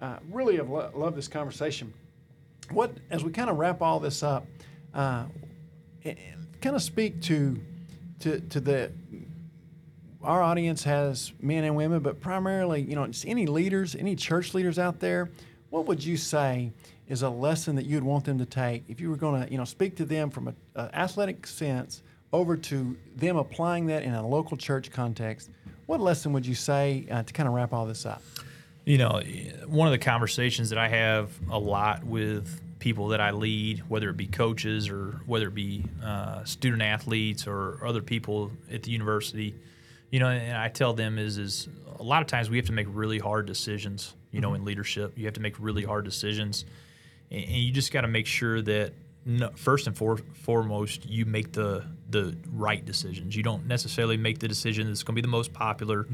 uh, 0.00 0.16
really 0.32 0.56
have 0.56 0.70
lo- 0.70 0.90
loved 0.94 1.16
this 1.16 1.28
conversation. 1.28 1.92
What 2.70 2.92
as 3.10 3.22
we 3.22 3.32
kind 3.32 3.50
of 3.50 3.58
wrap 3.58 3.82
all 3.82 4.00
this 4.00 4.22
up 4.22 4.46
uh, 4.94 5.24
kind 6.02 6.74
of 6.74 6.80
speak 6.80 7.20
to 7.22 7.60
to 8.20 8.40
to 8.40 8.60
the 8.60 8.92
our 10.22 10.42
audience 10.42 10.82
has 10.84 11.32
men 11.40 11.64
and 11.64 11.76
women, 11.76 12.00
but 12.00 12.20
primarily, 12.20 12.82
you 12.82 12.96
know, 12.96 13.06
just 13.06 13.26
any 13.26 13.46
leaders, 13.46 13.94
any 13.94 14.16
church 14.16 14.52
leaders 14.52 14.78
out 14.78 15.00
there. 15.00 15.30
What 15.70 15.86
would 15.86 16.02
you 16.02 16.16
say 16.16 16.72
is 17.06 17.22
a 17.22 17.30
lesson 17.30 17.76
that 17.76 17.86
you'd 17.86 18.02
want 18.02 18.24
them 18.24 18.38
to 18.38 18.46
take 18.46 18.84
if 18.88 19.00
you 19.00 19.10
were 19.10 19.16
going 19.16 19.44
to, 19.44 19.50
you 19.50 19.58
know, 19.58 19.64
speak 19.64 19.96
to 19.96 20.04
them 20.04 20.30
from 20.30 20.48
an 20.48 20.56
athletic 20.92 21.46
sense 21.46 22.02
over 22.32 22.56
to 22.56 22.96
them 23.16 23.36
applying 23.36 23.86
that 23.86 24.02
in 24.02 24.14
a 24.14 24.26
local 24.26 24.56
church 24.56 24.90
context? 24.90 25.50
What 25.86 26.00
lesson 26.00 26.32
would 26.32 26.44
you 26.44 26.54
say 26.54 27.06
uh, 27.10 27.22
to 27.22 27.32
kind 27.32 27.48
of 27.48 27.54
wrap 27.54 27.72
all 27.72 27.86
this 27.86 28.04
up? 28.04 28.22
You 28.84 28.98
know, 28.98 29.22
one 29.66 29.86
of 29.86 29.92
the 29.92 29.98
conversations 29.98 30.70
that 30.70 30.78
I 30.78 30.88
have 30.88 31.30
a 31.50 31.58
lot 31.58 32.04
with 32.04 32.60
people 32.78 33.08
that 33.08 33.20
I 33.20 33.32
lead, 33.32 33.82
whether 33.88 34.08
it 34.10 34.16
be 34.16 34.26
coaches 34.26 34.88
or 34.88 35.20
whether 35.26 35.48
it 35.48 35.54
be 35.54 35.84
uh, 36.02 36.44
student 36.44 36.82
athletes 36.82 37.46
or 37.46 37.84
other 37.84 38.02
people 38.02 38.52
at 38.70 38.82
the 38.84 38.90
university, 38.90 39.54
you 40.10 40.20
know, 40.20 40.28
and 40.28 40.56
I 40.56 40.68
tell 40.68 40.94
them 40.94 41.18
is 41.18 41.38
is 41.38 41.68
a 41.98 42.02
lot 42.02 42.22
of 42.22 42.28
times 42.28 42.48
we 42.48 42.56
have 42.56 42.66
to 42.66 42.72
make 42.72 42.86
really 42.90 43.18
hard 43.18 43.46
decisions. 43.46 44.14
You 44.30 44.40
know, 44.40 44.54
in 44.54 44.64
leadership, 44.64 45.16
you 45.16 45.24
have 45.24 45.34
to 45.34 45.40
make 45.40 45.54
really 45.58 45.84
hard 45.84 46.04
decisions, 46.04 46.64
and, 47.30 47.42
and 47.42 47.52
you 47.52 47.72
just 47.72 47.92
got 47.92 48.02
to 48.02 48.08
make 48.08 48.26
sure 48.26 48.60
that 48.62 48.92
no, 49.24 49.50
first 49.56 49.86
and 49.86 49.96
for, 49.96 50.16
foremost 50.16 51.06
you 51.06 51.26
make 51.26 51.52
the 51.52 51.84
the 52.10 52.36
right 52.50 52.84
decisions. 52.84 53.36
You 53.36 53.42
don't 53.42 53.66
necessarily 53.66 54.16
make 54.16 54.38
the 54.38 54.48
decision 54.48 54.86
that's 54.86 55.02
going 55.02 55.14
to 55.14 55.22
be 55.22 55.22
the 55.22 55.28
most 55.28 55.52
popular, 55.52 56.06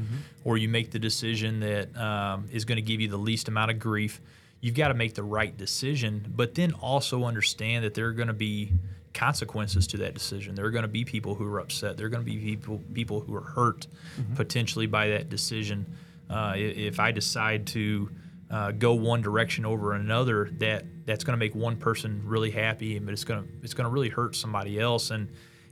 or 0.43 0.57
you 0.57 0.67
make 0.67 0.91
the 0.91 0.99
decision 0.99 1.61
that 1.61 1.95
um, 1.97 2.49
is 2.51 2.65
going 2.65 2.77
to 2.77 2.81
give 2.81 2.99
you 2.99 3.07
the 3.07 3.17
least 3.17 3.47
amount 3.47 3.71
of 3.71 3.79
grief. 3.79 4.19
You've 4.65 4.73
got 4.73 4.87
to 4.87 4.95
make 4.95 5.13
the 5.13 5.21
right 5.21 5.55
decision, 5.55 6.33
but 6.35 6.55
then 6.55 6.71
also 6.71 7.25
understand 7.25 7.85
that 7.85 7.93
there 7.93 8.07
are 8.07 8.13
going 8.13 8.29
to 8.29 8.33
be 8.33 8.71
consequences 9.13 9.85
to 9.85 9.97
that 9.97 10.15
decision. 10.15 10.55
There 10.55 10.65
are 10.65 10.71
going 10.71 10.81
to 10.81 10.87
be 10.87 11.05
people 11.05 11.35
who 11.35 11.45
are 11.45 11.59
upset. 11.59 11.97
There 11.97 12.07
are 12.07 12.09
going 12.09 12.25
to 12.25 12.31
be 12.31 12.39
people 12.39 12.81
people 12.91 13.19
who 13.19 13.35
are 13.35 13.43
hurt 13.43 13.85
potentially 14.33 14.87
by 14.87 15.09
that 15.09 15.29
decision. 15.29 15.85
Uh, 16.31 16.53
if 16.55 16.99
I 16.99 17.11
decide 17.11 17.67
to 17.67 18.09
uh, 18.49 18.71
go 18.71 18.95
one 18.95 19.21
direction 19.21 19.67
over 19.67 19.93
another, 19.93 20.49
that 20.57 20.85
that's 21.05 21.23
going 21.23 21.37
to 21.37 21.45
make 21.45 21.53
one 21.53 21.77
person 21.77 22.23
really 22.25 22.49
happy, 22.49 22.97
but 22.97 23.13
it's 23.13 23.23
going 23.23 23.43
to 23.43 23.49
it's 23.61 23.75
going 23.75 23.85
to 23.85 23.91
really 23.91 24.09
hurt 24.09 24.35
somebody 24.35 24.79
else. 24.79 25.11
And 25.11 25.29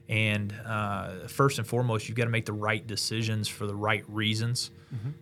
and 0.10 0.54
uh, 0.66 1.28
first 1.28 1.60
and 1.60 1.68
foremost, 1.68 2.08
you've 2.08 2.18
got 2.18 2.26
to 2.26 2.30
make 2.30 2.46
the 2.46 2.54
right 2.54 2.86
decisions 2.86 3.48
for 3.48 3.66
the 3.66 3.76
right 3.76 4.04
reasons 4.08 4.70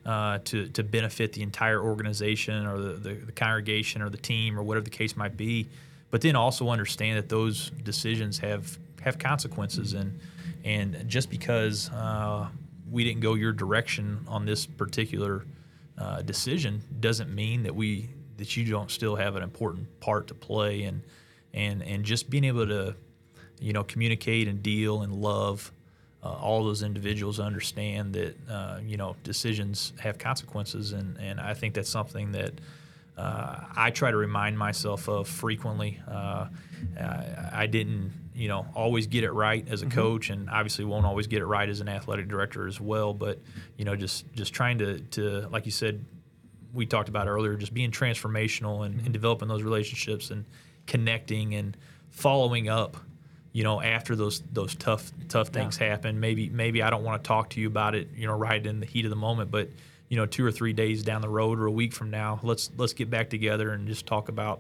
uh, 0.06 0.40
to 0.46 0.68
to 0.70 0.84
benefit 0.84 1.34
the 1.34 1.44
entire 1.44 1.82
organization 1.82 2.66
or 2.66 2.80
the, 2.80 2.94
the, 2.94 3.14
the 3.14 3.32
congregation 3.32 4.02
or 4.02 4.10
the 4.10 4.18
team 4.18 4.60
or 4.60 4.64
whatever 4.64 4.84
the 4.84 4.90
case 4.90 5.16
might 5.16 5.38
be. 5.38 5.70
But 6.10 6.22
then 6.22 6.36
also 6.36 6.70
understand 6.70 7.18
that 7.18 7.30
those 7.30 7.70
decisions 7.84 8.40
have 8.40 8.78
have 9.02 9.20
consequences, 9.20 9.94
and 9.94 10.20
and 10.66 11.08
just 11.08 11.30
because 11.30 11.90
uh, 11.92 12.48
we 12.90 13.04
didn't 13.04 13.22
go 13.22 13.36
your 13.36 13.54
direction 13.54 14.26
on 14.28 14.46
this 14.46 14.66
particular 14.66 15.46
uh, 15.98 16.22
decision 16.24 16.82
doesn't 17.00 17.34
mean 17.34 17.64
that 17.64 17.76
we 17.76 18.10
that 18.38 18.58
you 18.58 18.66
don't 18.66 18.90
still 18.90 19.16
have 19.16 19.36
an 19.36 19.44
important 19.44 20.00
part 20.00 20.28
to 20.28 20.34
play 20.34 20.84
and 20.84 21.04
and 21.54 21.84
and 21.84 22.04
just 22.04 22.30
being 22.30 22.44
able 22.44 22.68
to 22.68 22.96
you 23.62 23.74
know 23.74 23.84
communicate 23.84 24.48
and 24.48 24.62
deal 24.62 25.02
and 25.02 25.14
love 25.14 25.72
uh, 26.24 26.30
all 26.30 26.64
those 26.64 26.84
individuals 26.84 27.40
understand 27.40 28.14
that 28.14 28.36
uh, 28.50 28.80
you 28.84 28.98
know 28.98 29.16
decisions 29.24 29.94
have 30.00 30.18
consequences 30.18 30.92
and 30.92 31.18
and 31.18 31.40
I 31.40 31.54
think 31.54 31.74
that's 31.74 31.90
something 31.90 32.32
that 32.34 32.54
uh, 33.18 33.66
I 33.76 33.92
try 33.92 34.10
to 34.10 34.18
remind 34.18 34.58
myself 34.58 35.08
of 35.08 35.28
frequently. 35.28 36.00
Uh, 36.08 36.48
I, 37.00 37.50
I 37.54 37.68
didn't, 37.68 38.12
you 38.34 38.48
know, 38.48 38.66
always 38.74 39.06
get 39.06 39.24
it 39.24 39.32
right 39.32 39.68
as 39.70 39.82
a 39.82 39.86
coach, 39.86 40.30
and 40.30 40.50
obviously 40.50 40.86
won't 40.86 41.06
always 41.06 41.28
get 41.28 41.42
it 41.42 41.46
right 41.46 41.68
as 41.68 41.82
an 41.82 41.90
athletic 41.90 42.28
director 42.28 42.68
as 42.68 42.80
well. 42.80 43.14
But 43.14 43.40
you 43.78 43.86
know, 43.86 43.96
just 43.96 44.32
just 44.34 44.54
trying 44.54 44.80
to 44.80 45.00
to 45.00 45.48
like 45.50 45.66
you 45.66 45.72
said, 45.72 46.04
we 46.74 46.86
talked 46.86 47.10
about 47.10 47.28
earlier, 47.28 47.56
just 47.56 47.74
being 47.74 47.92
transformational 47.92 48.86
and, 48.86 49.02
and 49.02 49.12
developing 49.12 49.48
those 49.48 49.62
relationships 49.62 50.32
and 50.32 50.46
connecting 50.88 51.54
and 51.54 51.78
following 52.10 52.70
up. 52.70 52.98
You 53.54 53.64
know, 53.64 53.82
after 53.82 54.16
those 54.16 54.42
those 54.52 54.76
tough 54.76 55.12
tough 55.28 55.50
things 55.50 55.78
happen, 55.78 56.20
maybe 56.20 56.50
maybe 56.50 56.82
I 56.82 56.90
don't 56.90 57.04
want 57.04 57.24
to 57.24 57.28
talk 57.28 57.50
to 57.52 57.62
you 57.62 57.68
about 57.68 57.96
it. 57.96 58.10
You 58.16 58.28
know, 58.28 58.36
right 58.36 58.66
in 58.66 58.80
the 58.80 58.86
heat 58.86 59.06
of 59.06 59.10
the 59.10 59.18
moment, 59.18 59.52
but 59.52 59.70
you 60.12 60.18
know, 60.18 60.26
two 60.26 60.46
or 60.46 60.52
three 60.52 60.74
days 60.74 61.04
down 61.04 61.22
the 61.22 61.30
road 61.30 61.58
or 61.58 61.68
a 61.68 61.72
week 61.72 61.94
from 61.94 62.10
now, 62.10 62.40
let's 62.44 62.70
let's 62.76 62.92
get 62.92 63.10
back 63.10 63.30
together 63.30 63.72
and 63.72 63.88
just 63.88 64.06
talk 64.06 64.28
about, 64.28 64.60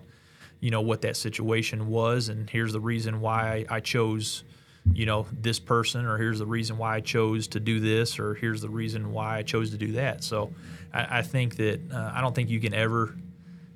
you 0.62 0.72
know, 0.72 0.80
what 0.80 1.02
that 1.02 1.18
situation 1.18 1.88
was, 1.88 2.30
and 2.30 2.50
here's 2.50 2.72
the 2.72 2.80
reason 2.80 3.20
why 3.20 3.66
I 3.70 3.82
chose, 3.82 4.46
you 4.94 5.06
know, 5.06 5.26
this 5.34 5.60
person, 5.60 6.06
or 6.06 6.18
here's 6.18 6.40
the 6.40 6.46
reason 6.46 6.78
why 6.78 6.96
I 6.96 7.00
chose 7.02 7.48
to 7.50 7.60
do 7.60 7.82
this, 7.82 8.18
or 8.18 8.34
here's 8.34 8.62
the 8.62 8.70
reason 8.70 9.12
why 9.12 9.40
I 9.40 9.44
chose 9.44 9.72
to 9.72 9.78
do 9.78 9.92
that. 9.94 10.24
So, 10.24 10.54
I, 10.94 11.20
I 11.20 11.22
think 11.22 11.58
that 11.58 11.82
uh, 11.92 12.12
I 12.16 12.22
don't 12.22 12.34
think 12.34 12.50
you 12.50 12.62
can 12.62 12.74
ever 12.74 13.14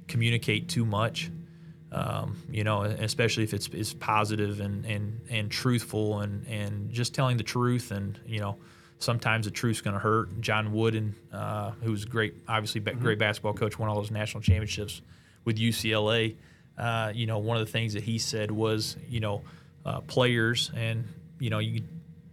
communicate 0.08 0.70
too 0.70 0.86
much. 0.86 1.30
Um, 1.96 2.36
you 2.52 2.66
know, 2.66 2.82
especially 2.82 3.44
if 3.44 3.54
it's, 3.54 3.68
it's 3.72 3.94
positive 3.94 4.60
and, 4.60 4.86
and, 4.86 5.22
and 5.30 5.50
truthful 5.50 6.20
and, 6.20 6.46
and 6.46 6.92
just 6.92 7.14
telling 7.14 7.38
the 7.38 7.44
truth. 7.44 7.92
And, 7.92 8.20
you 8.28 8.42
know, 8.42 8.58
sometimes 9.00 9.46
the 9.46 9.52
truth's 9.52 9.80
going 9.80 9.94
to 9.94 10.00
hurt. 10.02 10.42
John 10.42 10.74
Wooden, 10.74 11.16
uh, 11.32 11.72
who's 11.84 12.04
great, 12.04 12.34
obviously 12.50 12.82
ba- 12.82 12.96
great 12.96 13.18
basketball 13.18 13.54
coach, 13.54 13.80
won 13.80 13.88
all 13.88 13.96
those 13.96 14.12
national 14.12 14.44
championships 14.44 15.02
with 15.46 15.58
UCLA. 15.58 16.36
Uh, 16.78 17.14
you 17.16 17.28
know, 17.28 17.38
one 17.38 17.56
of 17.56 17.66
the 17.66 17.72
things 17.72 17.94
that 17.94 18.04
he 18.04 18.20
said 18.20 18.52
was, 18.52 18.98
you 19.08 19.22
know, 19.22 19.44
uh, 19.86 20.02
players, 20.02 20.72
and, 20.76 21.08
you 21.40 21.50
know, 21.50 21.60
you 21.60 21.82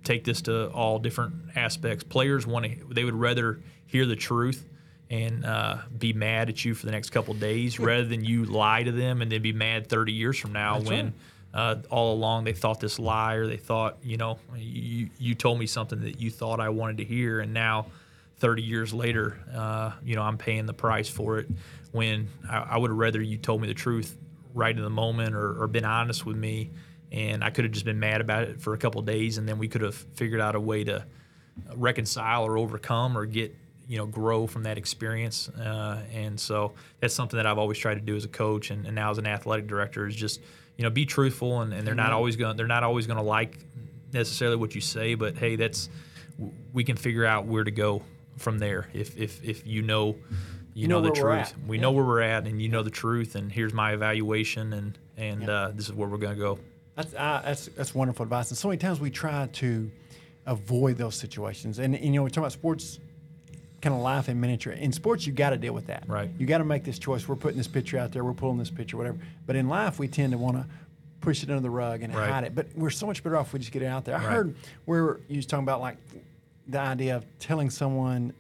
take 0.03 0.25
this 0.25 0.43
to 0.43 0.71
all 0.71 0.99
different 0.99 1.35
aspects. 1.55 2.03
Players 2.03 2.49
want 2.49 2.65
to, 2.65 2.85
they 2.93 3.05
would 3.05 3.15
rather 3.15 3.61
hear 3.87 4.07
the 4.07 4.17
truth 4.17 4.67
and 5.13 5.45
uh, 5.45 5.77
be 5.99 6.15
mad 6.15 6.49
at 6.49 6.65
you 6.65 6.75
for 6.75 6.87
the 6.87 6.93
next 6.93 7.11
couple 7.11 7.35
of 7.35 7.39
days 7.39 7.79
rather 7.79 8.05
than 8.05 8.25
you 8.25 8.47
lie 8.47 8.83
to 8.83 8.91
them 8.91 9.21
and 9.21 9.31
then 9.31 9.43
be 9.43 9.53
mad 9.53 9.87
30 9.87 10.13
years 10.13 10.39
from 10.39 10.55
now 10.55 10.79
That's 10.79 10.89
when 10.89 11.05
right. 11.55 11.61
uh, 11.61 11.77
all 11.91 12.15
along 12.15 12.45
they 12.45 12.55
thought 12.55 12.81
this 12.81 12.99
lie 12.99 13.35
or 13.35 13.47
they 13.47 13.59
thought, 13.59 13.99
you 14.03 14.17
know, 14.17 14.39
you, 14.57 15.11
you 15.19 15.35
told 15.35 15.59
me 15.59 15.67
something 15.67 16.01
that 16.01 16.19
you 16.19 16.31
thought 16.31 16.61
I 16.61 16.71
wanted 16.71 16.97
to 16.97 17.05
hear. 17.05 17.41
And 17.41 17.53
now 17.53 17.87
30 18.39 18.63
years 18.63 18.95
later, 18.95 19.39
uh, 19.55 19.93
you 20.03 20.17
know, 20.17 20.23
I'm 20.23 20.39
paying 20.39 20.65
the 20.65 20.73
price 20.73 21.11
for 21.11 21.39
it 21.39 21.49
when 21.93 22.29
I, 22.49 22.59
I 22.71 22.77
would 22.79 22.91
have 22.91 22.99
rather 22.99 23.21
you 23.21 23.37
told 23.37 23.61
me 23.61 23.69
the 23.69 23.75
truth 23.75 24.17
right 24.55 24.75
in 24.75 24.83
the 24.83 24.91
moment 24.91 25.35
or, 25.35 25.63
or 25.63 25.69
been 25.69 25.85
honest 25.85 26.25
with 26.25 26.37
me. 26.37 26.71
And 27.13 27.45
I 27.45 27.51
could 27.51 27.67
have 27.67 27.73
just 27.73 27.85
been 27.85 28.01
mad 28.01 28.23
about 28.23 28.45
it 28.45 28.63
for 28.63 28.73
a 28.73 28.79
couple 28.79 28.99
of 29.01 29.07
days 29.07 29.37
and 29.37 29.47
then 29.47 29.59
we 29.59 29.69
could 29.69 29.83
have 29.83 29.95
figured 29.95 30.41
out 30.41 30.55
a 30.55 30.61
way 30.61 30.85
to 30.85 31.05
reconcile 31.75 32.45
or 32.47 32.57
overcome 32.57 33.19
or 33.19 33.27
get 33.27 33.55
you 33.93 33.99
know 33.99 34.07
grow 34.07 34.47
from 34.47 34.63
that 34.63 34.79
experience 34.79 35.51
uh, 35.51 36.01
and 36.15 36.41
so 36.41 36.73
that's 37.01 37.13
something 37.13 37.37
that 37.37 37.47
i've 37.47 37.59
always 37.59 37.77
tried 37.77 37.97
to 37.97 38.01
do 38.01 38.17
as 38.17 38.25
a 38.25 38.29
coach 38.29 38.71
and, 38.71 38.87
and 38.87 38.95
now 38.95 39.11
as 39.11 39.19
an 39.19 39.27
athletic 39.27 39.67
director 39.67 40.07
is 40.07 40.17
just 40.17 40.41
you 40.79 40.83
know 40.83 40.89
be 40.89 41.05
truthful 41.05 41.61
and, 41.61 41.75
and 41.75 41.87
they're 41.87 41.95
not 41.95 42.11
always 42.11 42.35
going 42.37 42.57
they're 42.57 42.67
not 42.67 42.83
always 42.83 43.07
going 43.07 43.19
to 43.19 43.23
like 43.23 43.59
necessarily 44.15 44.57
what 44.57 44.75
you 44.75 44.81
say 44.81 45.15
but 45.15 45.37
hey 45.37 45.57
that's 45.57 45.91
we 46.73 46.85
can 46.85 46.97
figure 46.97 47.27
out 47.27 47.45
where 47.45 47.65
to 47.65 47.71
go 47.71 48.01
from 48.39 48.59
there 48.59 48.89
if 48.95 49.15
if, 49.19 49.45
if 49.45 49.67
you 49.67 49.83
know 49.83 50.17
you, 50.75 50.83
You 50.85 50.89
know 50.89 51.01
know, 51.03 51.11
the 51.11 51.11
truth 51.11 51.53
we 51.67 51.77
Yeah. 51.77 51.83
know 51.83 51.93
where 51.93 52.05
we're 52.05 52.23
at 52.23 52.47
and 52.47 52.63
you 52.63 52.71
know 52.71 52.83
the 52.83 52.91
truth 53.05 53.35
and 53.35 53.53
here's 53.53 53.75
my 53.75 53.93
evaluation 53.93 54.73
and 54.73 54.99
and 55.19 55.51
uh, 55.51 55.71
this 55.75 55.87
is 55.87 55.93
where 55.93 56.09
we're 56.09 56.17
going 56.17 56.35
to 56.35 56.41
go 56.41 56.59
That's, 56.97 57.13
uh, 57.13 57.43
that's 57.45 57.67
that's 57.77 57.95
wonderful 57.95 58.23
advice. 58.23 58.49
And 58.51 58.57
so 58.57 58.69
many 58.69 58.79
times 58.79 59.01
we 59.01 59.11
try 59.11 59.49
to 59.53 59.91
avoid 60.47 60.97
those 60.97 61.15
situations. 61.15 61.79
And, 61.79 61.95
and 61.95 62.05
you 62.05 62.11
know, 62.13 62.23
we 62.25 62.31
talk 62.31 62.39
about 62.43 62.53
sports, 62.53 62.99
kind 63.83 63.95
of 63.95 64.01
life 64.01 64.29
in 64.29 64.41
miniature. 64.41 64.73
In 64.73 64.93
sports, 64.93 65.27
you 65.27 65.33
got 65.33 65.51
to 65.51 65.57
deal 65.59 65.75
with 65.75 65.89
that. 65.89 66.05
Right. 66.07 66.31
You 66.39 66.47
got 66.47 66.59
to 66.59 66.65
make 66.65 66.85
this 66.85 66.99
choice. 66.99 67.27
We're 67.29 67.37
putting 67.37 67.59
this 67.59 67.67
pitcher 67.69 67.99
out 67.99 68.13
there. 68.13 68.25
We're 68.25 68.33
pulling 68.33 68.57
this 68.59 68.71
pitcher, 68.71 68.97
whatever. 68.97 69.19
But 69.45 69.57
in 69.57 69.69
life, 69.69 69.99
we 69.99 70.07
tend 70.09 70.33
to 70.33 70.39
want 70.39 70.57
to 70.57 70.65
push 71.21 71.43
it 71.43 71.51
under 71.51 71.61
the 71.61 71.71
rug 71.71 72.03
and 72.03 72.15
Right. 72.15 72.31
hide 72.31 72.45
it. 72.45 72.55
But 72.55 72.69
we're 72.75 72.91
so 72.91 73.07
much 73.07 73.23
better 73.23 73.37
off 73.37 73.49
if 73.49 73.53
we 73.53 73.59
just 73.59 73.73
get 73.73 73.83
it 73.83 73.87
out 73.87 74.05
there. 74.05 74.15
I 74.17 74.19
Right. 74.25 74.33
heard 74.33 74.55
where 74.87 75.19
you 75.29 75.37
was 75.37 75.47
talking 75.47 75.65
about 75.65 75.81
like 75.81 75.97
the 76.69 76.79
idea 76.81 77.17
of 77.17 77.27
telling 77.41 77.71
someone 77.71 78.33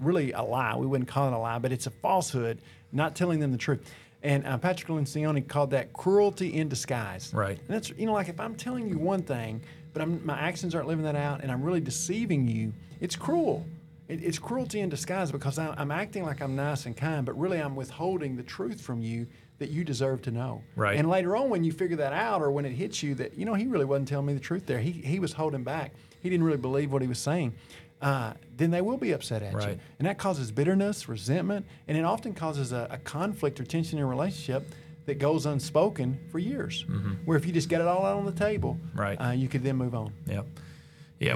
really 0.00 0.32
a 0.32 0.42
lie. 0.42 0.76
We 0.76 0.86
wouldn't 0.86 1.08
call 1.08 1.28
it 1.28 1.32
a 1.32 1.38
lie, 1.38 1.58
but 1.58 1.72
it's 1.72 1.86
a 1.86 1.90
falsehood, 1.90 2.58
not 2.92 3.14
telling 3.14 3.38
them 3.40 3.52
the 3.52 3.58
truth. 3.58 3.80
And 4.22 4.46
uh, 4.46 4.58
Patrick 4.58 4.88
Lencioni 4.88 5.46
called 5.46 5.70
that 5.70 5.92
cruelty 5.92 6.54
in 6.54 6.68
disguise. 6.68 7.32
Right. 7.32 7.58
And 7.58 7.68
that's 7.68 7.90
you 7.90 8.06
know 8.06 8.12
like 8.12 8.28
if 8.28 8.38
I'm 8.40 8.54
telling 8.54 8.88
you 8.88 8.98
one 8.98 9.22
thing, 9.22 9.62
but 9.92 10.02
I'm, 10.02 10.24
my 10.26 10.38
actions 10.38 10.74
aren't 10.74 10.88
living 10.88 11.04
that 11.04 11.16
out, 11.16 11.42
and 11.42 11.50
I'm 11.50 11.62
really 11.62 11.80
deceiving 11.80 12.46
you, 12.46 12.72
it's 13.00 13.16
cruel. 13.16 13.64
It, 14.10 14.22
it's 14.24 14.38
cruelty 14.38 14.80
in 14.80 14.88
disguise 14.88 15.30
because 15.32 15.58
I, 15.58 15.74
I'm 15.78 15.90
acting 15.90 16.24
like 16.24 16.40
I'm 16.42 16.56
nice 16.56 16.86
and 16.86 16.96
kind, 16.96 17.24
but 17.24 17.38
really 17.38 17.58
I'm 17.58 17.76
withholding 17.76 18.36
the 18.36 18.42
truth 18.42 18.80
from 18.80 19.00
you 19.02 19.26
that 19.58 19.70
you 19.70 19.84
deserve 19.84 20.22
to 20.22 20.30
know. 20.30 20.62
Right. 20.76 20.96
And 20.98 21.08
later 21.08 21.36
on, 21.36 21.50
when 21.50 21.62
you 21.64 21.70
figure 21.72 21.96
that 21.98 22.12
out, 22.12 22.40
or 22.42 22.50
when 22.50 22.64
it 22.64 22.72
hits 22.72 23.02
you 23.02 23.14
that 23.16 23.36
you 23.38 23.44
know 23.44 23.54
he 23.54 23.66
really 23.66 23.84
wasn't 23.84 24.08
telling 24.08 24.26
me 24.26 24.34
the 24.34 24.40
truth 24.40 24.66
there, 24.66 24.78
he 24.80 24.90
he 24.92 25.18
was 25.20 25.32
holding 25.32 25.62
back. 25.64 25.92
He 26.22 26.28
didn't 26.28 26.44
really 26.44 26.58
believe 26.58 26.92
what 26.92 27.02
he 27.02 27.08
was 27.08 27.18
saying. 27.18 27.54
Uh, 28.02 28.32
then 28.56 28.70
they 28.70 28.80
will 28.80 28.96
be 28.96 29.12
upset 29.12 29.42
at 29.42 29.52
you, 29.52 29.78
and 29.98 30.08
that 30.08 30.16
causes 30.16 30.50
bitterness, 30.50 31.06
resentment, 31.08 31.66
and 31.86 31.98
it 31.98 32.04
often 32.04 32.32
causes 32.32 32.72
a, 32.72 32.86
a 32.90 32.96
conflict 32.98 33.60
or 33.60 33.64
tension 33.64 33.98
in 33.98 34.04
a 34.04 34.06
relationship 34.06 34.74
that 35.04 35.18
goes 35.18 35.44
unspoken 35.44 36.18
for 36.30 36.38
years. 36.38 36.86
Where 37.26 37.36
if 37.36 37.44
you 37.46 37.52
just 37.52 37.68
get 37.68 37.80
it 37.82 37.86
all 37.86 38.06
out 38.06 38.16
on 38.16 38.24
the 38.24 38.32
table, 38.32 38.78
Right. 38.94 39.16
uh, 39.20 39.30
you 39.32 39.48
could 39.48 39.62
then 39.62 39.76
move 39.76 39.94
on. 39.94 40.12
Yep. 40.26 40.46
Yeah, 40.46 40.62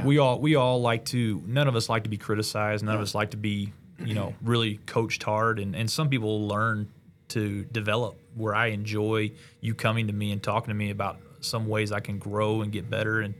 we 0.04 0.18
all 0.18 0.40
we 0.40 0.54
all 0.56 0.80
like 0.80 1.04
to. 1.06 1.42
None 1.46 1.68
of 1.68 1.76
us 1.76 1.88
like 1.88 2.04
to 2.04 2.08
be 2.10 2.16
criticized. 2.16 2.84
None 2.84 2.94
of 2.94 3.00
us 3.02 3.14
like 3.14 3.30
to 3.32 3.36
be, 3.36 3.72
you 4.04 4.14
know, 4.14 4.34
really 4.42 4.78
coached 4.86 5.22
hard. 5.22 5.58
And 5.58 5.76
and 5.76 5.90
some 5.90 6.08
people 6.08 6.48
learn 6.48 6.88
to 7.28 7.64
develop. 7.64 8.16
Where 8.34 8.52
I 8.54 8.66
enjoy 8.68 9.30
you 9.60 9.74
coming 9.74 10.08
to 10.08 10.12
me 10.12 10.32
and 10.32 10.42
talking 10.42 10.68
to 10.70 10.74
me 10.74 10.90
about 10.90 11.18
some 11.40 11.68
ways 11.68 11.92
I 11.92 12.00
can 12.00 12.18
grow 12.18 12.62
and 12.62 12.72
get 12.72 12.90
better. 12.90 13.20
And 13.20 13.34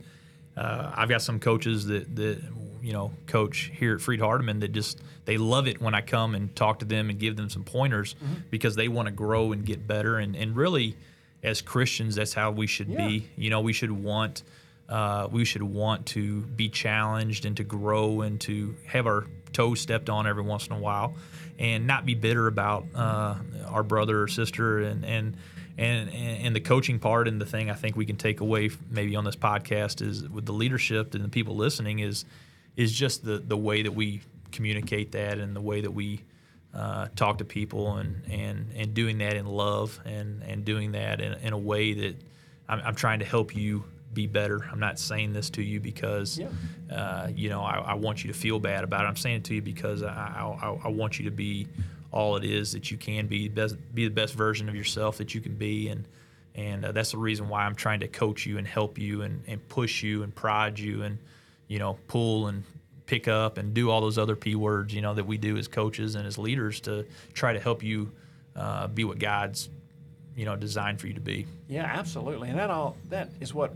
uh, 0.55 0.91
I've 0.95 1.09
got 1.09 1.21
some 1.21 1.37
coaches 1.39 1.87
that 1.87 2.15
that 2.15 2.41
you 2.81 2.93
know 2.93 3.11
coach 3.27 3.71
here 3.73 3.95
at 3.95 4.01
Freed 4.01 4.21
Hardeman 4.21 4.61
that 4.61 4.71
just 4.71 5.01
they 5.25 5.37
love 5.37 5.67
it 5.67 5.81
when 5.81 5.93
I 5.93 5.99
come 6.01 6.33
and 6.33 6.55
talk 6.55 6.79
to 6.79 6.85
them 6.85 7.09
and 7.09 7.19
give 7.19 7.35
them 7.35 7.49
some 7.49 7.63
pointers 7.65 8.15
because 8.51 8.75
they 8.77 8.87
want 8.87 9.07
to 9.07 9.11
grow 9.11 9.51
and 9.51 9.65
get 9.65 9.85
better. 9.85 10.17
And 10.17 10.33
and 10.35 10.55
really, 10.55 10.95
as 11.43 11.61
Christians, 11.61 12.15
that's 12.15 12.33
how 12.33 12.51
we 12.51 12.65
should 12.67 12.87
Yeah. 12.87 13.05
be. 13.07 13.27
You 13.35 13.49
know, 13.49 13.59
we 13.59 13.73
should 13.73 13.91
want 13.91 14.43
uh, 14.89 15.27
we 15.31 15.45
should 15.45 15.63
want 15.63 16.05
to 16.07 16.41
be 16.41 16.69
challenged 16.69 17.45
and 17.45 17.57
to 17.57 17.63
grow 17.63 18.21
and 18.21 18.39
to 18.41 18.75
have 18.85 19.07
our 19.07 19.25
toes 19.53 19.79
stepped 19.79 20.09
on 20.09 20.27
every 20.27 20.43
once 20.43 20.67
in 20.67 20.73
a 20.73 20.79
while, 20.79 21.15
and 21.57 21.87
not 21.87 22.05
be 22.05 22.13
bitter 22.13 22.47
about 22.47 22.85
uh, 22.93 23.35
our 23.67 23.83
brother 23.83 24.21
or 24.21 24.27
sister 24.27 24.79
and 24.79 25.05
and. 25.05 25.37
And, 25.77 26.09
and 26.09 26.55
the 26.55 26.61
coaching 26.61 26.99
part 26.99 27.27
and 27.27 27.41
the 27.41 27.45
thing 27.45 27.69
I 27.69 27.73
think 27.73 27.97
we 27.97 28.05
can 28.05 28.15
take 28.15 28.39
away 28.39 28.69
maybe 28.89 29.17
on 29.17 29.25
this 29.25 29.35
podcast 29.35 30.01
is 30.01 30.23
with 30.23 30.45
the 30.45 30.53
leadership 30.53 31.15
and 31.15 31.21
the 31.21 31.27
people 31.27 31.57
listening 31.57 31.99
is 31.99 32.23
is 32.77 32.93
just 32.93 33.25
the 33.25 33.39
the 33.39 33.57
way 33.57 33.81
that 33.81 33.91
we 33.91 34.21
communicate 34.53 35.11
that 35.11 35.37
and 35.37 35.53
the 35.53 35.59
way 35.59 35.81
that 35.81 35.91
we 35.91 36.21
uh, 36.75 37.07
talk 37.15 37.37
to 37.37 37.45
people 37.45 37.97
and, 37.97 38.21
and, 38.29 38.71
and 38.75 38.93
doing 38.93 39.19
that 39.19 39.35
in 39.35 39.45
love 39.45 39.99
and, 40.05 40.43
and 40.43 40.65
doing 40.65 40.91
that 40.93 41.21
in, 41.21 41.33
in 41.35 41.53
a 41.53 41.57
way 41.57 41.93
that 41.93 42.15
I'm, 42.67 42.81
I'm 42.81 42.95
trying 42.95 43.19
to 43.19 43.25
help 43.25 43.55
you 43.55 43.85
be 44.15 44.25
better. 44.25 44.65
I'm 44.71 44.79
not 44.79 44.97
saying 44.97 45.33
this 45.33 45.51
to 45.51 45.61
you 45.61 45.79
because, 45.79 46.39
Yeah. 46.39 46.47
uh, 46.91 47.27
you 47.35 47.49
know, 47.49 47.61
I, 47.61 47.77
I 47.79 47.93
want 47.93 48.23
you 48.23 48.31
to 48.33 48.37
feel 48.39 48.59
bad 48.59 48.83
about 48.83 49.05
it. 49.05 49.07
I'm 49.07 49.15
saying 49.15 49.37
it 49.37 49.43
to 49.45 49.53
you 49.55 49.61
because 49.61 50.01
I, 50.01 50.07
I, 50.09 50.75
I- 50.85 50.87
want 50.89 51.19
you 51.19 51.25
to 51.25 51.31
be 51.31 51.67
all 52.11 52.37
it 52.37 52.43
is 52.45 52.71
that 52.71 52.89
you 52.89 52.97
can 52.97 53.27
be, 53.27 53.49
best, 53.49 53.75
be 53.93 54.05
the 54.05 54.13
best 54.13 54.33
version 54.33 54.69
of 54.69 54.75
yourself 54.75 55.17
that 55.17 55.35
you 55.35 55.41
can 55.41 55.53
be. 55.55 55.89
And, 55.89 56.07
and 56.55 56.85
uh, 56.85 56.91
that's 56.93 57.11
the 57.11 57.17
reason 57.17 57.49
why 57.49 57.65
I'm 57.65 57.75
trying 57.75 57.99
to 57.99 58.07
coach 58.07 58.45
you 58.45 58.57
and 58.57 58.65
help 58.65 58.97
you 58.97 59.21
and, 59.21 59.43
and 59.47 59.67
push 59.67 60.01
you 60.01 60.23
and 60.23 60.33
prod 60.33 60.79
you 60.79 61.03
and, 61.03 61.17
you 61.67 61.77
know, 61.77 61.99
pull 62.07 62.47
and 62.47 62.63
pick 63.05 63.27
up 63.27 63.57
and 63.57 63.73
do 63.73 63.91
all 63.91 63.99
those 64.01 64.17
other 64.17 64.35
P 64.35 64.55
words, 64.55 64.93
you 64.93 65.01
know, 65.01 65.13
that 65.13 65.25
we 65.27 65.37
do 65.37 65.57
as 65.57 65.67
coaches 65.67 66.15
and 66.15 66.25
as 66.25 66.37
leaders 66.37 66.79
to 66.81 67.05
try 67.33 67.51
to 67.53 67.59
help 67.59 67.83
you 67.83 68.11
uh, 68.55 68.87
be 68.87 69.03
what 69.03 69.19
God's, 69.19 69.69
you 70.37 70.45
know, 70.45 70.55
designed 70.55 70.99
for 71.01 71.07
you 71.07 71.13
to 71.15 71.19
be. 71.21 71.45
Yeah, 71.67 71.83
absolutely. 71.83 72.49
And 72.49 72.57
that 72.57 72.69
all 72.69 72.95
that 73.09 73.29
is 73.41 73.53
what 73.53 73.73